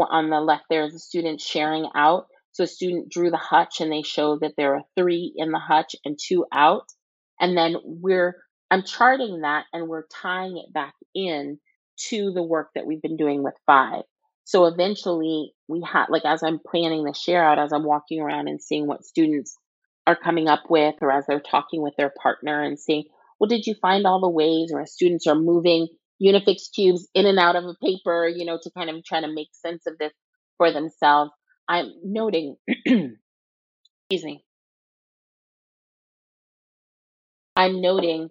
on 0.09 0.29
the 0.29 0.39
left 0.39 0.63
there 0.69 0.85
is 0.85 0.95
a 0.95 0.99
student 0.99 1.41
sharing 1.41 1.87
out. 1.95 2.27
So 2.53 2.65
a 2.65 2.67
student 2.67 3.09
drew 3.09 3.29
the 3.31 3.37
hutch 3.37 3.79
and 3.79 3.91
they 3.91 4.01
show 4.01 4.37
that 4.39 4.53
there 4.57 4.75
are 4.75 4.83
three 4.97 5.33
in 5.35 5.51
the 5.51 5.59
hutch 5.59 5.95
and 6.03 6.17
two 6.21 6.45
out. 6.51 6.85
And 7.39 7.57
then 7.57 7.77
we're 7.83 8.35
I'm 8.69 8.83
charting 8.83 9.41
that 9.41 9.65
and 9.73 9.87
we're 9.87 10.07
tying 10.07 10.57
it 10.57 10.73
back 10.73 10.93
in 11.13 11.59
to 12.09 12.31
the 12.31 12.43
work 12.43 12.69
that 12.75 12.85
we've 12.85 13.01
been 13.01 13.17
doing 13.17 13.43
with 13.43 13.53
five. 13.65 14.03
So 14.43 14.65
eventually 14.65 15.53
we 15.67 15.81
had 15.81 16.07
like 16.09 16.25
as 16.25 16.43
I'm 16.43 16.59
planning 16.59 17.03
the 17.03 17.13
share 17.13 17.43
out, 17.43 17.59
as 17.59 17.71
I'm 17.71 17.83
walking 17.83 18.21
around 18.21 18.47
and 18.47 18.61
seeing 18.61 18.87
what 18.87 19.05
students 19.05 19.55
are 20.07 20.15
coming 20.15 20.47
up 20.47 20.63
with, 20.69 20.95
or 21.01 21.11
as 21.11 21.25
they're 21.27 21.39
talking 21.39 21.81
with 21.81 21.93
their 21.97 22.11
partner 22.21 22.63
and 22.63 22.79
seeing, 22.79 23.05
well, 23.39 23.47
did 23.47 23.65
you 23.67 23.75
find 23.81 24.05
all 24.05 24.19
the 24.19 24.29
ways, 24.29 24.71
or 24.73 24.81
as 24.81 24.93
students 24.93 25.27
are 25.27 25.35
moving 25.35 25.87
Unifix 26.22 26.72
cubes 26.74 27.07
in 27.13 27.26
and 27.26 27.39
out 27.39 27.55
of 27.55 27.65
a 27.65 27.76
paper, 27.84 28.28
you 28.28 28.45
know, 28.45 28.59
to 28.61 28.72
kind 28.72 28.89
of 28.89 29.03
try 29.03 29.22
to 29.22 29.28
make 29.32 29.49
sense 29.53 29.88
of 29.88 29.97
this 29.97 30.13
for 30.57 30.72
themselves. 30.72 31.32
I'm 31.67 31.91
noting, 32.03 32.57
excuse 32.67 33.17
me, 34.24 34.43
I'm 37.55 37.82
noting, 37.82 38.30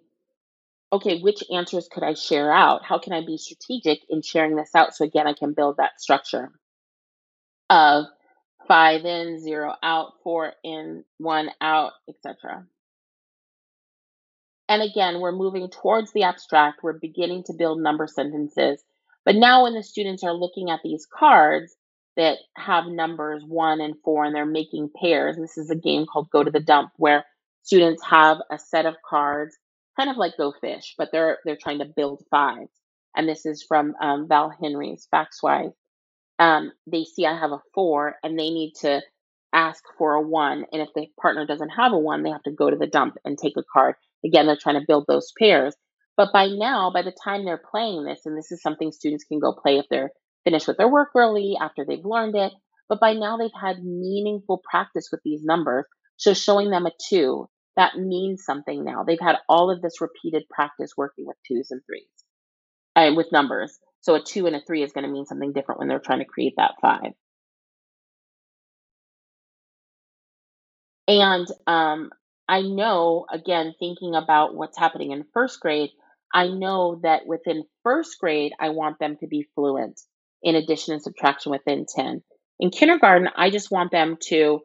okay, 0.93 1.21
which 1.21 1.43
answers 1.53 1.89
could 1.93 2.03
I 2.03 2.15
share 2.15 2.53
out? 2.53 2.85
How 2.85 2.99
can 2.99 3.13
I 3.13 3.25
be 3.25 3.39
strategic 3.39 4.01
in 4.09 4.23
sharing 4.23 4.57
this 4.57 4.75
out 4.75 4.95
so 4.95 5.05
again 5.05 5.27
I 5.27 5.35
can 5.35 5.53
build 5.53 5.77
that 5.79 6.01
structure 6.01 6.51
of 7.69 8.07
five 8.69 9.05
in, 9.05 9.41
zero 9.41 9.75
out, 9.83 10.13
four 10.23 10.53
in, 10.63 11.05
one 11.19 11.51
out, 11.61 11.93
etc. 12.09 12.67
And 14.71 14.83
again, 14.83 15.19
we're 15.19 15.33
moving 15.33 15.69
towards 15.69 16.13
the 16.13 16.23
abstract. 16.23 16.85
We're 16.85 16.93
beginning 16.93 17.43
to 17.49 17.53
build 17.53 17.81
number 17.81 18.07
sentences. 18.07 18.81
But 19.25 19.35
now, 19.35 19.65
when 19.65 19.75
the 19.75 19.83
students 19.83 20.23
are 20.23 20.33
looking 20.33 20.71
at 20.71 20.79
these 20.85 21.09
cards 21.13 21.75
that 22.17 22.39
have 22.57 22.87
numbers 22.87 23.43
one 23.45 23.81
and 23.81 23.97
four 24.05 24.25
and 24.25 24.33
they're 24.33 24.47
making 24.47 24.91
pairs, 24.95 25.37
this 25.37 25.59
is 25.59 25.71
a 25.71 25.75
game 25.75 26.07
called 26.07 26.31
Go 26.31 26.45
to 26.45 26.53
the 26.53 26.61
Dump 26.61 26.93
where 26.99 27.25
students 27.65 28.05
have 28.05 28.39
a 28.49 28.61
set 28.61 28.87
of 28.87 28.95
cards, 29.05 29.59
kind 29.97 30.09
of 30.09 30.17
like 30.17 30.37
Go 30.37 30.53
Fish, 30.61 30.95
but 30.97 31.11
they're 31.11 31.39
they're 31.45 31.57
trying 31.57 31.81
to 31.81 31.85
build 31.85 32.23
fives. 32.31 32.71
And 33.17 33.29
this 33.29 33.47
is 33.47 33.65
from 33.65 33.97
um, 34.01 34.29
Val 34.29 34.51
Henry's 34.51 35.09
FactsWise. 35.13 35.73
Um, 36.39 36.71
they 36.87 37.03
see 37.03 37.27
I 37.27 37.37
have 37.37 37.51
a 37.51 37.61
four 37.75 38.15
and 38.23 38.39
they 38.39 38.51
need 38.51 38.75
to 38.83 39.03
ask 39.53 39.83
for 39.99 40.15
a 40.15 40.23
one. 40.23 40.65
And 40.73 40.81
if 40.81 40.91
the 40.95 41.09
partner 41.21 41.45
doesn't 41.45 41.71
have 41.71 41.93
a 41.93 41.99
one, 41.99 42.23
they 42.23 42.31
have 42.31 42.45
to 42.45 42.53
go 42.53 42.71
to 42.71 42.77
the 42.77 42.87
dump 42.87 43.17
and 43.25 43.37
take 43.37 43.57
a 43.57 43.65
card. 43.73 43.97
Again, 44.25 44.47
they're 44.47 44.59
trying 44.61 44.79
to 44.81 44.87
build 44.87 45.05
those 45.09 45.33
pairs. 45.39 45.75
But 46.17 46.33
by 46.33 46.49
now, 46.49 46.91
by 46.93 47.03
the 47.03 47.15
time 47.25 47.45
they're 47.45 47.63
playing 47.71 48.05
this, 48.05 48.21
and 48.27 48.37
this 48.37 48.53
is 48.53 48.63
something 48.63 48.93
students 48.93 49.25
can 49.25 49.39
go 49.39 49.55
play 49.55 49.79
if 49.79 49.87
they're 49.91 50.11
finished 50.45 50.69
with 50.69 50.77
their 50.77 50.89
work 50.89 51.11
early 51.17 51.57
after 51.61 51.85
they've 51.85 52.05
learned 52.05 52.37
it, 52.37 52.53
but 52.89 53.01
by 53.01 53.15
now 53.15 53.37
they've 53.37 53.51
had 53.59 53.85
meaningful 53.85 54.61
practice 54.69 55.09
with 55.11 55.21
these 55.25 55.43
numbers. 55.45 55.85
So 56.17 56.35
showing 56.35 56.71
them 56.71 56.87
a 56.87 56.93
two, 57.09 57.49
that 57.77 57.97
means 57.97 58.45
something 58.45 58.85
now. 58.85 59.05
They've 59.05 59.19
had 59.21 59.37
all 59.49 59.71
of 59.71 59.81
this 59.81 60.01
repeated 60.01 60.43
practice 60.51 60.93
working 60.97 61.27
with 61.27 61.37
twos 61.47 61.71
and 61.71 61.81
threes 61.87 62.05
and 62.97 63.17
with 63.17 63.33
numbers. 63.33 63.79
So 64.01 64.15
a 64.15 64.23
two 64.23 64.47
and 64.47 64.57
a 64.57 64.61
three 64.67 64.83
is 64.83 64.93
going 64.93 65.07
to 65.07 65.11
mean 65.11 65.27
something 65.27 65.53
different 65.53 65.79
when 65.79 65.89
they're 65.89 65.99
trying 66.01 66.19
to 66.19 66.25
create 66.25 66.55
that 66.57 66.75
five. 66.83 67.13
And 71.09 71.47
um, 71.67 72.11
I 72.51 72.63
know, 72.63 73.27
again, 73.33 73.75
thinking 73.79 74.17
about 74.17 74.57
what's 74.57 74.77
happening 74.77 75.13
in 75.13 75.25
first 75.33 75.61
grade, 75.61 75.91
I 76.35 76.49
know 76.49 76.99
that 77.05 77.25
within 77.25 77.63
first 77.85 78.19
grade, 78.19 78.53
I 78.59 78.71
want 78.71 78.99
them 78.99 79.17
to 79.21 79.29
be 79.29 79.49
fluent 79.55 80.01
in 80.43 80.57
addition 80.57 80.95
and 80.95 81.03
subtraction 81.03 81.53
within 81.53 81.87
10. 81.89 82.25
In 82.59 82.71
kindergarten, 82.71 83.29
I 83.37 83.51
just 83.51 83.71
want 83.71 83.93
them 83.93 84.19
to, 84.31 84.63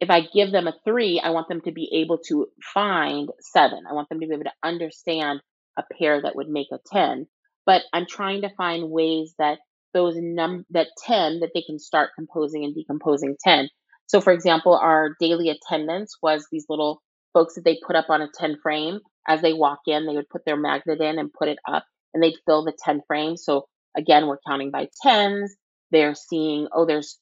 if 0.00 0.10
I 0.10 0.22
give 0.34 0.50
them 0.50 0.66
a 0.66 0.74
three, 0.84 1.20
I 1.22 1.30
want 1.30 1.48
them 1.48 1.60
to 1.60 1.70
be 1.70 1.88
able 2.02 2.18
to 2.28 2.48
find 2.74 3.28
seven. 3.40 3.84
I 3.88 3.94
want 3.94 4.08
them 4.08 4.18
to 4.20 4.26
be 4.26 4.34
able 4.34 4.44
to 4.44 4.52
understand 4.64 5.40
a 5.78 5.84
pair 5.96 6.20
that 6.20 6.34
would 6.34 6.48
make 6.48 6.68
a 6.72 6.80
10. 6.92 7.28
But 7.66 7.82
I'm 7.92 8.06
trying 8.06 8.42
to 8.42 8.54
find 8.56 8.90
ways 8.90 9.34
that 9.38 9.60
those 9.94 10.16
num 10.18 10.66
that 10.70 10.88
10 11.06 11.40
that 11.40 11.50
they 11.54 11.62
can 11.62 11.78
start 11.78 12.10
composing 12.16 12.64
and 12.64 12.74
decomposing 12.74 13.36
10 13.44 13.68
so, 14.08 14.22
for 14.22 14.32
example, 14.32 14.74
our 14.74 15.16
daily 15.20 15.50
attendance 15.50 16.16
was 16.22 16.46
these 16.50 16.64
little 16.70 17.02
folks 17.32 17.54
that 17.54 17.64
they 17.64 17.78
put 17.86 17.96
up 17.96 18.06
on 18.08 18.22
a 18.22 18.28
10 18.32 18.58
frame. 18.62 19.00
As 19.26 19.42
they 19.42 19.52
walk 19.52 19.80
in, 19.86 20.06
they 20.06 20.14
would 20.14 20.28
put 20.30 20.44
their 20.44 20.56
magnet 20.56 21.00
in 21.00 21.18
and 21.18 21.32
put 21.32 21.48
it 21.48 21.58
up, 21.68 21.84
and 22.14 22.22
they'd 22.22 22.38
fill 22.46 22.64
the 22.64 22.76
10 22.84 23.02
frame. 23.06 23.36
So, 23.36 23.66
again, 23.96 24.26
we're 24.26 24.38
counting 24.46 24.70
by 24.70 24.88
tens. 25.02 25.54
They're 25.90 26.14
seeing, 26.14 26.68
oh, 26.72 26.86
there's 26.86 27.18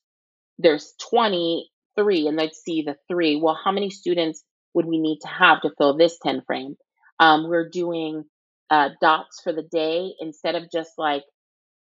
there's 0.58 0.94
23, 1.10 2.26
and 2.28 2.38
they'd 2.38 2.54
see 2.54 2.82
the 2.82 2.96
three. 3.08 3.40
Well, 3.42 3.58
how 3.62 3.72
many 3.72 3.90
students 3.90 4.42
would 4.74 4.86
we 4.86 4.98
need 4.98 5.18
to 5.22 5.28
have 5.28 5.60
to 5.62 5.70
fill 5.76 5.96
this 5.96 6.18
10 6.22 6.42
frame? 6.46 6.76
Um, 7.20 7.48
we're 7.48 7.68
doing 7.68 8.24
uh, 8.70 8.90
dots 9.00 9.40
for 9.42 9.52
the 9.52 9.62
day 9.70 10.12
instead 10.20 10.54
of 10.54 10.70
just 10.72 10.92
like 10.98 11.24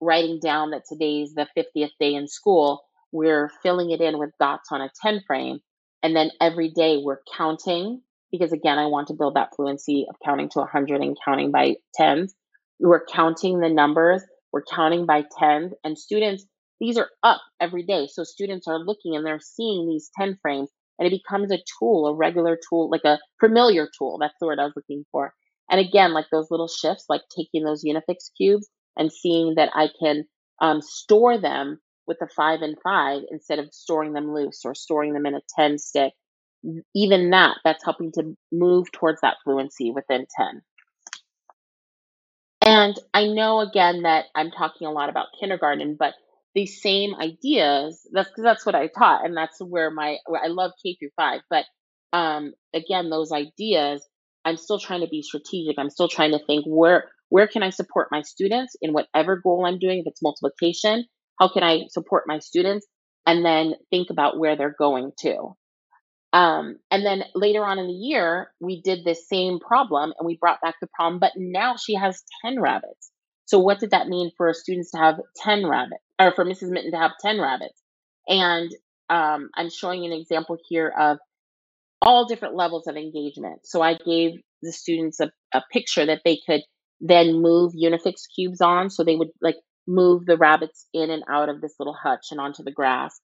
writing 0.01 0.41
down 0.43 0.71
that 0.71 0.83
today's 0.89 1.35
the 1.35 1.47
50th 1.57 1.91
day 2.01 2.15
in 2.15 2.29
school 2.29 2.83
we're 3.13 3.51
filling 3.63 3.91
it 3.91 4.01
in 4.01 4.19
with 4.19 4.31
dots 4.41 4.71
on 4.73 4.81
a 4.81 4.91
10 5.03 5.23
frame. 5.27 5.59
And 6.03 6.17
then 6.17 6.31
every 6.41 6.71
day 6.71 6.97
we're 6.97 7.21
counting 7.37 8.01
because 8.33 8.53
again, 8.53 8.79
I 8.79 8.87
want 8.87 9.09
to 9.09 9.15
build 9.15 9.37
that 9.37 9.51
fluency 9.55 10.07
of 10.09 10.17
counting 10.25 10.49
to 10.51 10.61
100 10.61 11.01
and 11.03 11.17
counting 11.25 11.53
by 11.53 11.77
tens. 11.95 12.35
We're 12.81 13.05
counting 13.05 13.61
the 13.61 13.69
numbers, 13.69 14.25
we're 14.53 14.65
counting 14.65 15.07
by 15.07 15.25
tens, 15.39 15.73
and 15.85 15.97
students, 15.97 16.45
these 16.81 16.99
are 16.99 17.11
up 17.23 17.41
every 17.61 17.85
day. 17.85 18.09
So 18.11 18.25
students 18.25 18.67
are 18.67 18.79
looking 18.79 19.15
and 19.15 19.25
they're 19.25 19.39
seeing 19.41 19.87
these 19.89 20.11
10 20.19 20.39
frames, 20.43 20.71
and 20.99 21.07
it 21.07 21.11
becomes 21.11 21.53
a 21.53 21.63
tool, 21.79 22.07
a 22.09 22.15
regular 22.17 22.59
tool, 22.69 22.91
like 22.91 23.05
a 23.05 23.21
familiar 23.39 23.89
tool. 23.97 24.19
That's 24.19 24.35
the 24.41 24.47
word 24.47 24.59
I 24.59 24.65
was 24.65 24.73
looking 24.75 25.05
for. 25.13 25.33
And 25.71 25.79
again, 25.79 26.13
like 26.13 26.27
those 26.33 26.51
little 26.51 26.69
shifts, 26.69 27.05
like 27.09 27.23
taking 27.37 27.65
those 27.65 27.85
Unifix 27.85 28.31
cubes 28.37 28.69
and 28.97 29.13
seeing 29.13 29.55
that 29.57 29.71
I 29.75 29.89
can 30.01 30.25
um, 30.61 30.81
store 30.83 31.39
them 31.39 31.79
with 32.07 32.19
the 32.19 32.29
five 32.37 32.61
and 32.63 32.77
five 32.83 33.23
instead 33.31 33.59
of 33.59 33.73
storing 33.73 34.13
them 34.13 34.35
loose 34.35 34.63
or 34.65 34.75
storing 34.75 35.13
them 35.13 35.27
in 35.27 35.35
a 35.35 35.41
10 35.57 35.79
stick. 35.79 36.13
Even 36.95 37.31
that, 37.31 37.59
that's 37.65 37.85
helping 37.85 38.13
to 38.13 38.37
move 38.53 38.91
towards 38.93 39.21
that 39.23 39.37
fluency 39.45 39.91
within 39.91 40.27
10. 40.37 40.63
And 42.65 42.95
I 43.13 43.27
know 43.27 43.61
again 43.61 44.03
that 44.03 44.27
I'm 44.35 44.51
talking 44.51 44.87
a 44.87 44.93
lot 44.93 45.09
about 45.09 45.27
kindergarten, 45.41 45.97
but 45.99 46.15
these 46.55 46.81
same 46.81 47.15
ideas, 47.15 48.07
that's 48.13 48.29
because 48.29 48.45
that's 48.45 48.67
what 48.67 48.75
I 48.75 48.87
taught, 48.87 49.25
and 49.25 49.37
that's 49.37 49.59
where 49.61 49.91
my 49.91 50.19
where 50.27 50.43
I 50.43 50.49
love 50.49 50.73
K 50.83 50.97
through 50.99 51.11
five. 51.17 51.41
But 51.51 51.65
um, 52.13 52.53
again, 52.75 53.11
those 53.11 53.33
ideas, 53.33 54.07
I'm 54.45 54.57
still 54.57 54.79
trying 54.79 55.01
to 55.01 55.09
be 55.09 55.23
strategic. 55.23 55.79
I'm 55.79 55.91
still 55.91 56.09
trying 56.09 56.33
to 56.33 56.45
think 56.45 56.65
where 56.67 57.11
where 57.31 57.49
can 57.49 57.63
I 57.63 57.71
support 57.71 58.09
my 58.11 58.23
students 58.23 58.77
in 58.83 58.93
whatever 58.93 59.37
goal 59.37 59.65
I'm 59.67 59.79
doing, 59.79 60.01
if 60.01 60.07
it's 60.07 60.23
multiplication, 60.23 61.07
how 61.41 61.49
can 61.49 61.63
I 61.63 61.85
support 61.89 62.25
my 62.27 62.39
students? 62.41 62.87
And 63.27 63.45
then 63.45 63.75
think 63.91 64.11
about 64.11 64.39
where 64.39 64.57
they're 64.57 64.77
going 64.79 65.13
to. 65.21 65.55
Um, 66.33 66.77
and 66.91 67.05
then 67.05 67.25
later 67.35 67.65
on 67.65 67.79
in 67.79 67.87
the 67.87 67.93
year, 67.93 68.53
we 68.61 68.81
did 68.81 69.05
this 69.05 69.29
same 69.29 69.61
problem 69.61 70.15
and 70.19 70.27
we 70.27 70.39
brought 70.41 70.63
back 70.63 70.77
the 70.81 70.89
problem, 70.95 71.21
but 71.21 71.33
now 71.37 71.77
she 71.77 71.95
has 71.95 72.23
10 72.45 72.61
rabbits. 72.61 73.11
So, 73.45 73.59
what 73.59 73.81
did 73.81 73.91
that 73.91 74.09
mean 74.09 74.31
for 74.37 74.53
students 74.55 74.93
to 74.93 74.99
have 74.99 75.21
10 75.37 75.67
rabbits, 75.67 76.03
or 76.19 76.33
for 76.33 76.45
Mrs. 76.45 76.71
Minton 76.71 76.93
to 76.93 76.99
have 76.99 77.13
10 77.21 77.39
rabbits? 77.39 77.83
And 78.27 78.71
um, 79.11 79.51
I'm 79.55 79.69
showing 79.69 80.07
an 80.07 80.13
example 80.13 80.57
here 80.69 80.89
of 80.99 81.19
all 82.01 82.27
different 82.27 82.55
levels 82.55 82.87
of 82.87 82.97
engagement. 82.97 83.61
So, 83.65 83.83
I 83.83 83.95
gave 83.95 84.41
the 84.63 84.73
students 84.73 85.21
a, 85.21 85.31
a 85.53 85.63
picture 85.71 86.07
that 86.07 86.23
they 86.25 86.39
could 86.47 86.63
then 87.01 87.43
move 87.43 87.75
Unifix 87.75 88.23
cubes 88.35 88.63
on. 88.63 88.89
So, 88.89 89.05
they 89.05 89.17
would 89.17 89.31
like 89.43 89.57
move 89.87 90.25
the 90.25 90.39
rabbits 90.39 90.87
in 90.95 91.11
and 91.11 91.25
out 91.29 91.51
of 91.51 91.61
this 91.61 91.75
little 91.79 91.97
hutch 92.01 92.29
and 92.31 92.41
onto 92.41 92.63
the 92.63 92.73
grass. 92.73 93.21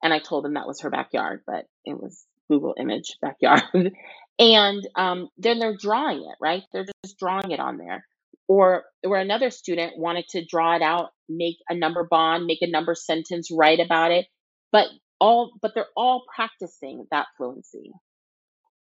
And 0.00 0.12
I 0.12 0.20
told 0.20 0.44
them 0.44 0.54
that 0.54 0.66
was 0.66 0.82
her 0.82 0.90
backyard, 0.90 1.42
but 1.46 1.64
it 1.84 2.00
was 2.00 2.24
Google 2.52 2.74
image 2.78 3.16
backyard. 3.22 3.62
and 4.38 4.86
um, 4.94 5.28
then 5.38 5.58
they're 5.58 5.76
drawing 5.76 6.18
it, 6.18 6.36
right? 6.40 6.62
They're 6.72 6.86
just 7.04 7.18
drawing 7.18 7.50
it 7.50 7.60
on 7.60 7.78
there. 7.78 8.04
Or 8.46 8.84
where 9.02 9.20
another 9.20 9.50
student 9.50 9.96
wanted 9.96 10.26
to 10.30 10.44
draw 10.44 10.76
it 10.76 10.82
out, 10.82 11.10
make 11.28 11.56
a 11.70 11.74
number 11.74 12.06
bond, 12.08 12.44
make 12.44 12.60
a 12.60 12.70
number 12.70 12.94
sentence, 12.94 13.50
write 13.50 13.80
about 13.80 14.10
it, 14.10 14.26
but 14.70 14.88
all 15.20 15.52
but 15.62 15.72
they're 15.74 15.86
all 15.96 16.24
practicing 16.34 17.06
that 17.10 17.28
fluency. 17.36 17.92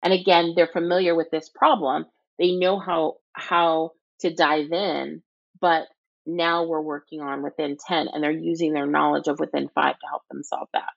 And 0.04 0.12
again, 0.12 0.54
they're 0.56 0.68
familiar 0.68 1.16
with 1.16 1.30
this 1.32 1.50
problem. 1.50 2.06
They 2.38 2.56
know 2.56 2.80
how 2.80 3.18
how 3.34 3.92
to 4.22 4.34
dive 4.34 4.72
in, 4.72 5.22
but 5.62 5.84
now 6.26 6.66
we're 6.66 6.82
working 6.82 7.22
on 7.22 7.42
within 7.42 7.78
10 7.88 8.08
and 8.12 8.24
they're 8.24 8.32
using 8.32 8.74
their 8.74 8.86
knowledge 8.86 9.28
of 9.28 9.40
within 9.40 9.70
5 9.74 9.94
to 9.94 10.08
help 10.10 10.24
them 10.30 10.44
solve 10.44 10.68
that. 10.74 10.90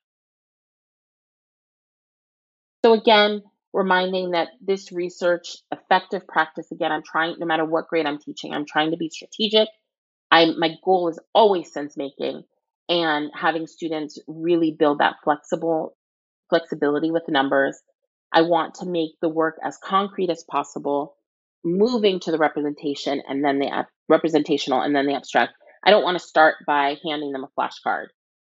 So 2.84 2.92
again, 2.92 3.42
reminding 3.72 4.32
that 4.32 4.48
this 4.60 4.92
research 4.92 5.56
effective 5.72 6.28
practice 6.28 6.70
again 6.70 6.92
i'm 6.92 7.02
trying 7.02 7.36
no 7.38 7.46
matter 7.46 7.64
what 7.64 7.88
grade 7.88 8.04
i'm 8.04 8.18
teaching 8.18 8.52
i'm 8.52 8.66
trying 8.66 8.90
to 8.90 8.98
be 8.98 9.08
strategic. 9.08 9.68
I 10.30 10.52
my 10.58 10.76
goal 10.84 11.08
is 11.08 11.18
always 11.34 11.72
sense 11.72 11.96
making 11.96 12.44
and 12.90 13.30
having 13.34 13.66
students 13.66 14.18
really 14.28 14.76
build 14.78 14.98
that 14.98 15.16
flexible 15.24 15.96
flexibility 16.50 17.10
with 17.10 17.22
numbers. 17.26 17.80
I 18.30 18.42
want 18.42 18.74
to 18.74 18.86
make 18.86 19.12
the 19.22 19.30
work 19.30 19.56
as 19.64 19.78
concrete 19.82 20.28
as 20.28 20.44
possible 20.48 21.16
moving 21.64 22.20
to 22.20 22.32
the 22.32 22.38
representation 22.38 23.22
and 23.26 23.42
then 23.42 23.60
the 23.60 23.86
representational 24.10 24.82
and 24.82 24.94
then 24.94 25.06
the 25.06 25.14
abstract. 25.14 25.54
I 25.82 25.90
don't 25.90 26.04
want 26.04 26.18
to 26.18 26.24
start 26.24 26.56
by 26.66 26.96
handing 27.02 27.32
them 27.32 27.44
a 27.44 27.60
flashcard 27.60 28.08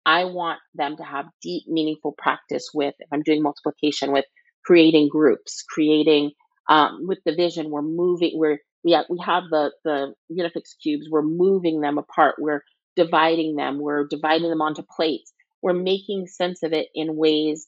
i 0.09 0.25
want 0.25 0.59
them 0.75 0.97
to 0.97 1.05
have 1.05 1.27
deep 1.43 1.65
meaningful 1.69 2.15
practice 2.19 2.71
with 2.75 2.95
if 2.99 3.09
i'm 3.13 3.23
doing 3.23 3.43
multiplication 3.43 4.13
with 4.13 4.25
creating 4.69 5.09
groups, 5.09 5.65
creating 5.67 6.33
um, 6.69 7.07
with 7.07 7.19
the 7.25 7.35
vision. 7.35 7.71
We're 7.71 7.81
moving. 7.81 8.33
We're 8.35 8.59
we 8.85 8.93
have, 8.93 9.07
we 9.09 9.19
have 9.25 9.45
the 9.51 9.73
the 9.83 10.13
Unifix 10.31 10.77
cubes. 10.83 11.07
We're 11.11 11.23
moving 11.23 11.81
them 11.81 11.97
apart. 11.97 12.35
We're 12.39 12.63
dividing 12.95 13.57
them. 13.57 13.79
We're 13.81 14.07
dividing 14.07 14.51
them 14.51 14.61
onto 14.61 14.83
plates. 14.83 15.33
We're 15.63 15.73
making 15.73 16.27
sense 16.27 16.63
of 16.63 16.75
it 16.75 16.89
in 16.95 17.17
ways 17.17 17.67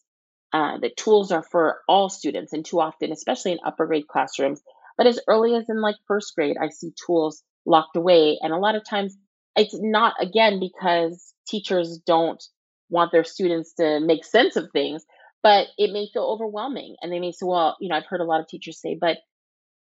uh, 0.52 0.78
that 0.82 0.98
tools 0.98 1.32
are 1.32 1.42
for 1.42 1.80
all 1.88 2.10
students, 2.10 2.52
and 2.52 2.66
too 2.66 2.80
often, 2.80 3.12
especially 3.12 3.52
in 3.52 3.60
upper 3.64 3.86
grade 3.86 4.06
classrooms, 4.06 4.60
but 4.98 5.06
as 5.06 5.20
early 5.26 5.54
as 5.54 5.64
in 5.70 5.80
like 5.80 5.96
first 6.06 6.34
grade, 6.34 6.56
I 6.60 6.68
see 6.68 6.92
tools 7.06 7.42
locked 7.64 7.96
away, 7.96 8.38
and 8.42 8.52
a 8.52 8.58
lot 8.58 8.74
of 8.74 8.84
times 8.84 9.16
it's 9.56 9.76
not 9.80 10.14
again 10.20 10.60
because 10.60 11.34
teachers 11.46 12.00
don't 12.06 12.42
want 12.88 13.12
their 13.12 13.24
students 13.24 13.74
to 13.74 14.00
make 14.00 14.24
sense 14.24 14.56
of 14.56 14.68
things 14.72 15.04
but 15.42 15.68
it 15.78 15.92
may 15.92 16.08
feel 16.12 16.24
overwhelming 16.24 16.96
and 17.00 17.12
they 17.12 17.20
may 17.20 17.32
say 17.32 17.46
well 17.46 17.76
you 17.80 17.88
know 17.88 17.96
i've 17.96 18.06
heard 18.06 18.20
a 18.20 18.24
lot 18.24 18.40
of 18.40 18.48
teachers 18.48 18.80
say 18.80 18.96
but 19.00 19.18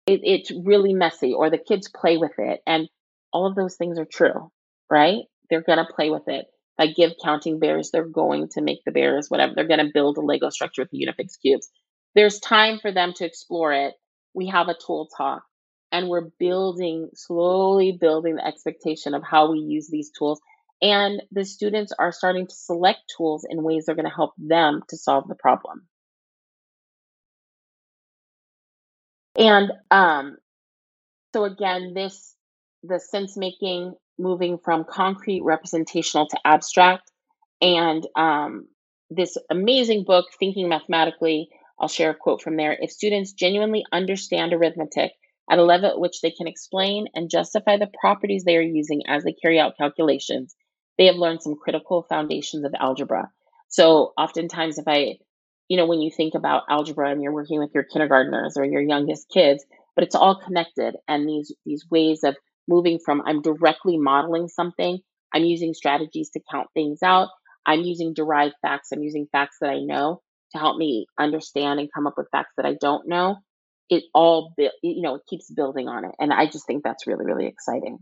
it, 0.06 0.20
it's 0.24 0.52
really 0.64 0.94
messy 0.94 1.32
or 1.34 1.50
the 1.50 1.58
kids 1.58 1.88
play 1.88 2.16
with 2.16 2.32
it 2.38 2.60
and 2.66 2.88
all 3.32 3.46
of 3.46 3.54
those 3.54 3.76
things 3.76 3.98
are 3.98 4.06
true 4.06 4.50
right? 4.90 5.22
They're 5.50 5.62
going 5.62 5.78
to 5.78 5.92
play 5.94 6.10
with 6.10 6.28
it. 6.28 6.46
If 6.46 6.90
i 6.90 6.92
give 6.92 7.12
counting 7.22 7.58
bears 7.58 7.90
they're 7.90 8.04
going 8.06 8.48
to 8.52 8.62
make 8.62 8.78
the 8.84 8.92
bears 8.92 9.28
whatever 9.28 9.52
they're 9.54 9.66
going 9.66 9.84
to 9.84 9.90
build 9.92 10.16
a 10.16 10.20
lego 10.20 10.48
structure 10.50 10.82
with 10.82 10.90
the 10.90 11.04
unifix 11.04 11.32
cubes. 11.40 11.68
There's 12.14 12.38
time 12.38 12.78
for 12.80 12.92
them 12.92 13.12
to 13.16 13.24
explore 13.24 13.72
it. 13.72 13.94
We 14.34 14.46
have 14.48 14.68
a 14.68 14.76
tool 14.86 15.08
talk 15.16 15.42
and 15.90 16.08
we're 16.08 16.30
building 16.38 17.10
slowly 17.14 17.92
building 17.92 18.36
the 18.36 18.46
expectation 18.46 19.14
of 19.14 19.22
how 19.22 19.50
we 19.50 19.58
use 19.58 19.88
these 19.88 20.10
tools 20.10 20.40
and 20.80 21.22
the 21.32 21.44
students 21.44 21.92
are 21.98 22.12
starting 22.12 22.46
to 22.46 22.54
select 22.54 23.00
tools 23.16 23.44
in 23.48 23.62
ways 23.62 23.86
that 23.86 23.92
are 23.92 23.96
going 23.96 24.08
to 24.08 24.14
help 24.14 24.32
them 24.38 24.82
to 24.88 24.96
solve 24.96 25.26
the 25.26 25.34
problem. 25.34 25.86
And 29.36 29.72
um, 29.90 30.36
so 31.34 31.44
again, 31.44 31.94
this 31.94 32.34
the 32.84 33.00
sense 33.00 33.36
making 33.36 33.94
moving 34.18 34.58
from 34.58 34.84
concrete 34.84 35.42
representational 35.42 36.28
to 36.28 36.38
abstract, 36.44 37.10
and 37.60 38.06
um, 38.16 38.68
this 39.10 39.36
amazing 39.50 40.04
book, 40.04 40.26
Thinking 40.38 40.68
Mathematically. 40.68 41.48
I'll 41.80 41.86
share 41.86 42.10
a 42.10 42.14
quote 42.14 42.42
from 42.42 42.56
there. 42.56 42.76
If 42.80 42.90
students 42.90 43.32
genuinely 43.32 43.84
understand 43.92 44.52
arithmetic 44.52 45.12
at 45.50 45.58
a 45.58 45.64
level 45.64 45.90
at 45.90 46.00
which 46.00 46.20
they 46.20 46.30
can 46.30 46.46
explain 46.46 47.06
and 47.14 47.30
justify 47.30 47.76
the 47.76 47.90
properties 48.00 48.44
they 48.44 48.56
are 48.56 48.62
using 48.62 49.02
as 49.06 49.24
they 49.24 49.32
carry 49.32 49.58
out 49.58 49.76
calculations, 49.76 50.54
they 50.98 51.06
have 51.06 51.16
learned 51.16 51.42
some 51.42 51.56
critical 51.56 52.04
foundations 52.08 52.64
of 52.64 52.74
algebra. 52.78 53.30
So 53.68 54.12
oftentimes, 54.18 54.78
if 54.78 54.84
I, 54.86 55.18
you 55.68 55.76
know, 55.76 55.86
when 55.86 56.00
you 56.00 56.10
think 56.10 56.34
about 56.34 56.64
algebra 56.68 57.10
and 57.10 57.22
you're 57.22 57.32
working 57.32 57.60
with 57.60 57.70
your 57.74 57.84
kindergartners 57.84 58.56
or 58.56 58.64
your 58.64 58.82
youngest 58.82 59.28
kids, 59.32 59.64
but 59.94 60.04
it's 60.04 60.14
all 60.14 60.40
connected, 60.40 60.94
and 61.06 61.28
these 61.28 61.52
these 61.66 61.84
ways 61.90 62.20
of 62.24 62.36
moving 62.66 62.98
from 63.04 63.22
I'm 63.26 63.42
directly 63.42 63.98
modeling 63.98 64.48
something, 64.48 64.98
I'm 65.34 65.44
using 65.44 65.74
strategies 65.74 66.30
to 66.30 66.40
count 66.50 66.68
things 66.74 67.02
out, 67.02 67.28
I'm 67.66 67.80
using 67.80 68.14
derived 68.14 68.54
facts, 68.62 68.92
I'm 68.92 69.02
using 69.02 69.26
facts 69.32 69.56
that 69.60 69.70
I 69.70 69.80
know 69.80 70.22
to 70.52 70.58
help 70.58 70.76
me 70.78 71.06
understand 71.18 71.80
and 71.80 71.90
come 71.92 72.06
up 72.06 72.14
with 72.16 72.28
facts 72.32 72.52
that 72.56 72.66
I 72.66 72.74
don't 72.80 73.08
know. 73.08 73.36
It 73.90 74.04
all, 74.14 74.54
you 74.82 75.02
know, 75.02 75.16
it 75.16 75.22
keeps 75.28 75.50
building 75.50 75.88
on 75.88 76.04
it, 76.04 76.12
and 76.18 76.32
I 76.32 76.46
just 76.46 76.66
think 76.66 76.84
that's 76.84 77.06
really, 77.06 77.24
really 77.24 77.46
exciting. 77.46 77.98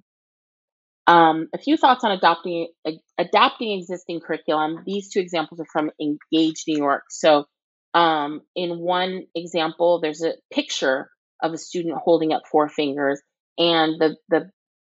Um, 1.07 1.49
a 1.55 1.59
few 1.59 1.77
thoughts 1.77 2.03
on 2.03 2.11
adopting 2.11 2.69
adapting 3.17 3.79
existing 3.79 4.21
curriculum. 4.21 4.83
These 4.85 5.11
two 5.11 5.21
examples 5.21 5.61
are 5.61 5.67
from 5.73 5.91
Engage 6.01 6.65
New 6.67 6.77
York. 6.77 7.05
So, 7.11 7.45
um, 7.95 8.41
in 8.57 8.81
one 8.81 9.27
example, 9.35 10.01
there's 10.01 10.23
a 10.23 10.35
picture 10.53 11.09
of 11.41 11.53
a 11.53 11.59
student 11.59 11.97
holding 12.03 12.33
up 12.33 12.43
four 12.51 12.69
fingers, 12.69 13.21
and 13.57 14.01
the 14.01 14.17
the 14.29 14.51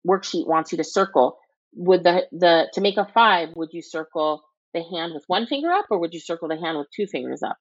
worksheet 0.07 0.47
wants 0.47 0.72
you 0.72 0.78
to 0.78 0.84
circle. 0.84 1.36
Would 1.74 2.05
the 2.05 2.26
the 2.32 2.70
to 2.72 2.80
make 2.80 2.97
a 2.97 3.07
five, 3.12 3.51
would 3.55 3.70
you 3.72 3.82
circle 3.82 4.43
the 4.72 4.82
hand 4.82 5.12
with 5.12 5.24
one 5.26 5.47
finger 5.47 5.70
up, 5.70 5.86
or 5.91 5.99
would 5.99 6.14
you 6.14 6.20
circle 6.20 6.49
the 6.49 6.57
hand 6.57 6.78
with 6.78 6.89
two 6.95 7.07
fingers 7.07 7.43
up? 7.43 7.59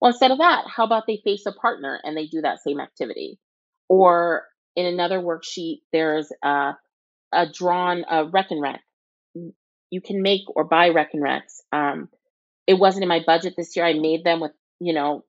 Well, 0.00 0.10
instead 0.12 0.30
of 0.30 0.38
that, 0.38 0.64
how 0.66 0.84
about 0.84 1.06
they 1.06 1.20
face 1.24 1.46
a 1.46 1.52
partner 1.52 2.00
and 2.04 2.16
they 2.16 2.26
do 2.26 2.40
that 2.42 2.62
same 2.62 2.80
activity? 2.80 3.38
Or 3.88 4.46
in 4.76 4.86
another 4.86 5.18
worksheet, 5.20 5.80
there's 5.92 6.30
a 6.42 6.76
a 7.32 7.46
drawn 7.52 8.04
uh, 8.08 8.24
Rekenrek. 8.26 8.80
You 9.90 10.00
can 10.00 10.22
make 10.22 10.42
or 10.54 10.64
buy 10.64 10.90
Rekenreks. 10.90 11.60
Um, 11.72 12.08
it 12.66 12.74
wasn't 12.74 13.04
in 13.04 13.08
my 13.08 13.22
budget 13.26 13.54
this 13.56 13.76
year. 13.76 13.86
I 13.86 13.94
made 13.94 14.24
them 14.24 14.40
with, 14.40 14.52
you 14.80 14.92
know, 14.94 15.24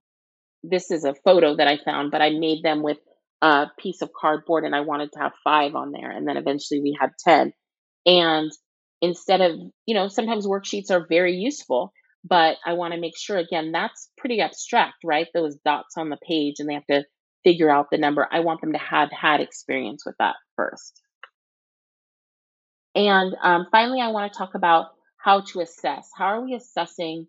this 0.64 0.92
is 0.92 1.06
a 1.06 1.16
photo 1.16 1.56
that 1.58 1.68
I 1.68 1.78
found, 1.78 2.12
but 2.12 2.22
I 2.22 2.32
made 2.32 2.64
them 2.64 2.84
with 2.84 2.98
a 3.42 3.68
piece 3.80 4.02
of 4.02 4.12
cardboard 4.14 4.66
and 4.66 4.76
I 4.76 4.82
wanted 4.82 5.12
to 5.14 5.20
have 5.20 5.34
five 5.44 5.76
on 5.76 5.92
there. 5.92 6.12
And 6.12 6.28
then 6.28 6.38
eventually 6.38 6.82
we 6.82 6.98
had 7.00 7.12
10. 7.20 7.54
And 8.06 8.52
instead 9.02 9.42
of, 9.42 9.60
you 9.86 9.96
know, 9.96 10.08
sometimes 10.10 10.48
worksheets 10.48 10.92
are 10.92 11.06
very 11.08 11.36
useful, 11.36 11.94
but 12.24 12.58
I 12.66 12.74
want 12.74 12.94
to 12.94 13.00
make 13.00 13.18
sure, 13.18 13.38
again, 13.38 13.72
that's 13.72 14.10
pretty 14.18 14.42
abstract, 14.42 14.98
right? 15.04 15.28
Those 15.34 15.56
dots 15.66 15.96
on 15.98 16.10
the 16.10 16.18
page 16.28 16.56
and 16.60 16.70
they 16.70 16.74
have 16.74 16.86
to 16.88 17.06
figure 17.44 17.70
out 17.70 17.88
the 17.92 17.98
number. 17.98 18.28
I 18.32 18.42
want 18.42 18.62
them 18.62 18.74
to 18.74 18.80
have 18.80 19.10
had 19.12 19.42
experience 19.42 20.04
with 20.06 20.16
that 20.20 20.36
first. 20.56 21.02
And 22.96 23.36
um, 23.42 23.68
finally, 23.72 24.02
I 24.02 24.10
want 24.10 24.32
to 24.32 24.38
talk 24.38 24.56
about 24.56 24.88
how 25.18 25.42
to 25.42 25.62
assess. 25.62 26.10
How 26.18 26.26
are 26.26 26.44
we 26.44 26.54
assessing 26.56 27.28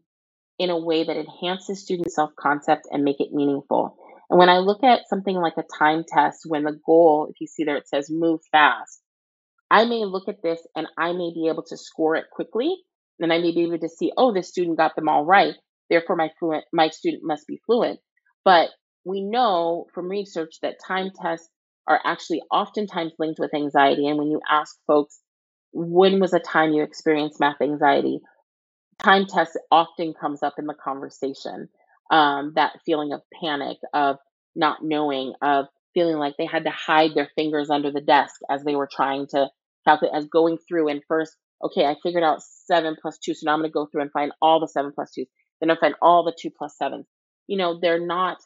in 0.59 0.71
a 0.71 0.79
way 0.79 1.05
that 1.05 1.17
enhances 1.17 1.83
student 1.83 2.13
self 2.13 2.31
concept 2.39 2.89
and 2.91 3.05
make 3.05 3.21
it 3.21 3.33
meaningful? 3.33 3.97
And 4.31 4.39
when 4.39 4.49
I 4.49 4.59
look 4.59 4.85
at 4.85 5.09
something 5.09 5.37
like 5.37 5.55
a 5.59 5.65
time 5.79 6.05
test, 6.07 6.43
when 6.47 6.65
the 6.65 6.79
goal, 6.87 7.29
if 7.31 7.41
you 7.41 7.47
see 7.47 7.65
there, 7.65 7.77
it 7.77 7.89
says 7.89 8.09
move 8.11 8.41
fast, 8.53 9.01
I 9.71 9.85
may 9.85 10.05
look 10.05 10.29
at 10.29 10.43
this 10.43 10.61
and 10.77 10.87
I 10.99 11.13
may 11.13 11.33
be 11.35 11.49
able 11.49 11.65
to 11.69 11.77
score 11.77 12.17
it 12.17 12.27
quickly. 12.33 12.77
And 13.21 13.33
I 13.33 13.39
may 13.39 13.53
be 13.53 13.63
able 13.63 13.79
to 13.79 13.89
see, 13.89 14.13
oh, 14.17 14.33
this 14.33 14.49
student 14.49 14.77
got 14.77 14.97
them 14.97 15.09
all 15.09 15.25
right. 15.25 15.55
Therefore, 15.89 16.17
my 16.17 16.31
fluent, 16.39 16.65
my 16.73 16.89
student 16.89 17.23
must 17.25 17.47
be 17.47 17.61
fluent. 17.67 18.01
But 18.45 18.71
we 19.05 19.23
know 19.23 19.87
from 19.95 20.09
research 20.09 20.57
that 20.63 20.77
time 20.87 21.11
tests 21.21 21.49
are 21.87 22.01
actually 22.05 22.43
oftentimes 22.51 23.13
linked 23.19 23.41
with 23.41 23.55
anxiety. 23.55 24.07
And 24.07 24.19
when 24.19 24.31
you 24.31 24.41
ask 24.49 24.77
folks, 24.87 25.19
when 25.73 26.21
was 26.21 26.33
a 26.33 26.39
time 26.39 26.73
you 26.73 26.83
experienced 26.83 27.41
math 27.41 27.61
anxiety? 27.61 28.21
Time 29.03 29.27
test 29.27 29.59
often 29.71 30.15
comes 30.19 30.43
up 30.43 30.55
in 30.59 30.67
the 30.67 30.75
conversation. 30.75 31.69
Um, 32.11 32.53
that 32.57 32.81
feeling 32.85 33.13
of 33.13 33.23
panic, 33.41 33.79
of 33.95 34.17
not 34.55 34.79
knowing, 34.83 35.35
of 35.43 35.67
feeling 35.95 36.17
like 36.17 36.35
they 36.37 36.47
had 36.47 36.65
to 36.65 36.71
hide 36.71 37.15
their 37.15 37.31
fingers 37.35 37.71
under 37.71 37.91
the 37.91 38.01
desk 38.01 38.35
as 38.51 38.63
they 38.63 38.75
were 38.75 38.89
trying 38.91 39.27
to 39.29 39.49
calculate, 39.87 40.15
as 40.15 40.27
going 40.27 40.59
through 40.69 40.89
and 40.89 41.03
first, 41.09 41.37
okay, 41.63 41.85
I 41.85 41.97
figured 42.03 42.25
out 42.25 42.43
seven 42.43 42.97
plus 43.01 43.19
two, 43.19 43.35
so 43.35 43.45
now 43.45 43.53
I'm 43.53 43.61
going 43.61 43.71
to 43.71 43.75
go 43.75 43.87
through 43.87 44.03
and 44.03 44.13
find 44.13 44.33
all 44.41 44.61
the 44.61 44.69
seven 44.69 44.93
plus 44.95 45.13
twos. 45.13 45.27
Then 45.61 45.71
I 45.71 45.77
find 45.77 45.95
all 46.01 46.25
the 46.25 46.37
two 46.39 46.51
plus 46.51 46.77
sevens. 46.77 47.07
You 47.47 47.59
know, 47.59 47.79
they're 47.81 48.05
not, 48.05 48.39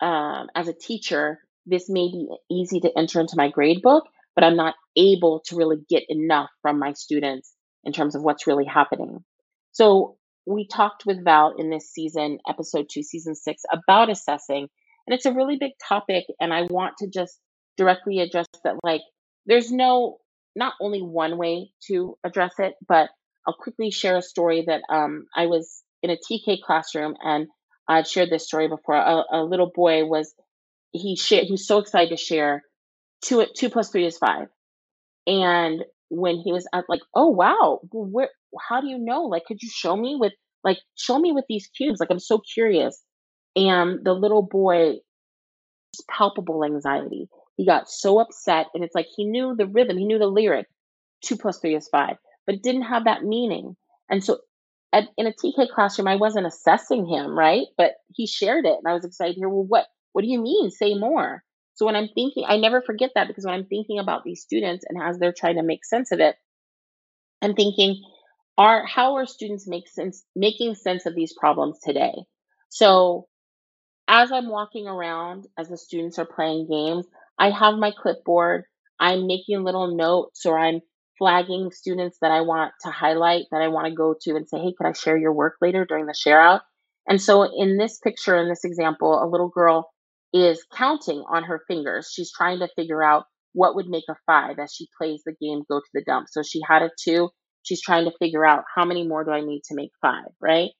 um, 0.00 0.48
as 0.54 0.68
a 0.68 0.72
teacher, 0.72 1.38
this 1.66 1.88
may 1.88 2.08
be 2.08 2.28
easy 2.50 2.80
to 2.80 2.92
enter 2.96 3.20
into 3.20 3.36
my 3.36 3.50
grade 3.50 3.82
book, 3.82 4.04
but 4.34 4.44
I'm 4.44 4.56
not 4.56 4.74
able 4.96 5.42
to 5.46 5.56
really 5.56 5.78
get 5.88 6.04
enough 6.08 6.48
from 6.62 6.78
my 6.78 6.92
students 6.92 7.52
in 7.84 7.92
terms 7.92 8.14
of 8.14 8.22
what's 8.22 8.46
really 8.46 8.64
happening. 8.64 9.24
So 9.72 10.16
we 10.46 10.66
talked 10.66 11.04
with 11.06 11.24
Val 11.24 11.54
in 11.58 11.70
this 11.70 11.90
season, 11.90 12.38
episode 12.48 12.86
two, 12.90 13.02
season 13.02 13.34
six, 13.34 13.62
about 13.72 14.10
assessing. 14.10 14.68
And 15.06 15.14
it's 15.14 15.26
a 15.26 15.32
really 15.32 15.56
big 15.58 15.72
topic. 15.86 16.24
And 16.40 16.54
I 16.54 16.62
want 16.62 16.94
to 16.98 17.08
just 17.08 17.38
directly 17.76 18.20
address 18.20 18.46
that 18.64 18.76
like, 18.82 19.02
there's 19.44 19.70
no, 19.70 20.18
not 20.56 20.74
only 20.80 21.00
one 21.00 21.38
way 21.38 21.70
to 21.88 22.16
address 22.24 22.54
it, 22.58 22.74
but 22.88 23.10
I'll 23.46 23.54
quickly 23.54 23.90
share 23.90 24.16
a 24.16 24.22
story 24.22 24.64
that 24.66 24.82
um, 24.92 25.26
I 25.36 25.46
was 25.46 25.82
in 26.02 26.10
a 26.10 26.16
TK 26.16 26.62
classroom 26.62 27.14
and 27.22 27.46
I've 27.88 28.08
shared 28.08 28.30
this 28.30 28.46
story 28.46 28.66
before. 28.68 28.96
A, 28.96 29.22
a 29.32 29.44
little 29.44 29.70
boy 29.72 30.04
was 30.04 30.34
he 30.92 31.16
shared 31.16 31.44
he 31.44 31.52
was 31.52 31.66
so 31.66 31.78
excited 31.78 32.10
to 32.10 32.16
share 32.16 32.62
two 33.22 33.44
two 33.54 33.70
plus 33.70 33.90
three 33.90 34.06
is 34.06 34.18
five, 34.18 34.48
and 35.26 35.84
when 36.08 36.38
he 36.38 36.52
was 36.52 36.66
like, 36.88 37.00
oh 37.14 37.28
wow, 37.28 37.80
where 37.92 38.30
how 38.68 38.80
do 38.80 38.88
you 38.88 38.98
know? 38.98 39.22
Like, 39.24 39.44
could 39.46 39.62
you 39.62 39.68
show 39.72 39.96
me 39.96 40.16
with 40.18 40.32
like 40.64 40.78
show 40.96 41.18
me 41.18 41.32
with 41.32 41.44
these 41.48 41.68
cubes? 41.76 42.00
Like, 42.00 42.10
I'm 42.10 42.18
so 42.18 42.40
curious. 42.54 43.00
And 43.54 44.04
the 44.04 44.12
little 44.12 44.42
boy, 44.42 44.96
palpable 46.10 46.64
anxiety. 46.64 47.28
He 47.56 47.66
got 47.66 47.88
so 47.88 48.20
upset, 48.20 48.66
and 48.74 48.84
it's 48.84 48.94
like 48.94 49.06
he 49.14 49.24
knew 49.24 49.54
the 49.56 49.66
rhythm, 49.66 49.98
he 49.98 50.04
knew 50.04 50.18
the 50.18 50.26
lyric, 50.26 50.66
two 51.24 51.36
plus 51.36 51.58
three 51.58 51.74
is 51.74 51.88
five, 51.88 52.16
but 52.46 52.54
it 52.54 52.62
didn't 52.62 52.82
have 52.82 53.04
that 53.04 53.24
meaning. 53.24 53.76
And 54.10 54.22
so 54.22 54.38
at, 54.92 55.08
in 55.16 55.26
a 55.26 55.32
TK 55.32 55.70
classroom, 55.70 56.08
I 56.08 56.16
wasn't 56.16 56.46
assessing 56.46 57.06
him, 57.06 57.36
right? 57.36 57.66
But 57.76 57.92
he 58.14 58.26
shared 58.26 58.66
it, 58.66 58.76
and 58.78 58.86
I 58.88 58.94
was 58.94 59.04
excited 59.04 59.34
to 59.34 59.40
hear, 59.40 59.48
well, 59.48 59.64
what 59.66 59.86
what 60.12 60.22
do 60.22 60.28
you 60.28 60.40
mean? 60.40 60.70
Say 60.70 60.94
more. 60.94 61.42
So 61.74 61.84
when 61.84 61.94
I'm 61.96 62.08
thinking, 62.14 62.44
I 62.46 62.56
never 62.56 62.80
forget 62.80 63.10
that 63.14 63.28
because 63.28 63.44
when 63.44 63.52
I'm 63.54 63.66
thinking 63.66 63.98
about 63.98 64.24
these 64.24 64.40
students 64.40 64.84
and 64.88 65.02
as 65.02 65.18
they're 65.18 65.34
trying 65.36 65.56
to 65.56 65.62
make 65.62 65.84
sense 65.84 66.10
of 66.10 66.20
it, 66.20 66.36
I'm 67.42 67.54
thinking, 67.54 68.02
are 68.56 68.86
how 68.86 69.16
are 69.16 69.26
students 69.26 69.68
make 69.68 69.86
sense 69.86 70.24
making 70.34 70.74
sense 70.74 71.04
of 71.04 71.14
these 71.14 71.34
problems 71.38 71.78
today? 71.84 72.14
So 72.70 73.28
as 74.08 74.32
I'm 74.32 74.48
walking 74.48 74.86
around, 74.86 75.46
as 75.58 75.68
the 75.68 75.76
students 75.76 76.18
are 76.18 76.24
playing 76.24 76.68
games, 76.70 77.06
I 77.38 77.50
have 77.50 77.74
my 77.74 77.92
clipboard. 77.96 78.64
I'm 78.98 79.26
making 79.26 79.62
little 79.64 79.94
notes 79.94 80.46
or 80.46 80.58
I'm 80.58 80.80
flagging 81.18 81.70
students 81.70 82.18
that 82.20 82.30
I 82.30 82.42
want 82.42 82.72
to 82.82 82.90
highlight, 82.90 83.44
that 83.50 83.62
I 83.62 83.68
want 83.68 83.86
to 83.88 83.94
go 83.94 84.14
to 84.22 84.36
and 84.36 84.48
say, 84.48 84.58
hey, 84.58 84.74
can 84.76 84.86
I 84.86 84.92
share 84.92 85.16
your 85.16 85.32
work 85.32 85.56
later 85.60 85.84
during 85.84 86.06
the 86.06 86.14
share 86.14 86.40
out? 86.40 86.62
And 87.08 87.20
so 87.20 87.44
in 87.44 87.78
this 87.78 87.98
picture, 87.98 88.36
in 88.36 88.48
this 88.48 88.64
example, 88.64 89.22
a 89.22 89.28
little 89.28 89.48
girl 89.48 89.90
is 90.32 90.64
counting 90.74 91.24
on 91.28 91.44
her 91.44 91.62
fingers. 91.68 92.10
She's 92.12 92.32
trying 92.32 92.58
to 92.60 92.68
figure 92.76 93.02
out 93.02 93.24
what 93.52 93.74
would 93.74 93.86
make 93.86 94.04
a 94.10 94.16
five 94.26 94.58
as 94.58 94.74
she 94.74 94.88
plays 94.98 95.22
the 95.24 95.34
game 95.40 95.62
go 95.68 95.78
to 95.78 95.86
the 95.94 96.02
dump. 96.04 96.28
So 96.30 96.42
she 96.42 96.60
had 96.68 96.82
a 96.82 96.90
two. 97.02 97.30
She's 97.62 97.80
trying 97.80 98.04
to 98.04 98.16
figure 98.18 98.44
out 98.44 98.64
how 98.74 98.84
many 98.84 99.06
more 99.06 99.24
do 99.24 99.30
I 99.30 99.40
need 99.40 99.62
to 99.68 99.74
make 99.74 99.90
five, 100.02 100.26
right? 100.40 100.70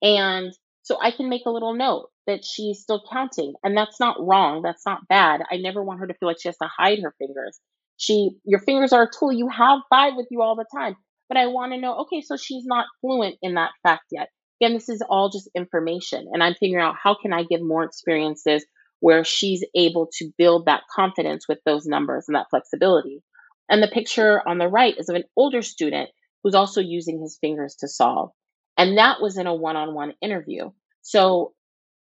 And 0.00 0.52
so 0.82 0.98
I 1.00 1.10
can 1.10 1.28
make 1.28 1.42
a 1.46 1.50
little 1.50 1.74
note 1.74 2.08
that 2.26 2.44
she's 2.44 2.80
still 2.80 3.02
counting. 3.10 3.54
And 3.64 3.76
that's 3.76 3.98
not 3.98 4.16
wrong. 4.20 4.62
That's 4.62 4.86
not 4.86 5.08
bad. 5.08 5.42
I 5.50 5.56
never 5.56 5.82
want 5.82 6.00
her 6.00 6.06
to 6.06 6.14
feel 6.14 6.28
like 6.28 6.40
she 6.40 6.48
has 6.48 6.58
to 6.58 6.68
hide 6.68 7.00
her 7.02 7.14
fingers. 7.18 7.58
She, 7.96 8.30
your 8.44 8.60
fingers 8.60 8.92
are 8.92 9.04
a 9.04 9.10
tool. 9.18 9.32
You 9.32 9.48
have 9.48 9.80
five 9.90 10.14
with 10.16 10.26
you 10.30 10.42
all 10.42 10.56
the 10.56 10.66
time. 10.74 10.96
But 11.28 11.38
I 11.38 11.46
want 11.46 11.72
to 11.72 11.80
know, 11.80 12.00
okay, 12.00 12.20
so 12.20 12.36
she's 12.36 12.64
not 12.66 12.86
fluent 13.00 13.36
in 13.42 13.54
that 13.54 13.70
fact 13.82 14.04
yet. 14.10 14.28
Again, 14.60 14.74
this 14.74 14.88
is 14.88 15.02
all 15.08 15.30
just 15.30 15.48
information. 15.54 16.28
And 16.32 16.42
I'm 16.42 16.54
figuring 16.54 16.84
out 16.84 16.96
how 17.02 17.16
can 17.20 17.32
I 17.32 17.44
give 17.44 17.62
more 17.62 17.84
experiences 17.84 18.64
where 19.00 19.24
she's 19.24 19.64
able 19.74 20.08
to 20.18 20.30
build 20.38 20.66
that 20.66 20.82
confidence 20.94 21.48
with 21.48 21.58
those 21.66 21.86
numbers 21.86 22.26
and 22.28 22.36
that 22.36 22.46
flexibility. 22.50 23.22
And 23.68 23.82
the 23.82 23.88
picture 23.88 24.46
on 24.46 24.58
the 24.58 24.68
right 24.68 24.94
is 24.96 25.08
of 25.08 25.16
an 25.16 25.24
older 25.36 25.62
student 25.62 26.10
who's 26.42 26.54
also 26.54 26.80
using 26.80 27.20
his 27.20 27.38
fingers 27.40 27.76
to 27.80 27.88
solve. 27.88 28.30
And 28.76 28.98
that 28.98 29.20
was 29.20 29.38
in 29.38 29.46
a 29.46 29.54
one 29.54 29.76
on 29.76 29.94
one 29.94 30.14
interview. 30.22 30.70
So, 31.02 31.52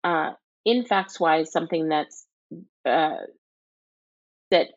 uh, 0.04 0.30
in 0.64 0.84
FactsWise, 0.84 1.48
something 1.48 1.88
that's 1.88 2.26
uh, 2.86 3.16
that 4.50 4.68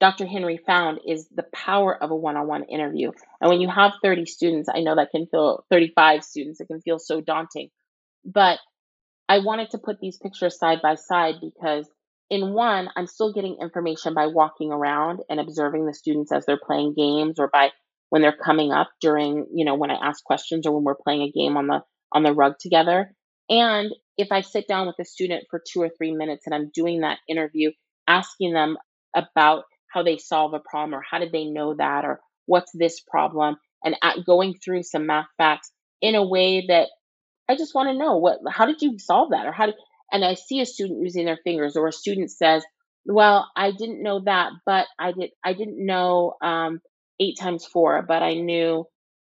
Dr. 0.00 0.26
Henry 0.26 0.58
found 0.66 1.00
is 1.06 1.28
the 1.28 1.44
power 1.54 1.94
of 1.94 2.10
a 2.10 2.16
one 2.16 2.36
on 2.36 2.46
one 2.46 2.64
interview. 2.64 3.12
And 3.40 3.50
when 3.50 3.60
you 3.60 3.68
have 3.68 3.92
30 4.02 4.24
students, 4.26 4.68
I 4.74 4.80
know 4.80 4.96
that 4.96 5.10
can 5.10 5.26
feel 5.26 5.64
35 5.70 6.24
students, 6.24 6.60
it 6.60 6.66
can 6.66 6.80
feel 6.80 6.98
so 6.98 7.20
daunting. 7.20 7.68
But 8.24 8.58
I 9.28 9.38
wanted 9.38 9.70
to 9.70 9.78
put 9.78 10.00
these 10.00 10.18
pictures 10.18 10.58
side 10.58 10.80
by 10.82 10.94
side 10.94 11.36
because 11.40 11.88
in 12.30 12.52
one, 12.52 12.88
I'm 12.96 13.06
still 13.06 13.32
getting 13.32 13.58
information 13.60 14.14
by 14.14 14.26
walking 14.28 14.72
around 14.72 15.20
and 15.28 15.38
observing 15.38 15.86
the 15.86 15.94
students 15.94 16.32
as 16.32 16.46
they're 16.46 16.60
playing 16.64 16.94
games 16.94 17.38
or 17.38 17.48
by 17.52 17.70
when 18.08 18.22
they're 18.22 18.36
coming 18.36 18.72
up 18.72 18.88
during, 19.00 19.46
you 19.52 19.64
know, 19.64 19.74
when 19.74 19.90
I 19.90 19.94
ask 19.94 20.24
questions 20.24 20.66
or 20.66 20.74
when 20.74 20.84
we're 20.84 20.94
playing 20.94 21.22
a 21.22 21.30
game 21.30 21.56
on 21.56 21.66
the 21.66 21.82
on 22.12 22.22
the 22.22 22.32
rug 22.32 22.54
together. 22.58 23.14
And 23.48 23.92
if 24.20 24.32
I 24.32 24.42
sit 24.42 24.68
down 24.68 24.86
with 24.86 24.96
a 25.00 25.04
student 25.04 25.44
for 25.50 25.62
two 25.66 25.82
or 25.82 25.88
three 25.88 26.14
minutes 26.14 26.46
and 26.46 26.54
I'm 26.54 26.70
doing 26.74 27.00
that 27.00 27.18
interview, 27.28 27.70
asking 28.06 28.52
them 28.52 28.76
about 29.14 29.64
how 29.88 30.02
they 30.02 30.18
solve 30.18 30.54
a 30.54 30.60
problem 30.60 30.94
or 30.94 31.02
how 31.08 31.18
did 31.18 31.32
they 31.32 31.44
know 31.44 31.74
that 31.76 32.04
or 32.04 32.20
what's 32.46 32.70
this 32.72 33.00
problem 33.00 33.56
and 33.84 33.96
going 34.24 34.54
through 34.54 34.82
some 34.82 35.06
math 35.06 35.26
facts 35.36 35.72
in 36.00 36.14
a 36.14 36.26
way 36.26 36.66
that 36.68 36.88
I 37.48 37.56
just 37.56 37.74
want 37.74 37.88
to 37.88 37.98
know 37.98 38.16
what 38.16 38.38
how 38.48 38.66
did 38.66 38.80
you 38.80 38.98
solve 38.98 39.30
that 39.30 39.46
or 39.46 39.52
how 39.52 39.66
did 39.66 39.74
and 40.12 40.24
I 40.24 40.34
see 40.34 40.60
a 40.60 40.66
student 40.66 41.02
using 41.02 41.24
their 41.24 41.38
fingers 41.42 41.76
or 41.76 41.86
a 41.86 41.92
student 41.92 42.30
says, 42.30 42.64
well, 43.06 43.48
I 43.56 43.70
didn't 43.70 44.02
know 44.02 44.20
that, 44.24 44.52
but 44.66 44.86
I 44.98 45.12
did 45.12 45.30
I 45.44 45.52
didn't 45.52 45.84
know 45.84 46.34
um, 46.42 46.80
eight 47.20 47.38
times 47.38 47.64
four, 47.64 48.02
but 48.06 48.22
I 48.22 48.34
knew 48.34 48.86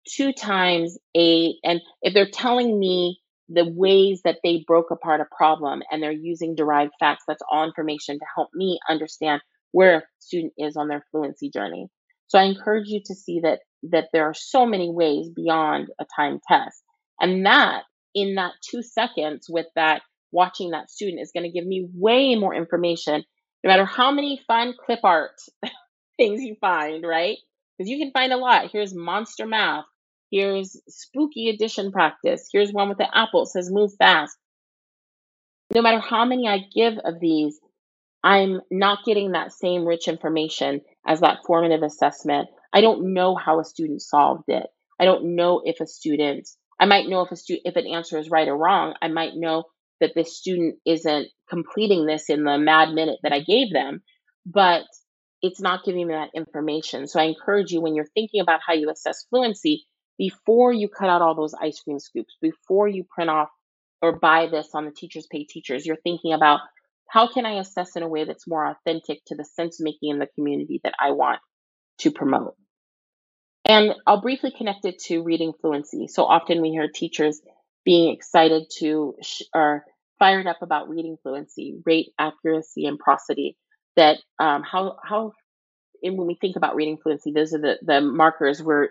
two 0.08 0.34
times 0.34 0.98
eight. 1.16 1.56
And 1.64 1.82
if 2.02 2.14
they're 2.14 2.30
telling 2.30 2.78
me 2.80 3.20
the 3.50 3.70
ways 3.70 4.22
that 4.24 4.39
they 4.44 4.64
broke 4.66 4.91
apart 4.91 5.22
a 5.22 5.36
problem 5.36 5.82
and 5.91 6.02
they're 6.02 6.12
using 6.12 6.56
derived 6.56 6.94
facts, 7.00 7.24
that's 7.28 7.44
all 7.52 7.66
information 7.66 8.18
to 8.18 8.26
help 8.36 8.50
me 8.54 8.80
understand 8.89 9.41
where 9.72 9.98
a 9.98 10.04
student 10.20 10.54
is 10.58 10.78
on 10.78 10.88
their 10.88 11.06
fluency 11.12 11.50
journey. 11.50 11.88
So 12.28 12.39
I 12.39 12.44
encourage 12.44 12.88
you 12.88 13.02
to 13.06 13.16
see 13.16 13.41
that 13.41 13.60
that 13.91 14.08
there 14.14 14.26
are 14.26 14.34
so 14.34 14.66
many 14.66 14.89
ways 14.89 15.30
beyond 15.30 15.89
a 16.00 16.06
time 16.16 16.39
test. 16.48 16.82
And 17.20 17.46
that 17.46 17.84
in 18.14 18.36
that 18.36 18.54
two 18.70 18.82
seconds 18.82 19.48
with 19.50 19.66
that 19.76 20.02
watching 20.32 20.72
that 20.72 20.89
student 20.89 21.22
is 21.22 21.32
going 21.34 21.44
to 21.44 21.52
give 21.52 21.66
me 21.66 21.88
way 21.94 22.36
more 22.36 22.54
information 22.54 23.24
no 23.64 23.70
matter 23.70 23.86
how 23.86 24.12
many 24.12 24.41
fun 24.48 24.74
clip 24.86 25.00
art 25.04 25.39
things 26.18 26.41
you 26.41 26.56
find 26.60 27.06
right 27.06 27.38
because 27.78 27.89
you 27.89 27.98
can 27.98 28.12
find 28.12 28.34
a 28.34 28.38
lot 28.38 28.70
here's 28.72 28.94
monster 28.94 29.46
math 29.46 29.86
here's 30.34 30.76
spooky 30.90 31.50
addition 31.50 31.92
practice. 31.92 32.50
Here's 32.52 32.72
one 32.72 32.90
with 32.90 32.98
the 32.98 33.08
apple. 33.16 33.46
Says 33.46 33.70
move 33.72 33.92
fast. 34.00 34.36
No 35.74 35.82
matter 35.82 36.00
how 36.00 36.26
many 36.26 36.48
i 36.48 36.60
give 36.74 36.98
of 36.98 37.20
these 37.20 37.60
i'm 38.24 38.62
not 38.72 39.06
getting 39.06 39.32
that 39.32 39.52
same 39.52 39.86
rich 39.86 40.08
information 40.08 40.82
as 41.06 41.20
that 41.22 41.40
formative 41.46 41.84
assessment. 41.84 42.50
I 42.74 42.82
don't 42.82 43.14
know 43.14 43.36
how 43.36 43.60
a 43.60 43.64
student 43.64 44.02
solved 44.02 44.46
it. 44.48 44.66
I 45.00 45.06
don't 45.06 45.36
know 45.36 45.62
if 45.64 45.80
a 45.80 45.88
student 45.88 46.50
I 46.80 46.86
might 46.86 47.08
know 47.08 47.22
if 47.22 47.32
a 47.32 47.36
student 47.36 47.68
if 47.68 47.76
an 47.76 47.88
answer 47.88 48.18
is 48.18 48.30
right 48.30 48.48
or 48.48 48.58
wrong. 48.58 48.96
I 49.02 49.10
might 49.10 49.36
know 49.36 49.66
that 50.00 50.14
this 50.16 50.36
student 50.36 50.76
isn't 50.86 51.28
completing 51.50 52.06
this 52.06 52.30
in 52.30 52.44
the 52.44 52.58
mad 52.58 52.90
minute 52.90 53.20
that 53.24 53.34
I 53.34 53.40
gave 53.42 53.72
them, 53.72 54.02
but 54.46 54.84
it's 55.42 55.62
not 55.62 55.84
giving 55.84 56.08
me 56.08 56.14
that 56.14 56.32
information. 56.34 57.08
So 57.08 57.20
I 57.20 57.26
encourage 57.26 57.72
you 57.72 57.82
when 57.82 57.96
you're 57.96 58.08
thinking 58.14 58.42
about 58.42 58.62
how 58.66 58.74
you 58.74 58.90
assess 58.90 59.26
fluency, 59.30 59.86
before 60.18 60.74
you 60.74 60.88
cut 60.89 61.09
out 61.09 61.22
all 61.22 61.36
those 61.36 61.53
ice 61.53 61.80
cream 61.80 61.99
scoops, 61.99 62.38
before 62.41 62.88
you 62.88 63.03
print 63.03 63.30
off 63.30 63.49
or 64.01 64.20
buy 64.20 64.47
this 64.47 64.70
on 64.74 64.86
the 64.86 64.91
Teachers 64.91 65.28
Pay 65.32 65.45
Teachers, 65.45 65.86
you're 65.86 65.97
thinking 66.03 66.34
about 66.34 66.59
how 67.09 67.32
can 67.32 67.45
I 67.45 67.59
assess 67.59 67.95
in 67.95 68.03
a 68.03 68.07
way 68.07 68.26
that's 68.26 68.47
more 68.47 68.66
authentic 68.66 69.20
to 69.28 69.36
the 69.36 69.45
sense 69.45 69.80
making 69.80 70.11
in 70.11 70.20
the 70.20 70.28
community 70.36 70.82
that 70.84 70.93
I 70.99 71.11
want 71.11 71.39
to 71.99 72.11
promote. 72.11 72.55
And 73.66 73.93
I'll 74.05 74.22
briefly 74.22 74.51
connect 74.55 74.86
it 74.86 74.99
to 75.05 75.24
reading 75.24 75.53
fluency. 75.61 76.07
So 76.07 76.26
often 76.26 76.61
we 76.61 76.72
hear 76.72 76.89
teachers 76.93 77.41
being 77.86 78.14
excited 78.14 78.64
to 78.80 79.16
sh- 79.22 79.43
or 79.53 79.86
fired 80.20 80.47
up 80.47 80.61
about 80.61 80.89
reading 80.89 81.18
fluency, 81.24 81.80
rate, 81.86 82.09
accuracy, 82.20 82.86
and 82.86 82.99
prosody. 82.99 83.57
That 83.95 84.18
um, 84.39 84.64
how 84.64 84.97
how 85.03 85.34
and 86.01 86.18
when 86.18 86.28
we 86.28 86.36
think 86.36 86.55
about 86.55 86.76
reading 86.76 86.97
fluency, 87.01 87.32
those 87.32 87.53
are 87.53 87.59
the 87.59 87.78
the 87.82 88.01
markers 88.01 88.61
where 88.61 88.89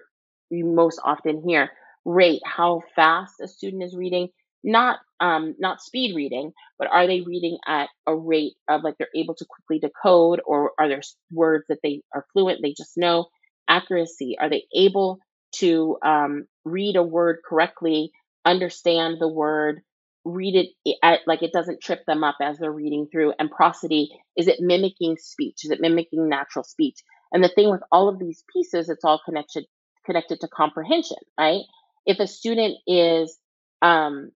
you 0.53 0.67
most 0.67 1.01
often 1.05 1.43
hear 1.47 1.71
rate 2.05 2.43
how 2.45 2.83
fast 2.95 3.35
a 3.41 3.49
student 3.49 3.83
is 3.83 3.97
reading, 3.97 4.29
not 4.65 4.99
um, 5.21 5.55
not 5.59 5.81
speed 5.81 6.15
reading, 6.17 6.53
but 6.79 6.89
are 6.91 7.07
they 7.07 7.21
reading 7.21 7.59
at 7.67 7.89
a 8.07 8.17
rate 8.17 8.55
of 8.69 8.83
like 8.83 8.97
they're 8.99 9.09
able 9.15 9.35
to 9.37 9.47
quickly 9.49 9.79
decode, 9.79 10.41
or 10.45 10.73
are 10.79 10.89
there 10.89 11.03
words 11.31 11.65
that 11.69 11.79
they 11.83 12.03
are 12.15 12.27
fluent, 12.33 12.61
they 12.63 12.75
just 12.77 12.97
know 12.97 13.27
accuracy? 13.69 14.37
Are 14.41 14.51
they 14.51 14.65
able 14.75 15.19
to 15.57 15.97
um, 16.05 16.47
read 16.65 16.97
a 16.97 17.03
word 17.03 17.39
correctly, 17.49 18.11
understand 18.45 19.17
the 19.21 19.29
word, 19.29 19.81
read 20.25 20.57
it 20.57 20.97
at, 21.03 21.21
like 21.27 21.43
it 21.43 21.53
doesn't 21.53 21.83
trip 21.83 22.01
them 22.07 22.25
up 22.25 22.37
as 22.41 22.59
they're 22.59 22.73
reading 22.73 23.07
through? 23.11 23.33
And 23.39 23.51
prosody, 23.51 24.11
is 24.37 24.49
it 24.49 24.57
mimicking 24.61 25.17
speech? 25.19 25.65
Is 25.65 25.71
it 25.71 25.81
mimicking 25.81 26.29
natural 26.29 26.65
speech? 26.65 26.99
And 27.33 27.43
the 27.43 27.49
thing 27.49 27.71
with 27.71 27.83
all 27.91 28.09
of 28.09 28.19
these 28.19 28.43
pieces, 28.53 28.89
it's 28.89 29.05
all 29.05 29.21
connected 29.25 29.65
connected 30.05 30.41
to 30.41 30.49
comprehension, 30.49 31.19
right? 31.39 31.63
If 32.07 32.19
a 32.19 32.27
student 32.27 32.79
is 32.87 33.37
um, 33.81 34.33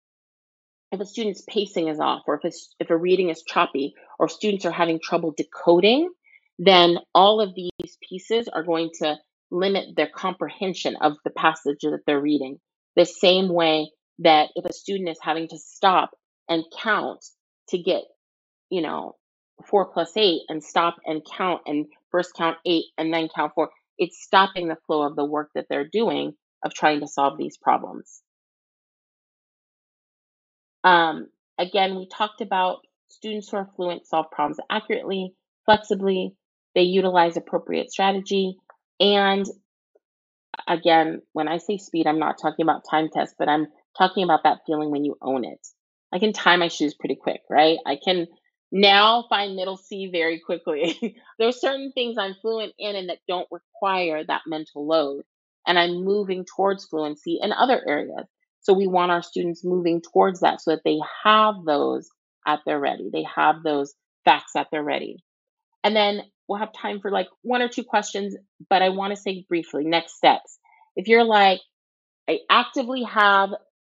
if 0.92 1.00
a 1.00 1.06
student's 1.06 1.42
pacing 1.48 1.88
is 1.88 2.00
off, 2.00 2.22
or 2.26 2.40
if 2.42 2.44
a, 2.44 2.56
if 2.80 2.90
a 2.90 2.96
reading 2.96 3.30
is 3.30 3.42
choppy, 3.42 3.94
or 4.18 4.28
students 4.28 4.64
are 4.64 4.72
having 4.72 5.00
trouble 5.02 5.34
decoding, 5.36 6.10
then 6.58 6.98
all 7.14 7.40
of 7.40 7.54
these 7.54 7.98
pieces 8.08 8.48
are 8.48 8.62
going 8.62 8.90
to 9.00 9.16
limit 9.50 9.96
their 9.96 10.08
comprehension 10.08 10.96
of 11.00 11.14
the 11.24 11.30
passage 11.30 11.78
that 11.82 12.00
they're 12.06 12.20
reading. 12.20 12.58
The 12.94 13.04
same 13.04 13.48
way 13.48 13.90
that 14.20 14.48
if 14.56 14.64
a 14.64 14.72
student 14.72 15.08
is 15.08 15.18
having 15.20 15.48
to 15.48 15.58
stop 15.58 16.10
and 16.48 16.64
count 16.82 17.24
to 17.68 17.78
get, 17.78 18.02
you 18.70 18.80
know, 18.80 19.16
four 19.66 19.86
plus 19.86 20.16
eight 20.16 20.42
and 20.48 20.62
stop 20.62 20.96
and 21.04 21.22
count 21.36 21.62
and 21.66 21.86
first 22.10 22.34
count 22.34 22.56
eight 22.64 22.86
and 22.96 23.12
then 23.12 23.28
count 23.34 23.52
four. 23.54 23.70
It's 23.98 24.22
stopping 24.22 24.68
the 24.68 24.76
flow 24.86 25.02
of 25.02 25.16
the 25.16 25.24
work 25.24 25.50
that 25.54 25.66
they're 25.68 25.88
doing 25.88 26.34
of 26.64 26.74
trying 26.74 27.00
to 27.00 27.08
solve 27.08 27.38
these 27.38 27.56
problems. 27.56 28.22
Um, 30.84 31.28
again, 31.58 31.96
we 31.96 32.08
talked 32.08 32.40
about 32.40 32.86
students 33.08 33.48
who 33.50 33.56
are 33.58 33.70
fluent 33.76 34.06
solve 34.06 34.30
problems 34.30 34.58
accurately, 34.70 35.34
flexibly, 35.64 36.34
they 36.74 36.82
utilize 36.82 37.36
appropriate 37.36 37.90
strategy, 37.90 38.56
and 39.00 39.46
again, 40.66 41.22
when 41.32 41.48
I 41.48 41.58
say 41.58 41.78
speed, 41.78 42.06
I'm 42.06 42.18
not 42.18 42.38
talking 42.40 42.64
about 42.64 42.84
time 42.88 43.08
tests, 43.12 43.34
but 43.38 43.48
I'm 43.48 43.66
talking 43.96 44.24
about 44.24 44.44
that 44.44 44.60
feeling 44.66 44.90
when 44.90 45.04
you 45.04 45.16
own 45.22 45.44
it. 45.44 45.66
I 46.12 46.18
can 46.18 46.32
tie 46.32 46.56
my 46.56 46.68
shoes 46.68 46.94
pretty 46.94 47.16
quick, 47.16 47.40
right? 47.50 47.78
I 47.86 47.98
can 48.02 48.26
now 48.72 49.24
find 49.28 49.56
middle 49.56 49.76
C 49.76 50.08
very 50.10 50.40
quickly. 50.40 51.16
There's 51.38 51.60
certain 51.60 51.92
things 51.92 52.16
I'm 52.18 52.34
fluent 52.40 52.72
in 52.78 52.96
and 52.96 53.08
that 53.08 53.18
don't 53.28 53.48
require 53.50 54.24
that 54.24 54.42
mental 54.46 54.86
load. 54.86 55.22
And 55.66 55.78
I'm 55.78 56.04
moving 56.04 56.44
towards 56.44 56.86
fluency 56.86 57.38
in 57.42 57.52
other 57.52 57.82
areas. 57.86 58.26
So 58.60 58.72
we 58.72 58.86
want 58.86 59.12
our 59.12 59.22
students 59.22 59.64
moving 59.64 60.00
towards 60.00 60.40
that 60.40 60.60
so 60.60 60.72
that 60.72 60.82
they 60.84 60.98
have 61.24 61.54
those 61.64 62.08
at 62.46 62.60
their 62.66 62.78
ready. 62.78 63.10
They 63.12 63.24
have 63.34 63.62
those 63.62 63.94
facts 64.24 64.56
at 64.56 64.68
their 64.70 64.82
ready. 64.82 65.18
And 65.84 65.94
then 65.94 66.22
we'll 66.48 66.58
have 66.58 66.72
time 66.72 67.00
for 67.00 67.10
like 67.10 67.28
one 67.42 67.62
or 67.62 67.68
two 67.68 67.84
questions, 67.84 68.36
but 68.68 68.82
I 68.82 68.90
want 68.90 69.14
to 69.14 69.20
say 69.20 69.44
briefly 69.48 69.84
next 69.84 70.16
steps. 70.16 70.58
If 70.96 71.08
you're 71.08 71.24
like, 71.24 71.60
I 72.28 72.40
actively 72.50 73.04
have 73.04 73.50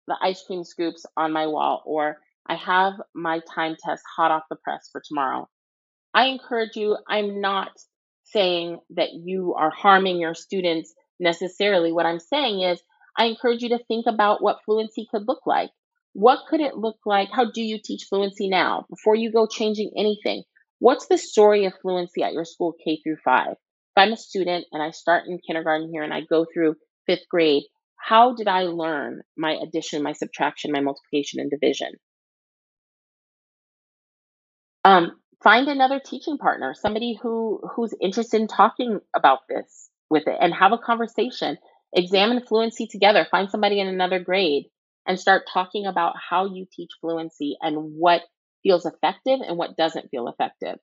the 0.08 0.18
ice 0.22 0.44
cream 0.46 0.64
scoops 0.64 1.06
on 1.16 1.32
my 1.32 1.48
wall, 1.48 1.84
or 1.86 2.18
I 2.48 2.56
have 2.56 2.94
my 3.16 3.42
time 3.56 3.76
test 3.80 4.04
hot 4.16 4.32
off 4.32 4.44
the 4.50 4.58
press 4.58 4.90
for 4.92 5.02
tomorrow. 5.08 5.50
I 6.14 6.28
encourage 6.28 6.76
you, 6.76 6.98
I'm 7.08 7.42
not 7.42 7.72
saying 8.26 8.80
that 8.92 9.14
you 9.14 9.56
are 9.58 9.72
harming 9.72 10.20
your 10.20 10.34
students 10.36 10.94
necessarily. 11.20 11.92
What 11.92 12.06
I'm 12.06 12.20
saying 12.20 12.62
is, 12.62 12.82
I 13.18 13.26
encourage 13.26 13.62
you 13.62 13.70
to 13.70 13.84
think 13.88 14.06
about 14.08 14.42
what 14.42 14.60
fluency 14.66 15.08
could 15.10 15.28
look 15.28 15.46
like. 15.46 15.70
What 16.14 16.40
could 16.50 16.60
it 16.60 16.78
look 16.78 16.98
like? 17.06 17.30
How 17.32 17.50
do 17.50 17.62
you 17.62 17.80
teach 17.84 18.06
fluency 18.10 18.50
now? 18.50 18.86
Before 18.90 19.16
you 19.16 19.32
go 19.32 19.48
changing 19.48 19.92
anything, 19.98 20.44
what's 20.80 21.08
the 21.08 21.18
story 21.18 21.66
of 21.66 21.74
fluency 21.82 22.24
at 22.24 22.34
your 22.34 22.46
school 22.46 22.74
K 22.84 23.00
through 23.04 23.18
five? 23.24 23.52
If 23.52 23.98
I'm 23.98 24.14
a 24.14 24.18
student 24.18 24.66
and 24.72 24.82
I 24.82 24.92
start 24.92 25.26
in 25.28 25.40
kindergarten 25.46 25.90
here 25.92 26.04
and 26.04 26.14
I 26.14 26.22
go 26.22 26.46
through 26.52 26.76
fifth 27.06 27.28
grade, 27.30 27.64
how 27.98 28.34
did 28.34 28.48
I 28.48 28.64
learn 28.64 29.22
my 29.38 29.58
addition, 29.62 30.04
my 30.04 30.14
subtraction, 30.14 30.72
my 30.72 30.82
multiplication, 30.82 31.40
and 31.40 31.50
division? 31.50 31.94
Um, 34.84 35.20
find 35.42 35.68
another 35.68 36.00
teaching 36.00 36.38
partner, 36.38 36.74
somebody 36.74 37.18
who 37.22 37.62
who's 37.76 37.94
interested 38.02 38.42
in 38.42 38.48
talking 38.48 39.00
about 39.16 39.40
this 39.50 39.90
with 40.10 40.28
it, 40.28 40.38
and 40.40 40.54
have 40.54 40.72
a 40.72 40.78
conversation. 40.78 41.58
Examine 41.96 42.42
fluency 42.46 42.88
together. 42.88 43.28
Find 43.30 43.50
somebody 43.50 43.80
in 43.80 43.88
another 43.88 44.20
grade 44.20 44.66
and 45.08 45.20
start 45.20 45.44
talking 45.52 45.86
about 45.86 46.16
how 46.18 46.46
you 46.46 46.66
teach 46.72 46.90
fluency 47.02 47.56
and 47.62 47.94
what 47.98 48.22
feels 48.64 48.86
effective 48.86 49.40
and 49.46 49.58
what 49.58 49.78
doesn't 49.78 50.10
feel 50.10 50.28
effective. 50.28 50.80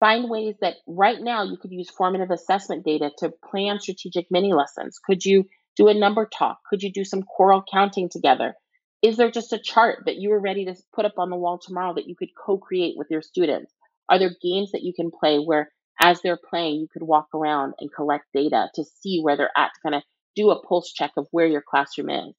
Find 0.00 0.28
ways 0.28 0.56
that 0.60 0.76
right 0.86 1.18
now 1.20 1.44
you 1.44 1.56
could 1.56 1.72
use 1.72 1.88
formative 1.88 2.30
assessment 2.30 2.84
data 2.84 3.10
to 3.18 3.32
plan 3.50 3.80
strategic 3.80 4.26
mini 4.30 4.52
lessons. 4.52 4.98
Could 5.02 5.24
you 5.24 5.46
do 5.74 5.88
a 5.88 5.94
number 5.94 6.28
talk? 6.30 6.58
Could 6.68 6.82
you 6.82 6.92
do 6.92 7.04
some 7.04 7.22
choral 7.22 7.64
counting 7.72 8.10
together? 8.10 8.54
Is 9.02 9.16
there 9.16 9.30
just 9.30 9.52
a 9.54 9.58
chart 9.58 10.04
that 10.06 10.16
you 10.16 10.32
are 10.32 10.40
ready 10.40 10.64
to 10.66 10.76
put 10.94 11.04
up 11.06 11.18
on 11.18 11.30
the 11.30 11.36
wall 11.36 11.58
tomorrow 11.58 11.94
that 11.94 12.08
you 12.08 12.16
could 12.16 12.34
co 12.34 12.58
create 12.58 12.96
with 12.96 13.08
your 13.10 13.22
students? 13.22 13.72
Are 14.08 14.18
there 14.18 14.34
games 14.42 14.72
that 14.72 14.82
you 14.82 14.92
can 14.92 15.10
play 15.10 15.38
where, 15.38 15.72
as 16.00 16.20
they're 16.20 16.36
playing, 16.50 16.80
you 16.80 16.88
could 16.92 17.02
walk 17.02 17.28
around 17.34 17.74
and 17.80 17.92
collect 17.92 18.26
data 18.34 18.68
to 18.74 18.84
see 18.84 19.20
where 19.22 19.36
they're 19.36 19.56
at, 19.56 19.72
to 19.74 19.80
kind 19.82 19.94
of 19.94 20.02
do 20.34 20.50
a 20.50 20.62
pulse 20.62 20.92
check 20.92 21.12
of 21.16 21.26
where 21.30 21.46
your 21.46 21.62
classroom 21.62 22.10
is? 22.10 22.34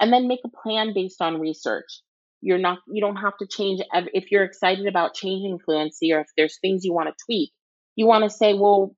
And 0.00 0.12
then 0.12 0.28
make 0.28 0.40
a 0.44 0.48
plan 0.48 0.94
based 0.94 1.20
on 1.22 1.40
research. 1.40 2.02
You're 2.40 2.58
not, 2.58 2.78
you 2.88 3.00
don't 3.00 3.16
have 3.16 3.36
to 3.38 3.46
change 3.46 3.80
if 3.92 4.30
you're 4.30 4.44
excited 4.44 4.86
about 4.86 5.14
changing 5.14 5.58
fluency 5.60 6.12
or 6.12 6.20
if 6.20 6.28
there's 6.36 6.58
things 6.60 6.84
you 6.84 6.92
want 6.92 7.08
to 7.08 7.24
tweak, 7.26 7.52
you 7.96 8.06
want 8.06 8.24
to 8.24 8.30
say, 8.30 8.54
well, 8.54 8.94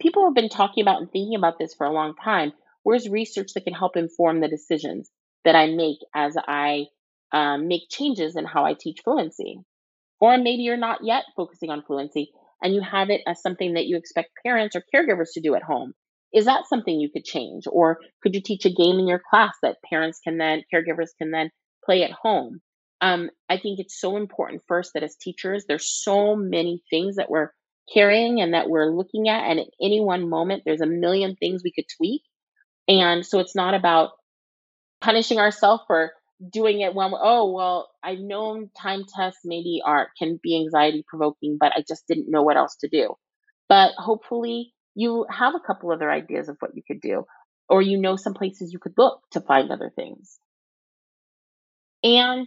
people 0.00 0.24
have 0.26 0.34
been 0.34 0.48
talking 0.50 0.82
about 0.82 1.00
and 1.00 1.10
thinking 1.10 1.36
about 1.36 1.58
this 1.58 1.74
for 1.74 1.86
a 1.86 1.92
long 1.92 2.14
time. 2.16 2.52
Where's 2.84 3.08
research 3.08 3.52
that 3.54 3.64
can 3.64 3.74
help 3.74 3.96
inform 3.96 4.40
the 4.40 4.48
decisions? 4.48 5.10
That 5.46 5.54
I 5.54 5.68
make 5.68 5.98
as 6.14 6.36
I 6.36 6.86
um, 7.32 7.68
make 7.68 7.88
changes 7.88 8.36
in 8.36 8.44
how 8.44 8.64
I 8.64 8.74
teach 8.74 9.00
fluency. 9.02 9.60
Or 10.20 10.36
maybe 10.36 10.62
you're 10.62 10.76
not 10.76 11.04
yet 11.04 11.24
focusing 11.36 11.70
on 11.70 11.82
fluency 11.82 12.32
and 12.62 12.74
you 12.74 12.80
have 12.82 13.10
it 13.10 13.20
as 13.26 13.40
something 13.40 13.74
that 13.74 13.86
you 13.86 13.96
expect 13.96 14.30
parents 14.44 14.76
or 14.76 14.82
caregivers 14.94 15.28
to 15.34 15.40
do 15.40 15.54
at 15.54 15.62
home. 15.62 15.92
Is 16.34 16.46
that 16.46 16.66
something 16.66 16.98
you 16.98 17.10
could 17.10 17.24
change? 17.24 17.64
Or 17.70 17.98
could 18.22 18.34
you 18.34 18.42
teach 18.42 18.64
a 18.64 18.70
game 18.70 18.98
in 18.98 19.06
your 19.06 19.20
class 19.30 19.54
that 19.62 19.76
parents 19.88 20.20
can 20.22 20.36
then, 20.36 20.62
caregivers 20.72 21.10
can 21.16 21.30
then 21.30 21.50
play 21.84 22.02
at 22.02 22.10
home? 22.10 22.60
Um, 23.00 23.30
I 23.48 23.58
think 23.58 23.78
it's 23.78 24.00
so 24.00 24.16
important 24.16 24.62
first 24.66 24.92
that 24.94 25.04
as 25.04 25.16
teachers, 25.16 25.64
there's 25.68 26.02
so 26.02 26.34
many 26.34 26.82
things 26.90 27.16
that 27.16 27.30
we're 27.30 27.50
carrying 27.92 28.40
and 28.40 28.54
that 28.54 28.68
we're 28.68 28.90
looking 28.90 29.28
at. 29.28 29.48
And 29.48 29.60
at 29.60 29.66
any 29.80 30.00
one 30.00 30.28
moment, 30.28 30.62
there's 30.64 30.80
a 30.80 30.86
million 30.86 31.36
things 31.36 31.62
we 31.62 31.72
could 31.72 31.84
tweak. 31.96 32.22
And 32.88 33.24
so 33.24 33.38
it's 33.38 33.54
not 33.54 33.74
about 33.74 34.10
punishing 35.00 35.38
ourselves 35.38 35.82
for 35.86 36.12
doing 36.52 36.80
it 36.80 36.94
when 36.94 37.12
oh 37.14 37.50
well 37.52 37.88
i've 38.04 38.18
known 38.18 38.68
time 38.80 39.04
tests 39.16 39.40
maybe 39.44 39.80
are 39.84 40.08
can 40.18 40.38
be 40.42 40.54
anxiety 40.54 41.02
provoking 41.08 41.56
but 41.58 41.72
i 41.74 41.82
just 41.86 42.06
didn't 42.06 42.30
know 42.30 42.42
what 42.42 42.56
else 42.56 42.76
to 42.76 42.88
do. 42.88 43.14
But 43.68 43.92
hopefully 43.96 44.72
you 44.94 45.26
have 45.30 45.54
a 45.54 45.66
couple 45.66 45.90
other 45.90 46.10
ideas 46.10 46.48
of 46.48 46.56
what 46.60 46.76
you 46.76 46.82
could 46.86 47.00
do 47.00 47.24
or 47.68 47.82
you 47.82 47.98
know 47.98 48.16
some 48.16 48.34
places 48.34 48.72
you 48.72 48.78
could 48.78 48.94
look 48.96 49.22
to 49.32 49.40
find 49.40 49.70
other 49.70 49.90
things. 49.94 50.38
And 52.04 52.46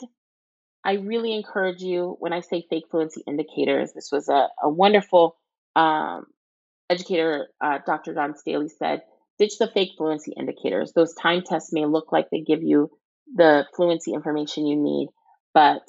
i 0.84 0.94
really 0.94 1.34
encourage 1.36 1.82
you 1.82 2.16
when 2.20 2.34
i 2.34 2.40
say 2.40 2.66
fake 2.70 2.86
fluency 2.90 3.22
indicators 3.28 3.92
this 3.94 4.10
was 4.12 4.30
a, 4.30 4.48
a 4.64 4.70
wonderful 4.70 5.36
um, 5.76 6.26
educator 6.90 7.48
uh, 7.62 7.80
dr 7.86 8.14
john 8.14 8.36
staley 8.36 8.70
said 8.70 9.02
Ditch 9.40 9.58
the 9.58 9.72
fake 9.74 9.92
fluency 9.98 10.34
indicators. 10.38 10.92
Those 10.94 11.14
time 11.14 11.44
tests 11.46 11.72
may 11.72 11.86
look 11.86 12.12
like 12.12 12.28
they 12.30 12.42
give 12.42 12.62
you 12.62 12.90
the 13.34 13.66
fluency 13.76 14.14
information 14.14 14.66
you 14.68 14.76
need, 14.76 15.08
but 15.54 15.82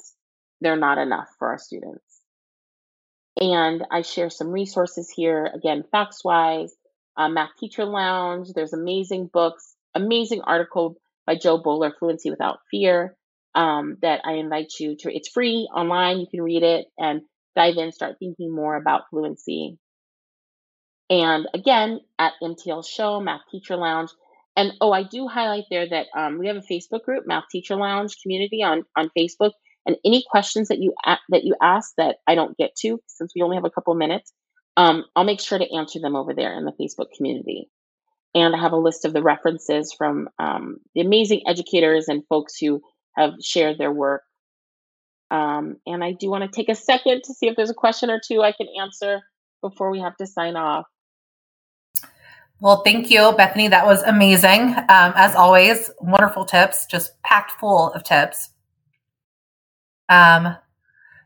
they're 0.61 0.77
not 0.77 0.97
enough 0.97 1.27
for 1.37 1.49
our 1.49 1.57
students. 1.57 2.03
And 3.39 3.83
I 3.91 4.01
share 4.01 4.29
some 4.29 4.49
resources 4.49 5.11
here, 5.13 5.49
again, 5.53 5.83
FactsWise, 5.93 6.69
uh, 7.17 7.29
Math 7.29 7.51
Teacher 7.59 7.85
Lounge. 7.85 8.49
There's 8.53 8.73
amazing 8.73 9.29
books, 9.31 9.75
amazing 9.95 10.41
article 10.41 10.95
by 11.25 11.35
Jo 11.35 11.57
Boaler, 11.57 11.93
Fluency 11.97 12.29
Without 12.29 12.59
Fear, 12.69 13.15
um, 13.55 13.97
that 14.01 14.21
I 14.25 14.33
invite 14.33 14.73
you 14.79 14.95
to. 14.99 15.13
It's 15.13 15.29
free 15.29 15.67
online. 15.73 16.19
You 16.19 16.27
can 16.29 16.41
read 16.41 16.63
it 16.63 16.87
and 16.97 17.21
dive 17.55 17.77
in, 17.77 17.91
start 17.91 18.15
thinking 18.19 18.53
more 18.53 18.75
about 18.75 19.03
fluency. 19.09 19.77
And 21.11 21.45
again, 21.53 21.99
at 22.17 22.33
MTL 22.41 22.87
Show, 22.87 23.19
Math 23.19 23.41
Teacher 23.51 23.75
Lounge. 23.75 24.09
And 24.55 24.71
oh, 24.79 24.93
I 24.93 25.03
do 25.03 25.27
highlight 25.27 25.65
there 25.69 25.87
that 25.87 26.07
um, 26.15 26.39
we 26.39 26.47
have 26.47 26.55
a 26.55 26.61
Facebook 26.61 27.03
group, 27.03 27.27
Math 27.27 27.43
Teacher 27.51 27.75
Lounge 27.75 28.15
community 28.23 28.63
on, 28.63 28.83
on 28.95 29.11
Facebook. 29.17 29.51
And 29.85 29.97
any 30.05 30.23
questions 30.29 30.69
that 30.69 30.79
you 30.79 30.93
that 31.29 31.43
you 31.43 31.55
ask 31.61 31.91
that 31.97 32.17
I 32.27 32.35
don't 32.35 32.57
get 32.57 32.75
to, 32.77 33.01
since 33.07 33.33
we 33.35 33.41
only 33.41 33.57
have 33.57 33.65
a 33.65 33.69
couple 33.69 33.93
minutes, 33.95 34.31
um, 34.77 35.03
I'll 35.15 35.25
make 35.25 35.41
sure 35.41 35.59
to 35.59 35.75
answer 35.75 35.99
them 35.99 36.15
over 36.15 36.33
there 36.33 36.57
in 36.57 36.65
the 36.65 36.71
Facebook 36.71 37.07
community. 37.17 37.69
And 38.33 38.55
I 38.55 38.59
have 38.59 38.71
a 38.71 38.77
list 38.77 39.03
of 39.03 39.11
the 39.11 39.23
references 39.23 39.93
from 39.97 40.29
um, 40.39 40.77
the 40.95 41.01
amazing 41.01 41.41
educators 41.45 42.07
and 42.07 42.23
folks 42.29 42.57
who 42.57 42.81
have 43.17 43.33
shared 43.43 43.77
their 43.77 43.91
work. 43.91 44.21
Um, 45.29 45.77
and 45.85 46.03
I 46.03 46.13
do 46.13 46.29
want 46.29 46.43
to 46.43 46.49
take 46.49 46.69
a 46.69 46.75
second 46.75 47.23
to 47.25 47.33
see 47.33 47.47
if 47.47 47.57
there's 47.57 47.69
a 47.69 47.73
question 47.75 48.09
or 48.09 48.21
two 48.25 48.41
I 48.41 48.53
can 48.53 48.67
answer 48.79 49.21
before 49.61 49.91
we 49.91 49.99
have 49.99 50.15
to 50.17 50.27
sign 50.27 50.55
off. 50.55 50.85
Well, 52.61 52.83
thank 52.83 53.09
you, 53.09 53.33
Bethany. 53.35 53.67
That 53.69 53.87
was 53.87 54.03
amazing. 54.03 54.75
Um, 54.77 55.13
as 55.15 55.33
always, 55.35 55.89
wonderful 55.99 56.45
tips, 56.45 56.85
just 56.85 57.19
packed 57.23 57.53
full 57.53 57.91
of 57.93 58.03
tips. 58.03 58.49
Um, 60.09 60.55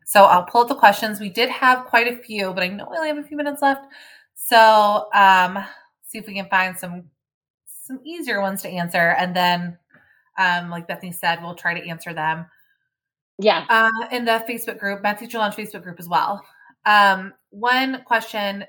so 0.05 0.23
I'll 0.23 0.45
pull 0.45 0.61
up 0.61 0.69
the 0.69 0.75
questions. 0.75 1.19
We 1.19 1.29
did 1.29 1.49
have 1.49 1.87
quite 1.87 2.07
a 2.07 2.23
few, 2.23 2.53
but 2.53 2.63
I 2.63 2.69
know 2.69 2.87
we 2.89 2.95
only 2.95 3.09
have 3.09 3.17
a 3.17 3.23
few 3.23 3.35
minutes 3.35 3.61
left. 3.61 3.85
So 4.33 5.09
um, 5.13 5.61
see 6.03 6.19
if 6.19 6.25
we 6.25 6.35
can 6.35 6.47
find 6.47 6.77
some 6.77 7.09
some 7.67 7.99
easier 8.05 8.41
ones 8.41 8.61
to 8.61 8.69
answer, 8.69 9.13
and 9.19 9.35
then, 9.35 9.77
um, 10.39 10.69
like 10.69 10.87
Bethany 10.87 11.11
said, 11.11 11.39
we'll 11.41 11.53
try 11.53 11.79
to 11.79 11.87
answer 11.87 12.13
them. 12.13 12.45
Yeah. 13.37 13.65
Uh, 13.69 14.07
in 14.11 14.23
the 14.23 14.43
Facebook 14.49 14.79
group, 14.79 15.03
Math 15.03 15.19
Teacher 15.19 15.37
Facebook 15.37 15.83
group 15.83 15.99
as 15.99 16.07
well. 16.07 16.41
Um, 16.85 17.33
one 17.49 18.03
question 18.05 18.63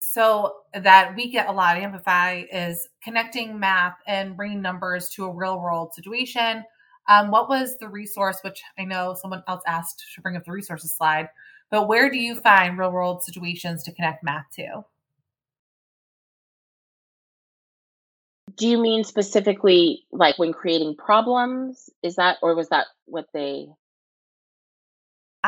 so 0.00 0.58
that 0.74 1.14
we 1.16 1.30
get 1.30 1.48
a 1.48 1.52
lot 1.52 1.76
of 1.76 1.82
Amplify 1.82 2.44
is 2.52 2.88
connecting 3.02 3.58
math 3.58 3.96
and 4.06 4.36
bringing 4.36 4.62
numbers 4.62 5.08
to 5.10 5.24
a 5.24 5.34
real 5.34 5.60
world 5.60 5.94
situation. 5.94 6.64
Um, 7.08 7.30
what 7.30 7.48
was 7.48 7.78
the 7.78 7.88
resource, 7.88 8.38
which 8.42 8.62
I 8.78 8.84
know 8.84 9.14
someone 9.14 9.42
else 9.48 9.62
asked 9.66 10.04
to 10.14 10.20
bring 10.20 10.36
up 10.36 10.44
the 10.44 10.52
resources 10.52 10.94
slide, 10.94 11.28
but 11.70 11.88
where 11.88 12.10
do 12.10 12.18
you 12.18 12.36
find 12.36 12.78
real 12.78 12.92
world 12.92 13.22
situations 13.22 13.82
to 13.84 13.92
connect 13.92 14.22
math 14.22 14.46
to? 14.56 14.84
Do 18.56 18.66
you 18.66 18.78
mean 18.78 19.04
specifically 19.04 20.04
like 20.10 20.38
when 20.38 20.52
creating 20.52 20.96
problems? 20.96 21.90
Is 22.02 22.16
that, 22.16 22.38
or 22.42 22.54
was 22.54 22.68
that 22.70 22.86
what 23.06 23.26
they? 23.32 23.68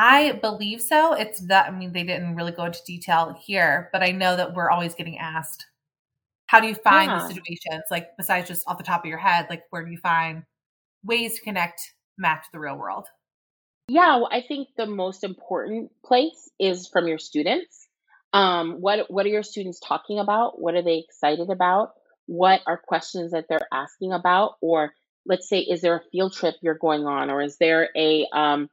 I 0.01 0.31
believe 0.41 0.81
so. 0.81 1.13
It's 1.13 1.41
that, 1.41 1.67
I 1.67 1.71
mean, 1.71 1.93
they 1.93 2.03
didn't 2.03 2.35
really 2.35 2.51
go 2.51 2.65
into 2.65 2.83
detail 2.87 3.37
here, 3.39 3.87
but 3.93 4.01
I 4.01 4.11
know 4.11 4.35
that 4.35 4.55
we're 4.55 4.71
always 4.71 4.95
getting 4.95 5.19
asked, 5.19 5.67
how 6.47 6.59
do 6.59 6.67
you 6.67 6.73
find 6.73 7.11
Yeah. 7.11 7.19
these 7.19 7.27
situations? 7.27 7.83
Like, 7.91 8.17
besides 8.17 8.47
just 8.47 8.67
off 8.67 8.79
the 8.79 8.83
top 8.83 9.05
of 9.05 9.09
your 9.09 9.19
head, 9.19 9.45
like, 9.47 9.63
where 9.69 9.85
do 9.85 9.91
you 9.91 9.99
find 9.99 10.43
ways 11.03 11.35
to 11.35 11.41
connect 11.41 11.93
math 12.17 12.45
to 12.45 12.49
the 12.51 12.59
real 12.59 12.77
world? 12.77 13.05
Yeah, 13.89 14.15
well, 14.15 14.29
I 14.31 14.41
think 14.41 14.69
the 14.75 14.87
most 14.87 15.23
important 15.23 15.91
place 16.03 16.49
is 16.59 16.87
from 16.87 17.07
your 17.07 17.19
students. 17.19 17.87
Um, 18.33 18.81
what 18.81 19.11
what 19.11 19.25
are 19.27 19.29
your 19.29 19.43
students 19.43 19.79
talking 19.79 20.17
about? 20.17 20.59
What 20.59 20.73
are 20.73 20.81
they 20.81 20.97
excited 20.97 21.51
about? 21.51 21.93
What 22.25 22.61
are 22.65 22.77
questions 22.77 23.33
that 23.33 23.45
they're 23.49 23.67
asking 23.71 24.13
about? 24.13 24.55
Or 24.61 24.93
let's 25.27 25.47
say, 25.47 25.59
is 25.59 25.81
there 25.81 25.95
a 25.95 26.09
field 26.11 26.33
trip 26.33 26.55
you're 26.61 26.73
going 26.73 27.05
on, 27.05 27.29
or 27.29 27.41
is 27.41 27.57
there 27.57 27.89
a 27.95 28.25
um, 28.33 28.69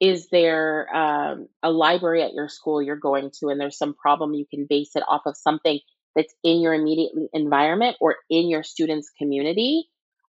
is 0.00 0.28
there 0.30 0.94
um, 0.94 1.48
a 1.62 1.70
library 1.70 2.22
at 2.22 2.32
your 2.32 2.48
school 2.48 2.82
you're 2.82 2.96
going 2.96 3.30
to, 3.40 3.48
and 3.48 3.60
there's 3.60 3.78
some 3.78 3.94
problem 3.94 4.34
you 4.34 4.46
can 4.48 4.66
base 4.68 4.96
it 4.96 5.02
off 5.06 5.22
of 5.26 5.36
something 5.36 5.78
that's 6.16 6.34
in 6.42 6.60
your 6.60 6.74
immediate 6.74 7.12
environment 7.32 7.96
or 8.00 8.16
in 8.28 8.48
your 8.48 8.62
students' 8.62 9.10
community. 9.18 9.84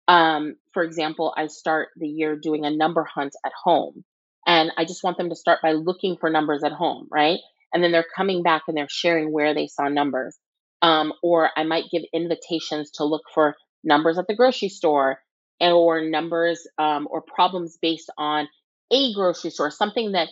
Um, 0.08 0.56
for 0.74 0.82
example, 0.82 1.32
I 1.36 1.46
start 1.46 1.88
the 1.96 2.08
year 2.08 2.36
doing 2.36 2.64
a 2.64 2.70
number 2.70 3.04
hunt 3.04 3.34
at 3.46 3.52
home. 3.64 4.04
And 4.46 4.72
I 4.76 4.84
just 4.84 5.04
want 5.04 5.16
them 5.16 5.28
to 5.28 5.36
start 5.36 5.60
by 5.62 5.72
looking 5.72 6.16
for 6.16 6.30
numbers 6.30 6.64
at 6.64 6.72
home, 6.72 7.06
right? 7.10 7.38
And 7.72 7.84
then 7.84 7.92
they're 7.92 8.06
coming 8.16 8.42
back 8.42 8.62
and 8.66 8.76
they're 8.76 8.88
sharing 8.88 9.32
where 9.32 9.54
they 9.54 9.68
saw 9.68 9.88
numbers. 9.88 10.36
Um, 10.82 11.12
or 11.22 11.50
I 11.56 11.62
might 11.62 11.90
give 11.92 12.02
invitations 12.12 12.90
to 12.92 13.04
look 13.04 13.22
for 13.32 13.54
numbers 13.84 14.18
at 14.18 14.26
the 14.26 14.34
grocery 14.34 14.70
store 14.70 15.20
or 15.60 16.00
numbers 16.02 16.66
um, 16.78 17.06
or 17.10 17.22
problems 17.22 17.78
based 17.80 18.10
on 18.16 18.48
a 18.90 19.12
grocery 19.14 19.50
store, 19.50 19.70
something 19.70 20.12
that 20.12 20.28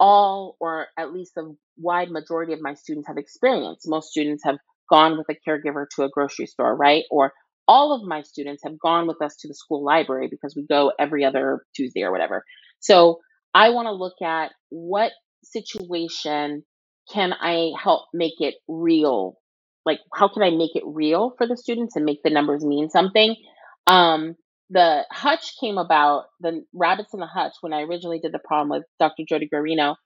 all 0.00 0.56
or 0.60 0.86
at 0.98 1.12
least 1.12 1.32
a 1.36 1.42
wide 1.76 2.10
majority 2.10 2.52
of 2.52 2.60
my 2.60 2.74
students 2.74 3.08
have 3.08 3.16
experienced. 3.16 3.88
Most 3.88 4.10
students 4.10 4.42
have 4.44 4.56
gone 4.90 5.16
with 5.16 5.26
a 5.30 5.48
caregiver 5.48 5.86
to 5.96 6.02
a 6.02 6.08
grocery 6.08 6.46
store, 6.46 6.76
right? 6.76 7.04
Or 7.10 7.32
all 7.66 7.94
of 7.94 8.06
my 8.06 8.22
students 8.22 8.62
have 8.64 8.78
gone 8.78 9.06
with 9.06 9.22
us 9.22 9.36
to 9.40 9.48
the 9.48 9.54
school 9.54 9.84
library 9.84 10.28
because 10.30 10.54
we 10.54 10.66
go 10.66 10.92
every 10.98 11.24
other 11.24 11.64
Tuesday 11.74 12.02
or 12.02 12.12
whatever. 12.12 12.44
So 12.80 13.20
I 13.54 13.70
want 13.70 13.86
to 13.86 13.92
look 13.92 14.20
at 14.22 14.52
what 14.68 15.12
situation 15.42 16.64
can 17.12 17.32
I 17.32 17.70
help 17.82 18.02
make 18.12 18.40
it 18.40 18.54
real? 18.68 19.38
Like, 19.86 20.00
how 20.12 20.28
can 20.28 20.42
I 20.42 20.50
make 20.50 20.74
it 20.74 20.82
real 20.86 21.34
for 21.36 21.46
the 21.46 21.56
students 21.56 21.96
and 21.96 22.04
make 22.04 22.22
the 22.22 22.30
numbers 22.30 22.64
mean 22.64 22.90
something? 22.90 23.36
Um, 23.86 24.36
the 24.70 25.04
hutch 25.10 25.54
came 25.60 25.78
about, 25.78 26.24
the 26.40 26.64
rabbits 26.72 27.14
in 27.14 27.20
the 27.20 27.26
hutch, 27.26 27.54
when 27.60 27.72
I 27.72 27.82
originally 27.82 28.18
did 28.18 28.32
the 28.32 28.38
problem 28.38 28.70
with 28.70 28.84
Dr. 28.98 29.24
Jody 29.28 29.48
Guarino. 29.52 29.96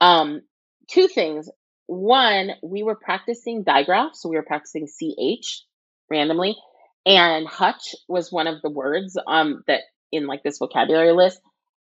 Um, 0.00 0.42
two 0.88 1.08
things. 1.08 1.48
One, 1.86 2.50
we 2.62 2.82
were 2.82 2.94
practicing 2.94 3.64
digraphs, 3.64 4.22
so 4.22 4.28
we 4.28 4.36
were 4.36 4.42
practicing 4.42 4.86
CH 4.86 5.62
randomly, 6.10 6.56
and 7.04 7.46
hutch 7.46 7.94
was 8.08 8.32
one 8.32 8.46
of 8.46 8.62
the 8.62 8.70
words 8.70 9.18
um, 9.26 9.62
that 9.66 9.80
in 10.10 10.26
like 10.26 10.42
this 10.42 10.58
vocabulary 10.58 11.12
list. 11.12 11.40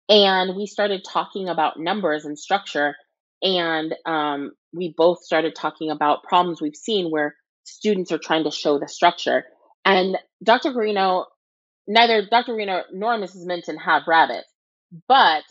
And 0.10 0.56
we 0.56 0.68
started 0.68 1.04
talking 1.04 1.50
about 1.50 1.80
numbers 1.80 2.26
and 2.26 2.38
structure, 2.38 2.96
and 3.42 3.96
um, 4.06 4.52
we 4.74 4.94
both 4.96 5.24
started 5.24 5.56
talking 5.56 5.90
about 5.90 6.24
problems 6.24 6.62
we've 6.62 6.76
seen 6.76 7.10
where 7.10 7.36
students 7.64 8.12
are 8.12 8.20
trying 8.20 8.44
to 8.44 8.52
show 8.52 8.80
the 8.80 8.88
structure. 8.88 9.44
And 9.84 10.18
Dr. 10.44 10.72
Guarino, 10.72 11.26
neither 11.88 12.26
Dr. 12.26 12.54
Guarino 12.54 12.84
nor 12.92 13.18
Mrs. 13.18 13.46
Minton 13.46 13.78
have 13.78 14.04
rabbits, 14.08 14.48
but 15.08 15.44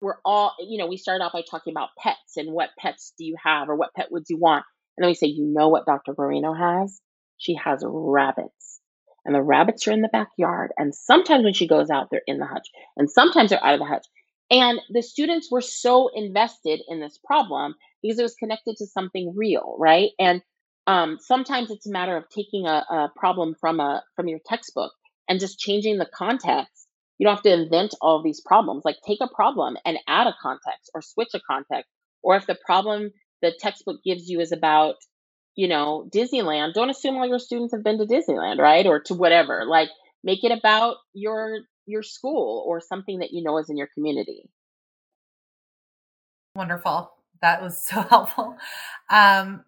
we're 0.00 0.18
all, 0.24 0.54
you 0.60 0.78
know, 0.78 0.86
we 0.86 0.96
start 0.96 1.20
off 1.22 1.32
by 1.32 1.42
talking 1.48 1.72
about 1.72 1.90
pets 1.98 2.36
and 2.36 2.52
what 2.52 2.70
pets 2.78 3.14
do 3.18 3.24
you 3.24 3.36
have 3.42 3.68
or 3.68 3.76
what 3.76 3.94
pet 3.94 4.12
would 4.12 4.24
you 4.28 4.38
want. 4.38 4.64
And 4.96 5.04
then 5.04 5.10
we 5.10 5.14
say, 5.14 5.26
you 5.26 5.46
know 5.46 5.68
what 5.68 5.86
Dr. 5.86 6.14
Guarino 6.14 6.56
has? 6.56 7.00
She 7.38 7.54
has 7.56 7.82
rabbits. 7.84 8.80
And 9.24 9.34
the 9.34 9.42
rabbits 9.42 9.88
are 9.88 9.92
in 9.92 10.02
the 10.02 10.08
backyard. 10.08 10.72
And 10.76 10.94
sometimes 10.94 11.44
when 11.44 11.54
she 11.54 11.66
goes 11.66 11.88
out, 11.88 12.08
they're 12.10 12.20
in 12.26 12.38
the 12.38 12.46
hutch. 12.46 12.68
And 12.96 13.10
sometimes 13.10 13.50
they're 13.50 13.64
out 13.64 13.74
of 13.74 13.80
the 13.80 13.86
hutch. 13.86 14.06
And 14.50 14.78
the 14.90 15.02
students 15.02 15.50
were 15.50 15.62
so 15.62 16.10
invested 16.14 16.82
in 16.86 17.00
this 17.00 17.18
problem 17.24 17.74
because 18.02 18.18
it 18.18 18.22
was 18.22 18.34
connected 18.34 18.76
to 18.76 18.86
something 18.86 19.32
real, 19.34 19.76
right? 19.78 20.10
And 20.18 20.42
um, 20.86 21.16
sometimes 21.18 21.70
it's 21.70 21.86
a 21.86 21.92
matter 21.92 22.16
of 22.16 22.28
taking 22.28 22.66
a, 22.66 22.84
a 22.90 23.12
problem 23.16 23.54
from 23.58 23.80
a 23.80 24.02
from 24.14 24.28
your 24.28 24.40
textbook 24.44 24.92
and 25.28 25.40
just 25.40 25.58
changing 25.58 25.98
the 25.98 26.08
context. 26.14 26.86
You 27.18 27.26
don't 27.26 27.36
have 27.36 27.42
to 27.44 27.52
invent 27.52 27.94
all 28.00 28.22
these 28.22 28.40
problems. 28.40 28.84
Like 28.84 28.96
take 29.06 29.20
a 29.20 29.28
problem 29.34 29.76
and 29.84 29.98
add 30.08 30.26
a 30.26 30.34
context 30.42 30.90
or 30.94 31.02
switch 31.02 31.28
a 31.34 31.40
context. 31.48 31.90
Or 32.22 32.36
if 32.36 32.46
the 32.46 32.58
problem 32.66 33.10
the 33.42 33.52
textbook 33.58 34.00
gives 34.04 34.28
you 34.28 34.40
is 34.40 34.52
about, 34.52 34.96
you 35.54 35.68
know, 35.68 36.08
Disneyland, 36.12 36.72
don't 36.74 36.90
assume 36.90 37.16
all 37.16 37.26
your 37.26 37.38
students 37.38 37.72
have 37.74 37.84
been 37.84 37.98
to 37.98 38.06
Disneyland, 38.06 38.58
right? 38.58 38.86
Or 38.86 39.00
to 39.02 39.14
whatever. 39.14 39.64
Like 39.66 39.90
make 40.24 40.42
it 40.44 40.52
about 40.52 40.96
your 41.12 41.58
your 41.86 42.02
school 42.02 42.64
or 42.66 42.80
something 42.80 43.18
that 43.18 43.32
you 43.32 43.42
know 43.44 43.58
is 43.58 43.68
in 43.70 43.76
your 43.76 43.88
community. 43.94 44.48
Wonderful. 46.56 47.10
That 47.42 47.62
was 47.62 47.86
so 47.86 48.00
helpful. 48.10 48.56
Um, 49.10 49.64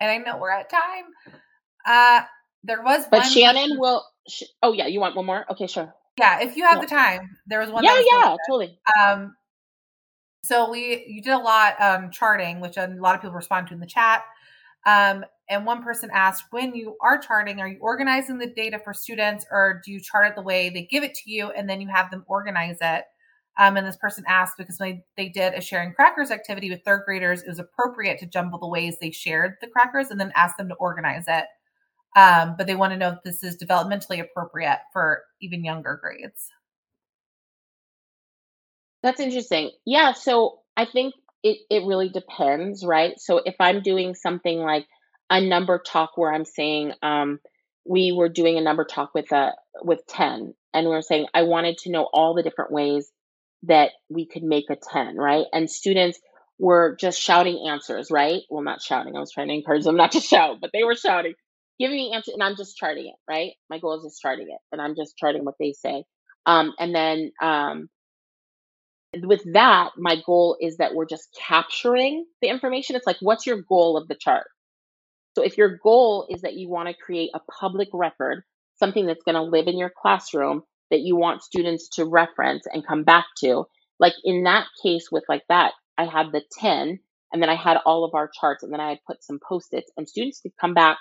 and 0.00 0.10
I 0.10 0.18
know 0.18 0.38
we're 0.38 0.50
at 0.50 0.70
time. 0.70 1.04
Uh, 1.86 2.22
there 2.64 2.82
was 2.82 3.04
But 3.10 3.22
Shannon 3.22 3.54
question- 3.62 3.78
will. 3.78 4.04
Sh- 4.28 4.44
oh 4.62 4.72
yeah, 4.72 4.86
you 4.86 5.00
want 5.00 5.16
one 5.16 5.26
more? 5.26 5.44
Okay, 5.50 5.66
sure. 5.66 5.94
Yeah, 6.18 6.40
if 6.40 6.56
you 6.56 6.64
have 6.64 6.76
Yeah. 6.76 6.80
the 6.82 6.86
time, 6.86 7.38
there 7.46 7.60
was 7.60 7.70
one. 7.70 7.84
yeah, 7.84 7.92
was 7.92 8.06
yeah, 8.10 8.36
totally. 8.46 8.78
Um, 9.02 9.36
so 10.44 10.70
we 10.70 11.04
you 11.06 11.22
did 11.22 11.32
a 11.32 11.38
lot 11.38 11.80
um, 11.80 12.10
charting, 12.10 12.60
which 12.60 12.76
a 12.76 12.86
lot 12.86 13.14
of 13.14 13.20
people 13.20 13.34
respond 13.34 13.68
to 13.68 13.74
in 13.74 13.80
the 13.80 13.86
chat. 13.86 14.22
Um, 14.86 15.24
and 15.48 15.66
one 15.66 15.82
person 15.82 16.10
asked, 16.12 16.44
when 16.50 16.74
you 16.74 16.96
are 17.02 17.18
charting, 17.18 17.60
are 17.60 17.68
you 17.68 17.78
organizing 17.80 18.38
the 18.38 18.46
data 18.46 18.80
for 18.82 18.94
students, 18.94 19.44
or 19.50 19.82
do 19.84 19.92
you 19.92 20.00
chart 20.00 20.26
it 20.28 20.36
the 20.36 20.42
way 20.42 20.70
they 20.70 20.82
give 20.90 21.04
it 21.04 21.14
to 21.14 21.30
you, 21.30 21.50
and 21.50 21.68
then 21.68 21.80
you 21.80 21.88
have 21.88 22.10
them 22.10 22.24
organize 22.28 22.78
it? 22.80 23.04
Um, 23.58 23.76
and 23.76 23.86
this 23.86 23.96
person 23.96 24.24
asked 24.26 24.54
because 24.56 24.78
when 24.78 25.02
they 25.16 25.28
did 25.28 25.52
a 25.54 25.60
sharing 25.60 25.92
crackers 25.92 26.30
activity 26.30 26.70
with 26.70 26.82
third 26.84 27.02
graders, 27.04 27.42
it 27.42 27.48
was 27.48 27.58
appropriate 27.58 28.18
to 28.20 28.26
jumble 28.26 28.58
the 28.58 28.68
ways 28.68 28.96
they 29.00 29.10
shared 29.10 29.56
the 29.60 29.66
crackers 29.66 30.08
and 30.10 30.18
then 30.18 30.32
ask 30.34 30.56
them 30.56 30.68
to 30.68 30.74
organize 30.76 31.24
it. 31.28 31.44
Um, 32.16 32.56
but 32.58 32.66
they 32.66 32.74
want 32.74 32.92
to 32.92 32.98
know 32.98 33.10
if 33.10 33.22
this 33.24 33.44
is 33.44 33.56
developmentally 33.56 34.20
appropriate 34.20 34.80
for 34.92 35.22
even 35.40 35.64
younger 35.64 35.98
grades. 36.02 36.50
That's 39.02 39.20
interesting. 39.20 39.70
Yeah, 39.86 40.12
so 40.12 40.58
I 40.76 40.84
think 40.84 41.14
it, 41.42 41.58
it 41.70 41.86
really 41.86 42.08
depends, 42.08 42.84
right? 42.84 43.18
So 43.18 43.38
if 43.38 43.54
I'm 43.60 43.82
doing 43.82 44.14
something 44.14 44.58
like 44.58 44.86
a 45.30 45.40
number 45.40 45.78
talk 45.78 46.16
where 46.16 46.32
I'm 46.32 46.44
saying 46.44 46.92
um, 47.02 47.38
we 47.86 48.12
were 48.12 48.28
doing 48.28 48.58
a 48.58 48.60
number 48.60 48.84
talk 48.84 49.14
with 49.14 49.30
a 49.32 49.52
with 49.82 50.00
10 50.08 50.54
and 50.74 50.88
we 50.88 50.94
are 50.94 51.02
saying 51.02 51.26
I 51.32 51.42
wanted 51.42 51.78
to 51.78 51.90
know 51.90 52.08
all 52.12 52.34
the 52.34 52.42
different 52.42 52.72
ways 52.72 53.10
that 53.64 53.92
we 54.08 54.26
could 54.26 54.42
make 54.42 54.70
a 54.70 54.76
10, 54.76 55.16
right? 55.16 55.46
And 55.52 55.70
students 55.70 56.18
were 56.58 56.96
just 57.00 57.20
shouting 57.20 57.66
answers, 57.68 58.10
right? 58.10 58.42
Well, 58.50 58.62
not 58.62 58.82
shouting. 58.82 59.16
I 59.16 59.20
was 59.20 59.32
trying 59.32 59.48
to 59.48 59.54
encourage 59.54 59.84
them 59.84 59.96
not 59.96 60.12
to 60.12 60.20
shout, 60.20 60.58
but 60.60 60.70
they 60.72 60.84
were 60.84 60.94
shouting, 60.94 61.34
giving 61.80 61.96
me 61.96 62.12
answers, 62.14 62.34
and 62.34 62.42
I'm 62.42 62.56
just 62.56 62.76
charting 62.76 63.06
it, 63.06 63.16
right? 63.28 63.52
My 63.70 63.78
goal 63.78 63.96
is 63.96 64.04
just 64.04 64.20
charting 64.20 64.48
it, 64.50 64.60
and 64.70 64.80
I'm 64.80 64.94
just 64.94 65.16
charting 65.16 65.44
what 65.44 65.56
they 65.58 65.72
say. 65.72 66.04
Um, 66.46 66.74
and 66.78 66.94
then 66.94 67.32
um, 67.42 67.88
with 69.16 69.42
that, 69.54 69.92
my 69.96 70.16
goal 70.24 70.56
is 70.60 70.76
that 70.76 70.94
we're 70.94 71.06
just 71.06 71.28
capturing 71.48 72.26
the 72.42 72.48
information. 72.48 72.96
It's 72.96 73.06
like, 73.06 73.16
what's 73.20 73.46
your 73.46 73.62
goal 73.62 73.96
of 73.96 74.08
the 74.08 74.14
chart? 74.14 74.46
So 75.36 75.42
if 75.42 75.56
your 75.58 75.78
goal 75.82 76.26
is 76.28 76.42
that 76.42 76.54
you 76.54 76.68
want 76.68 76.88
to 76.88 76.94
create 76.94 77.30
a 77.34 77.40
public 77.60 77.88
record, 77.92 78.42
something 78.78 79.06
that's 79.06 79.24
going 79.24 79.36
to 79.36 79.42
live 79.42 79.66
in 79.66 79.78
your 79.78 79.92
classroom 79.94 80.62
that 80.90 81.00
you 81.00 81.16
want 81.16 81.42
students 81.42 81.88
to 81.90 82.04
reference 82.04 82.66
and 82.70 82.86
come 82.86 83.04
back 83.04 83.26
to, 83.38 83.64
like 83.98 84.14
in 84.24 84.44
that 84.44 84.66
case 84.82 85.08
with 85.10 85.24
like 85.28 85.42
that, 85.48 85.72
I 85.96 86.04
had 86.04 86.32
the 86.32 86.42
10 86.58 86.98
and 87.32 87.42
then 87.42 87.48
I 87.48 87.54
had 87.54 87.76
all 87.86 88.04
of 88.04 88.14
our 88.14 88.28
charts 88.28 88.62
and 88.62 88.72
then 88.72 88.80
I 88.80 88.90
had 88.90 88.98
put 89.06 89.22
some 89.22 89.38
post-its 89.46 89.90
and 89.96 90.08
students 90.08 90.40
could 90.40 90.52
come 90.60 90.74
back 90.74 90.98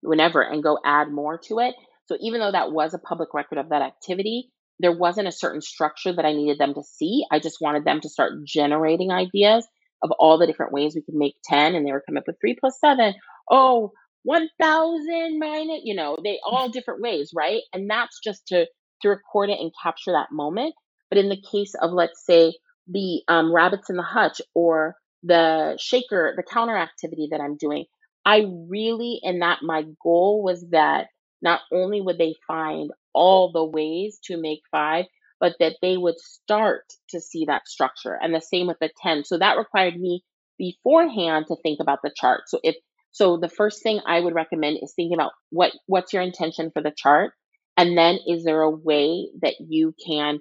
whenever 0.00 0.42
and 0.42 0.62
go 0.62 0.78
add 0.84 1.10
more 1.10 1.38
to 1.46 1.58
it. 1.60 1.74
So 2.06 2.16
even 2.20 2.40
though 2.40 2.52
that 2.52 2.72
was 2.72 2.94
a 2.94 2.98
public 2.98 3.34
record 3.34 3.58
of 3.58 3.70
that 3.70 3.82
activity, 3.82 4.50
there 4.78 4.92
wasn't 4.92 5.28
a 5.28 5.32
certain 5.32 5.62
structure 5.62 6.12
that 6.12 6.24
I 6.24 6.32
needed 6.32 6.58
them 6.58 6.74
to 6.74 6.82
see. 6.82 7.24
I 7.30 7.38
just 7.38 7.60
wanted 7.60 7.84
them 7.84 8.00
to 8.00 8.08
start 8.08 8.44
generating 8.44 9.10
ideas 9.10 9.66
of 10.02 10.10
all 10.18 10.38
the 10.38 10.46
different 10.46 10.72
ways 10.72 10.94
we 10.94 11.02
could 11.02 11.14
make 11.14 11.34
10 11.44 11.74
and 11.74 11.86
they 11.86 11.92
were 11.92 12.02
coming 12.06 12.18
up 12.18 12.26
with 12.26 12.40
3 12.40 12.56
plus 12.60 12.78
7. 12.80 13.14
Oh, 13.50 13.92
1000 14.24 15.38
minus, 15.38 15.80
you 15.84 15.94
know, 15.94 16.16
they 16.22 16.38
all 16.44 16.68
different 16.68 17.00
ways, 17.00 17.30
right? 17.34 17.62
And 17.72 17.88
that's 17.88 18.20
just 18.22 18.48
to 18.48 18.66
to 19.02 19.08
record 19.10 19.50
it 19.50 19.60
and 19.60 19.70
capture 19.82 20.12
that 20.12 20.32
moment. 20.32 20.74
But 21.10 21.18
in 21.18 21.28
the 21.28 21.40
case 21.52 21.74
of, 21.80 21.92
let's 21.92 22.24
say, 22.24 22.54
the 22.88 23.22
um, 23.28 23.54
rabbits 23.54 23.90
in 23.90 23.96
the 23.96 24.02
hutch 24.02 24.40
or 24.54 24.96
the 25.22 25.76
shaker, 25.78 26.32
the 26.36 26.42
counter 26.42 26.76
activity 26.76 27.28
that 27.30 27.40
I'm 27.40 27.56
doing, 27.56 27.84
I 28.26 28.44
really, 28.68 29.20
and 29.22 29.42
that 29.42 29.60
my 29.62 29.84
goal 30.02 30.42
was 30.42 30.66
that 30.72 31.06
not 31.40 31.60
only 31.72 32.00
would 32.00 32.18
they 32.18 32.34
find 32.46 32.90
all 33.14 33.52
the 33.52 33.64
ways 33.64 34.18
to 34.24 34.36
make 34.36 34.62
five, 34.70 35.06
but 35.40 35.54
that 35.60 35.76
they 35.80 35.96
would 35.96 36.18
start 36.18 36.82
to 37.10 37.20
see 37.20 37.44
that 37.46 37.68
structure. 37.68 38.18
And 38.20 38.34
the 38.34 38.40
same 38.40 38.66
with 38.66 38.78
the 38.80 38.90
10. 39.02 39.24
So 39.24 39.38
that 39.38 39.58
required 39.58 39.96
me 39.96 40.24
beforehand 40.58 41.46
to 41.48 41.56
think 41.62 41.78
about 41.80 42.00
the 42.02 42.12
chart. 42.14 42.42
So 42.48 42.58
if 42.64 42.76
so 43.12 43.38
the 43.38 43.48
first 43.48 43.82
thing 43.82 44.00
I 44.06 44.20
would 44.20 44.34
recommend 44.34 44.78
is 44.82 44.92
thinking 44.94 45.14
about 45.14 45.32
what 45.50 45.72
what's 45.86 46.12
your 46.12 46.22
intention 46.22 46.70
for 46.72 46.82
the 46.82 46.92
chart 46.94 47.32
and 47.76 47.96
then 47.96 48.18
is 48.26 48.44
there 48.44 48.62
a 48.62 48.70
way 48.70 49.28
that 49.42 49.54
you 49.60 49.94
can 50.04 50.40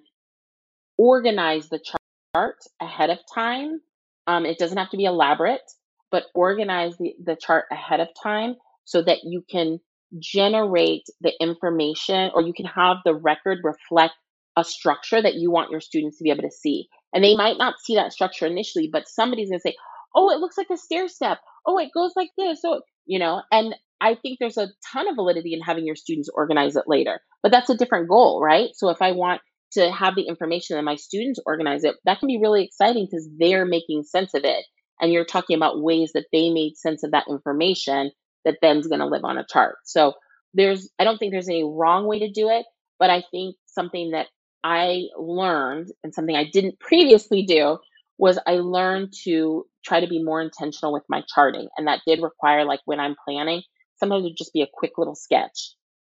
organize 0.97 1.69
the 1.69 1.79
chart 2.33 2.57
ahead 2.81 3.09
of 3.09 3.19
time? 3.33 3.81
Um, 4.27 4.45
it 4.45 4.57
doesn't 4.57 4.77
have 4.77 4.89
to 4.91 4.97
be 4.97 5.05
elaborate, 5.05 5.61
but 6.11 6.23
organize 6.33 6.97
the, 6.97 7.13
the 7.23 7.35
chart 7.39 7.65
ahead 7.71 7.99
of 7.99 8.09
time 8.21 8.55
so 8.83 9.01
that 9.01 9.19
you 9.23 9.43
can 9.49 9.79
generate 10.19 11.03
the 11.21 11.33
information 11.41 12.31
or 12.33 12.41
you 12.41 12.53
can 12.53 12.65
have 12.65 12.97
the 13.03 13.15
record 13.15 13.59
reflect 13.63 14.13
a 14.57 14.63
structure 14.63 15.21
that 15.21 15.35
you 15.35 15.51
want 15.51 15.71
your 15.71 15.81
students 15.81 16.17
to 16.17 16.23
be 16.23 16.29
able 16.29 16.43
to 16.43 16.51
see. 16.51 16.87
And 17.13 17.23
they 17.23 17.35
might 17.35 17.57
not 17.57 17.75
see 17.83 17.95
that 17.95 18.13
structure 18.13 18.45
initially, 18.45 18.89
but 18.91 19.07
somebody's 19.07 19.49
going 19.49 19.59
to 19.59 19.69
say, 19.69 19.75
oh, 20.15 20.29
it 20.29 20.39
looks 20.39 20.57
like 20.57 20.69
a 20.71 20.77
stair 20.77 21.07
step. 21.07 21.39
Oh, 21.65 21.77
it 21.77 21.91
goes 21.93 22.13
like 22.15 22.29
this. 22.37 22.61
So, 22.61 22.81
you 23.05 23.19
know, 23.19 23.41
and 23.51 23.75
I 23.99 24.15
think 24.15 24.39
there's 24.39 24.57
a 24.57 24.69
ton 24.91 25.07
of 25.07 25.15
validity 25.15 25.53
in 25.53 25.61
having 25.61 25.85
your 25.85 25.95
students 25.95 26.29
organize 26.33 26.75
it 26.75 26.85
later, 26.87 27.19
but 27.41 27.51
that's 27.51 27.69
a 27.69 27.77
different 27.77 28.09
goal, 28.09 28.41
right? 28.41 28.69
So 28.73 28.89
if 28.89 29.01
I 29.01 29.11
want 29.11 29.41
to 29.73 29.91
have 29.91 30.15
the 30.15 30.27
information 30.27 30.77
and 30.77 30.85
my 30.85 30.95
students 30.95 31.39
organize 31.45 31.83
it, 31.83 31.95
that 32.05 32.19
can 32.19 32.27
be 32.27 32.39
really 32.41 32.63
exciting 32.63 33.07
because 33.09 33.27
they're 33.37 33.65
making 33.65 34.03
sense 34.03 34.33
of 34.33 34.43
it. 34.43 34.65
And 35.01 35.11
you're 35.11 35.25
talking 35.25 35.55
about 35.55 35.81
ways 35.81 36.11
that 36.13 36.27
they 36.31 36.49
made 36.49 36.77
sense 36.77 37.03
of 37.03 37.11
that 37.11 37.25
information 37.29 38.11
that 38.45 38.57
then's 38.61 38.87
going 38.87 38.99
to 38.99 39.07
live 39.07 39.23
on 39.23 39.37
a 39.37 39.45
chart. 39.45 39.77
So 39.85 40.13
there's, 40.53 40.89
I 40.99 41.03
don't 41.03 41.17
think 41.17 41.31
there's 41.31 41.49
any 41.49 41.63
wrong 41.63 42.05
way 42.07 42.19
to 42.19 42.31
do 42.31 42.49
it, 42.49 42.65
but 42.99 43.09
I 43.09 43.23
think 43.31 43.55
something 43.65 44.11
that 44.11 44.27
I 44.63 45.03
learned 45.17 45.89
and 46.03 46.13
something 46.13 46.35
I 46.35 46.49
didn't 46.51 46.79
previously 46.79 47.43
do 47.43 47.79
was 48.17 48.39
I 48.47 48.55
learned 48.55 49.13
to 49.25 49.65
try 49.83 49.99
to 49.99 50.07
be 50.07 50.23
more 50.23 50.41
intentional 50.41 50.93
with 50.93 51.03
my 51.09 51.21
charting. 51.33 51.67
And 51.77 51.87
that 51.87 52.01
did 52.07 52.21
require, 52.21 52.63
like, 52.63 52.79
when 52.85 52.99
I'm 52.99 53.15
planning, 53.27 53.61
sometimes 53.97 54.25
it 54.25 54.37
just 54.37 54.53
be 54.53 54.61
a 54.61 54.67
quick 54.71 54.93
little 54.97 55.15
sketch 55.15 55.73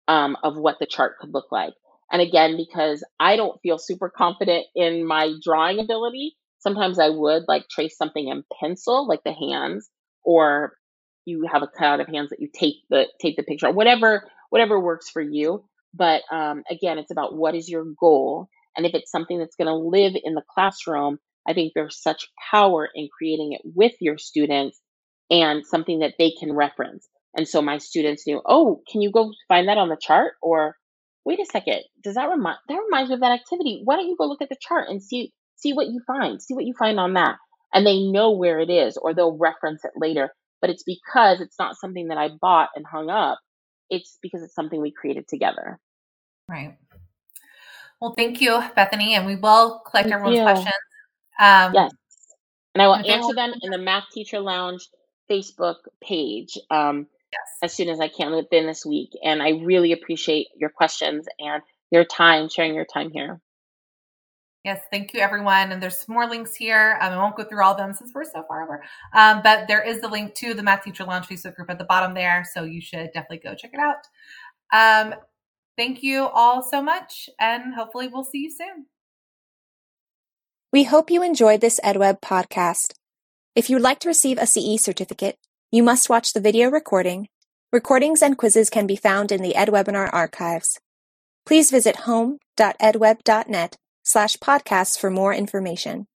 um, 0.08 0.38
of 0.44 0.58
what 0.58 0.78
the 0.80 0.86
chart 0.86 1.18
could 1.20 1.34
look 1.34 1.52
like. 1.52 1.74
And 2.12 2.22
again, 2.22 2.56
because 2.56 3.04
I 3.20 3.36
don't 3.36 3.60
feel 3.62 3.78
super 3.78 4.10
confident 4.10 4.66
in 4.76 5.06
my 5.06 5.34
drawing 5.44 5.80
ability, 5.80 6.36
sometimes 6.68 7.00
I 7.00 7.10
would 7.10 7.44
like 7.48 7.70
trace 7.70 7.98
something 7.98 8.28
in 8.28 8.44
pencil, 8.60 9.08
like 9.08 9.24
the 9.24 9.32
hands, 9.32 9.90
or 10.24 10.74
you 11.26 11.48
have 11.52 11.64
a 11.64 11.68
cutout 11.68 12.02
of 12.02 12.08
hands 12.08 12.32
that 12.32 12.42
you 12.42 12.50
take 12.54 12.76
the 12.90 13.06
take 13.22 13.38
the 13.38 13.44
picture, 13.44 13.72
whatever 13.72 14.28
whatever 14.50 14.80
works 14.80 15.10
for 15.10 15.22
you. 15.22 15.64
But 15.94 16.24
um, 16.32 16.64
again, 16.70 16.98
it's 16.98 17.12
about 17.12 17.36
what 17.36 17.56
is 17.56 17.70
your 17.70 17.86
goal, 18.00 18.50
and 18.76 18.86
if 18.86 18.94
it's 18.94 19.12
something 19.12 19.40
that's 19.40 19.56
going 19.56 19.68
to 19.68 19.76
live 19.76 20.14
in 20.22 20.36
the 20.36 20.44
classroom, 20.54 21.20
I 21.48 21.54
think 21.54 21.72
there's 21.74 22.02
such 22.02 22.28
power 22.52 22.90
in 22.94 23.08
creating 23.18 23.54
it 23.54 23.62
with 23.64 23.94
your 24.02 24.18
students 24.18 24.80
and 25.30 25.66
something 25.66 26.00
that 26.00 26.16
they 26.20 26.34
can 26.38 26.54
reference. 26.54 27.08
And 27.36 27.48
so 27.48 27.62
my 27.62 27.78
students 27.78 28.26
knew, 28.26 28.42
oh, 28.46 28.82
can 28.92 29.02
you 29.02 29.12
go 29.12 29.32
find 29.48 29.68
that 29.68 29.78
on 29.78 29.90
the 29.90 29.98
chart? 30.00 30.34
Or 30.42 30.76
wait 31.24 31.40
a 31.40 31.46
second, 31.46 31.82
does 32.04 32.16
that 32.16 32.30
remind 32.30 32.58
that 32.68 32.80
reminds 32.86 33.10
me 33.10 33.16
of 33.16 33.22
that 33.22 33.40
activity? 33.40 33.82
Why 33.84 33.96
don't 33.96 34.08
you 34.08 34.16
go 34.18 34.26
look 34.26 34.42
at 34.42 34.50
the 34.50 34.58
chart 34.60 34.90
and 34.90 35.02
see 35.02 35.34
see 35.58 35.74
what 35.74 35.88
you 35.88 36.02
find, 36.08 36.42
see 36.42 36.54
what 36.54 36.66
you 36.66 36.74
find 36.74 37.00
on 37.00 37.14
that. 37.14 37.36
And 37.74 37.86
they 37.86 38.00
know 38.00 38.32
where 38.32 38.60
it 38.60 38.70
is, 38.70 38.98
or 38.98 39.14
they'll 39.14 39.38
reference 39.38 39.84
it 39.84 39.92
later. 39.96 40.30
But 40.62 40.70
it's 40.70 40.84
because 40.84 41.42
it's 41.42 41.60
not 41.60 41.76
something 41.78 42.08
that 42.08 42.18
I 42.18 42.30
bought 42.30 42.70
and 42.76 42.86
hung 42.86 43.10
up. 43.10 43.40
It's 43.90 44.18
because 44.22 44.42
it's 44.42 44.56
something 44.56 44.82
we 44.82 44.92
created 44.92 45.28
together. 45.28 45.80
Right. 46.50 46.78
Well, 48.00 48.14
thank 48.16 48.42
you, 48.42 48.62
Bethany, 48.76 49.16
and 49.16 49.26
we 49.26 49.36
will 49.36 49.80
collect 49.80 50.10
Thank 50.10 50.14
everyone's 50.14 50.38
you. 50.38 50.44
questions. 50.44 50.74
Um, 51.40 51.74
Yes. 51.74 51.92
And 52.74 52.82
I 52.84 52.88
will 52.88 53.02
they 53.02 53.10
answer 53.10 53.34
them 53.34 53.54
in 53.62 53.72
the 53.72 53.80
Math 53.80 54.04
Teacher 54.14 54.40
Lounge 54.40 54.88
Facebook 55.30 55.78
page 56.02 56.60
um, 56.70 57.08
yes. 57.32 57.42
as 57.64 57.74
soon 57.74 57.90
as 57.90 58.00
I 58.00 58.08
can 58.08 58.36
within 58.36 58.68
this 58.68 58.86
week. 58.86 59.10
And 59.24 59.42
I 59.42 59.50
really 59.64 59.94
appreciate 59.94 60.48
your 60.56 60.70
questions 60.70 61.26
and 61.40 61.64
your 61.90 62.06
time, 62.06 62.50
sharing 62.50 62.76
your 62.76 62.86
time 62.86 63.10
here. 63.12 63.42
Yes, 64.68 64.82
thank 64.92 65.14
you, 65.14 65.22
everyone. 65.22 65.72
And 65.72 65.82
there's 65.82 66.10
more 66.10 66.28
links 66.28 66.54
here. 66.54 66.98
Um, 67.00 67.14
I 67.14 67.18
won't 67.18 67.38
go 67.38 67.46
through 67.46 67.64
all 67.64 67.72
of 67.72 67.78
them 67.78 67.94
since 67.94 68.12
we're 68.14 68.26
so 68.26 68.44
far 68.50 68.64
over. 68.64 68.84
Um, 69.14 69.40
but 69.42 69.66
there 69.70 69.82
is 69.82 70.02
the 70.02 70.10
link 70.10 70.36
to 70.36 70.54
the 70.54 70.62
Math 70.62 70.84
Teacher 70.84 71.06
Lounge 71.06 71.26
Facebook 71.26 71.56
group 71.56 71.70
at 71.70 71.78
the 71.78 71.86
bottom 71.86 72.14
there. 72.14 72.46
So 72.54 72.66
you 72.66 72.82
should 72.82 73.10
definitely 73.14 73.38
go 73.38 73.56
check 73.56 73.72
it 73.74 73.80
out. 73.80 74.04
Um, 74.74 75.16
thank 75.78 76.04
you 76.04 76.26
all 76.26 76.62
so 76.62 76.82
much. 76.82 77.30
And 77.40 77.76
hopefully 77.76 78.10
we'll 78.10 78.26
see 78.26 78.40
you 78.40 78.52
soon. 78.52 78.88
We 80.74 80.84
hope 80.84 81.10
you 81.10 81.24
enjoyed 81.24 81.62
this 81.62 81.80
EdWeb 81.82 82.20
podcast. 82.20 82.92
If 83.56 83.70
you'd 83.70 83.82
like 83.82 84.00
to 84.00 84.10
receive 84.10 84.38
a 84.38 84.46
CE 84.46 84.84
certificate, 84.84 85.38
you 85.72 85.82
must 85.82 86.10
watch 86.10 86.34
the 86.34 86.42
video 86.42 86.70
recording. 86.70 87.30
Recordings 87.72 88.22
and 88.22 88.38
quizzes 88.38 88.70
can 88.70 88.86
be 88.86 88.98
found 88.98 89.32
in 89.32 89.42
the 89.42 89.54
EdWebinar 89.54 90.10
archives. 90.12 90.78
Please 91.46 91.72
visit 91.72 91.96
home.edweb.net 92.02 93.78
slash 94.08 94.38
podcasts 94.38 94.98
for 94.98 95.10
more 95.10 95.34
information. 95.34 96.08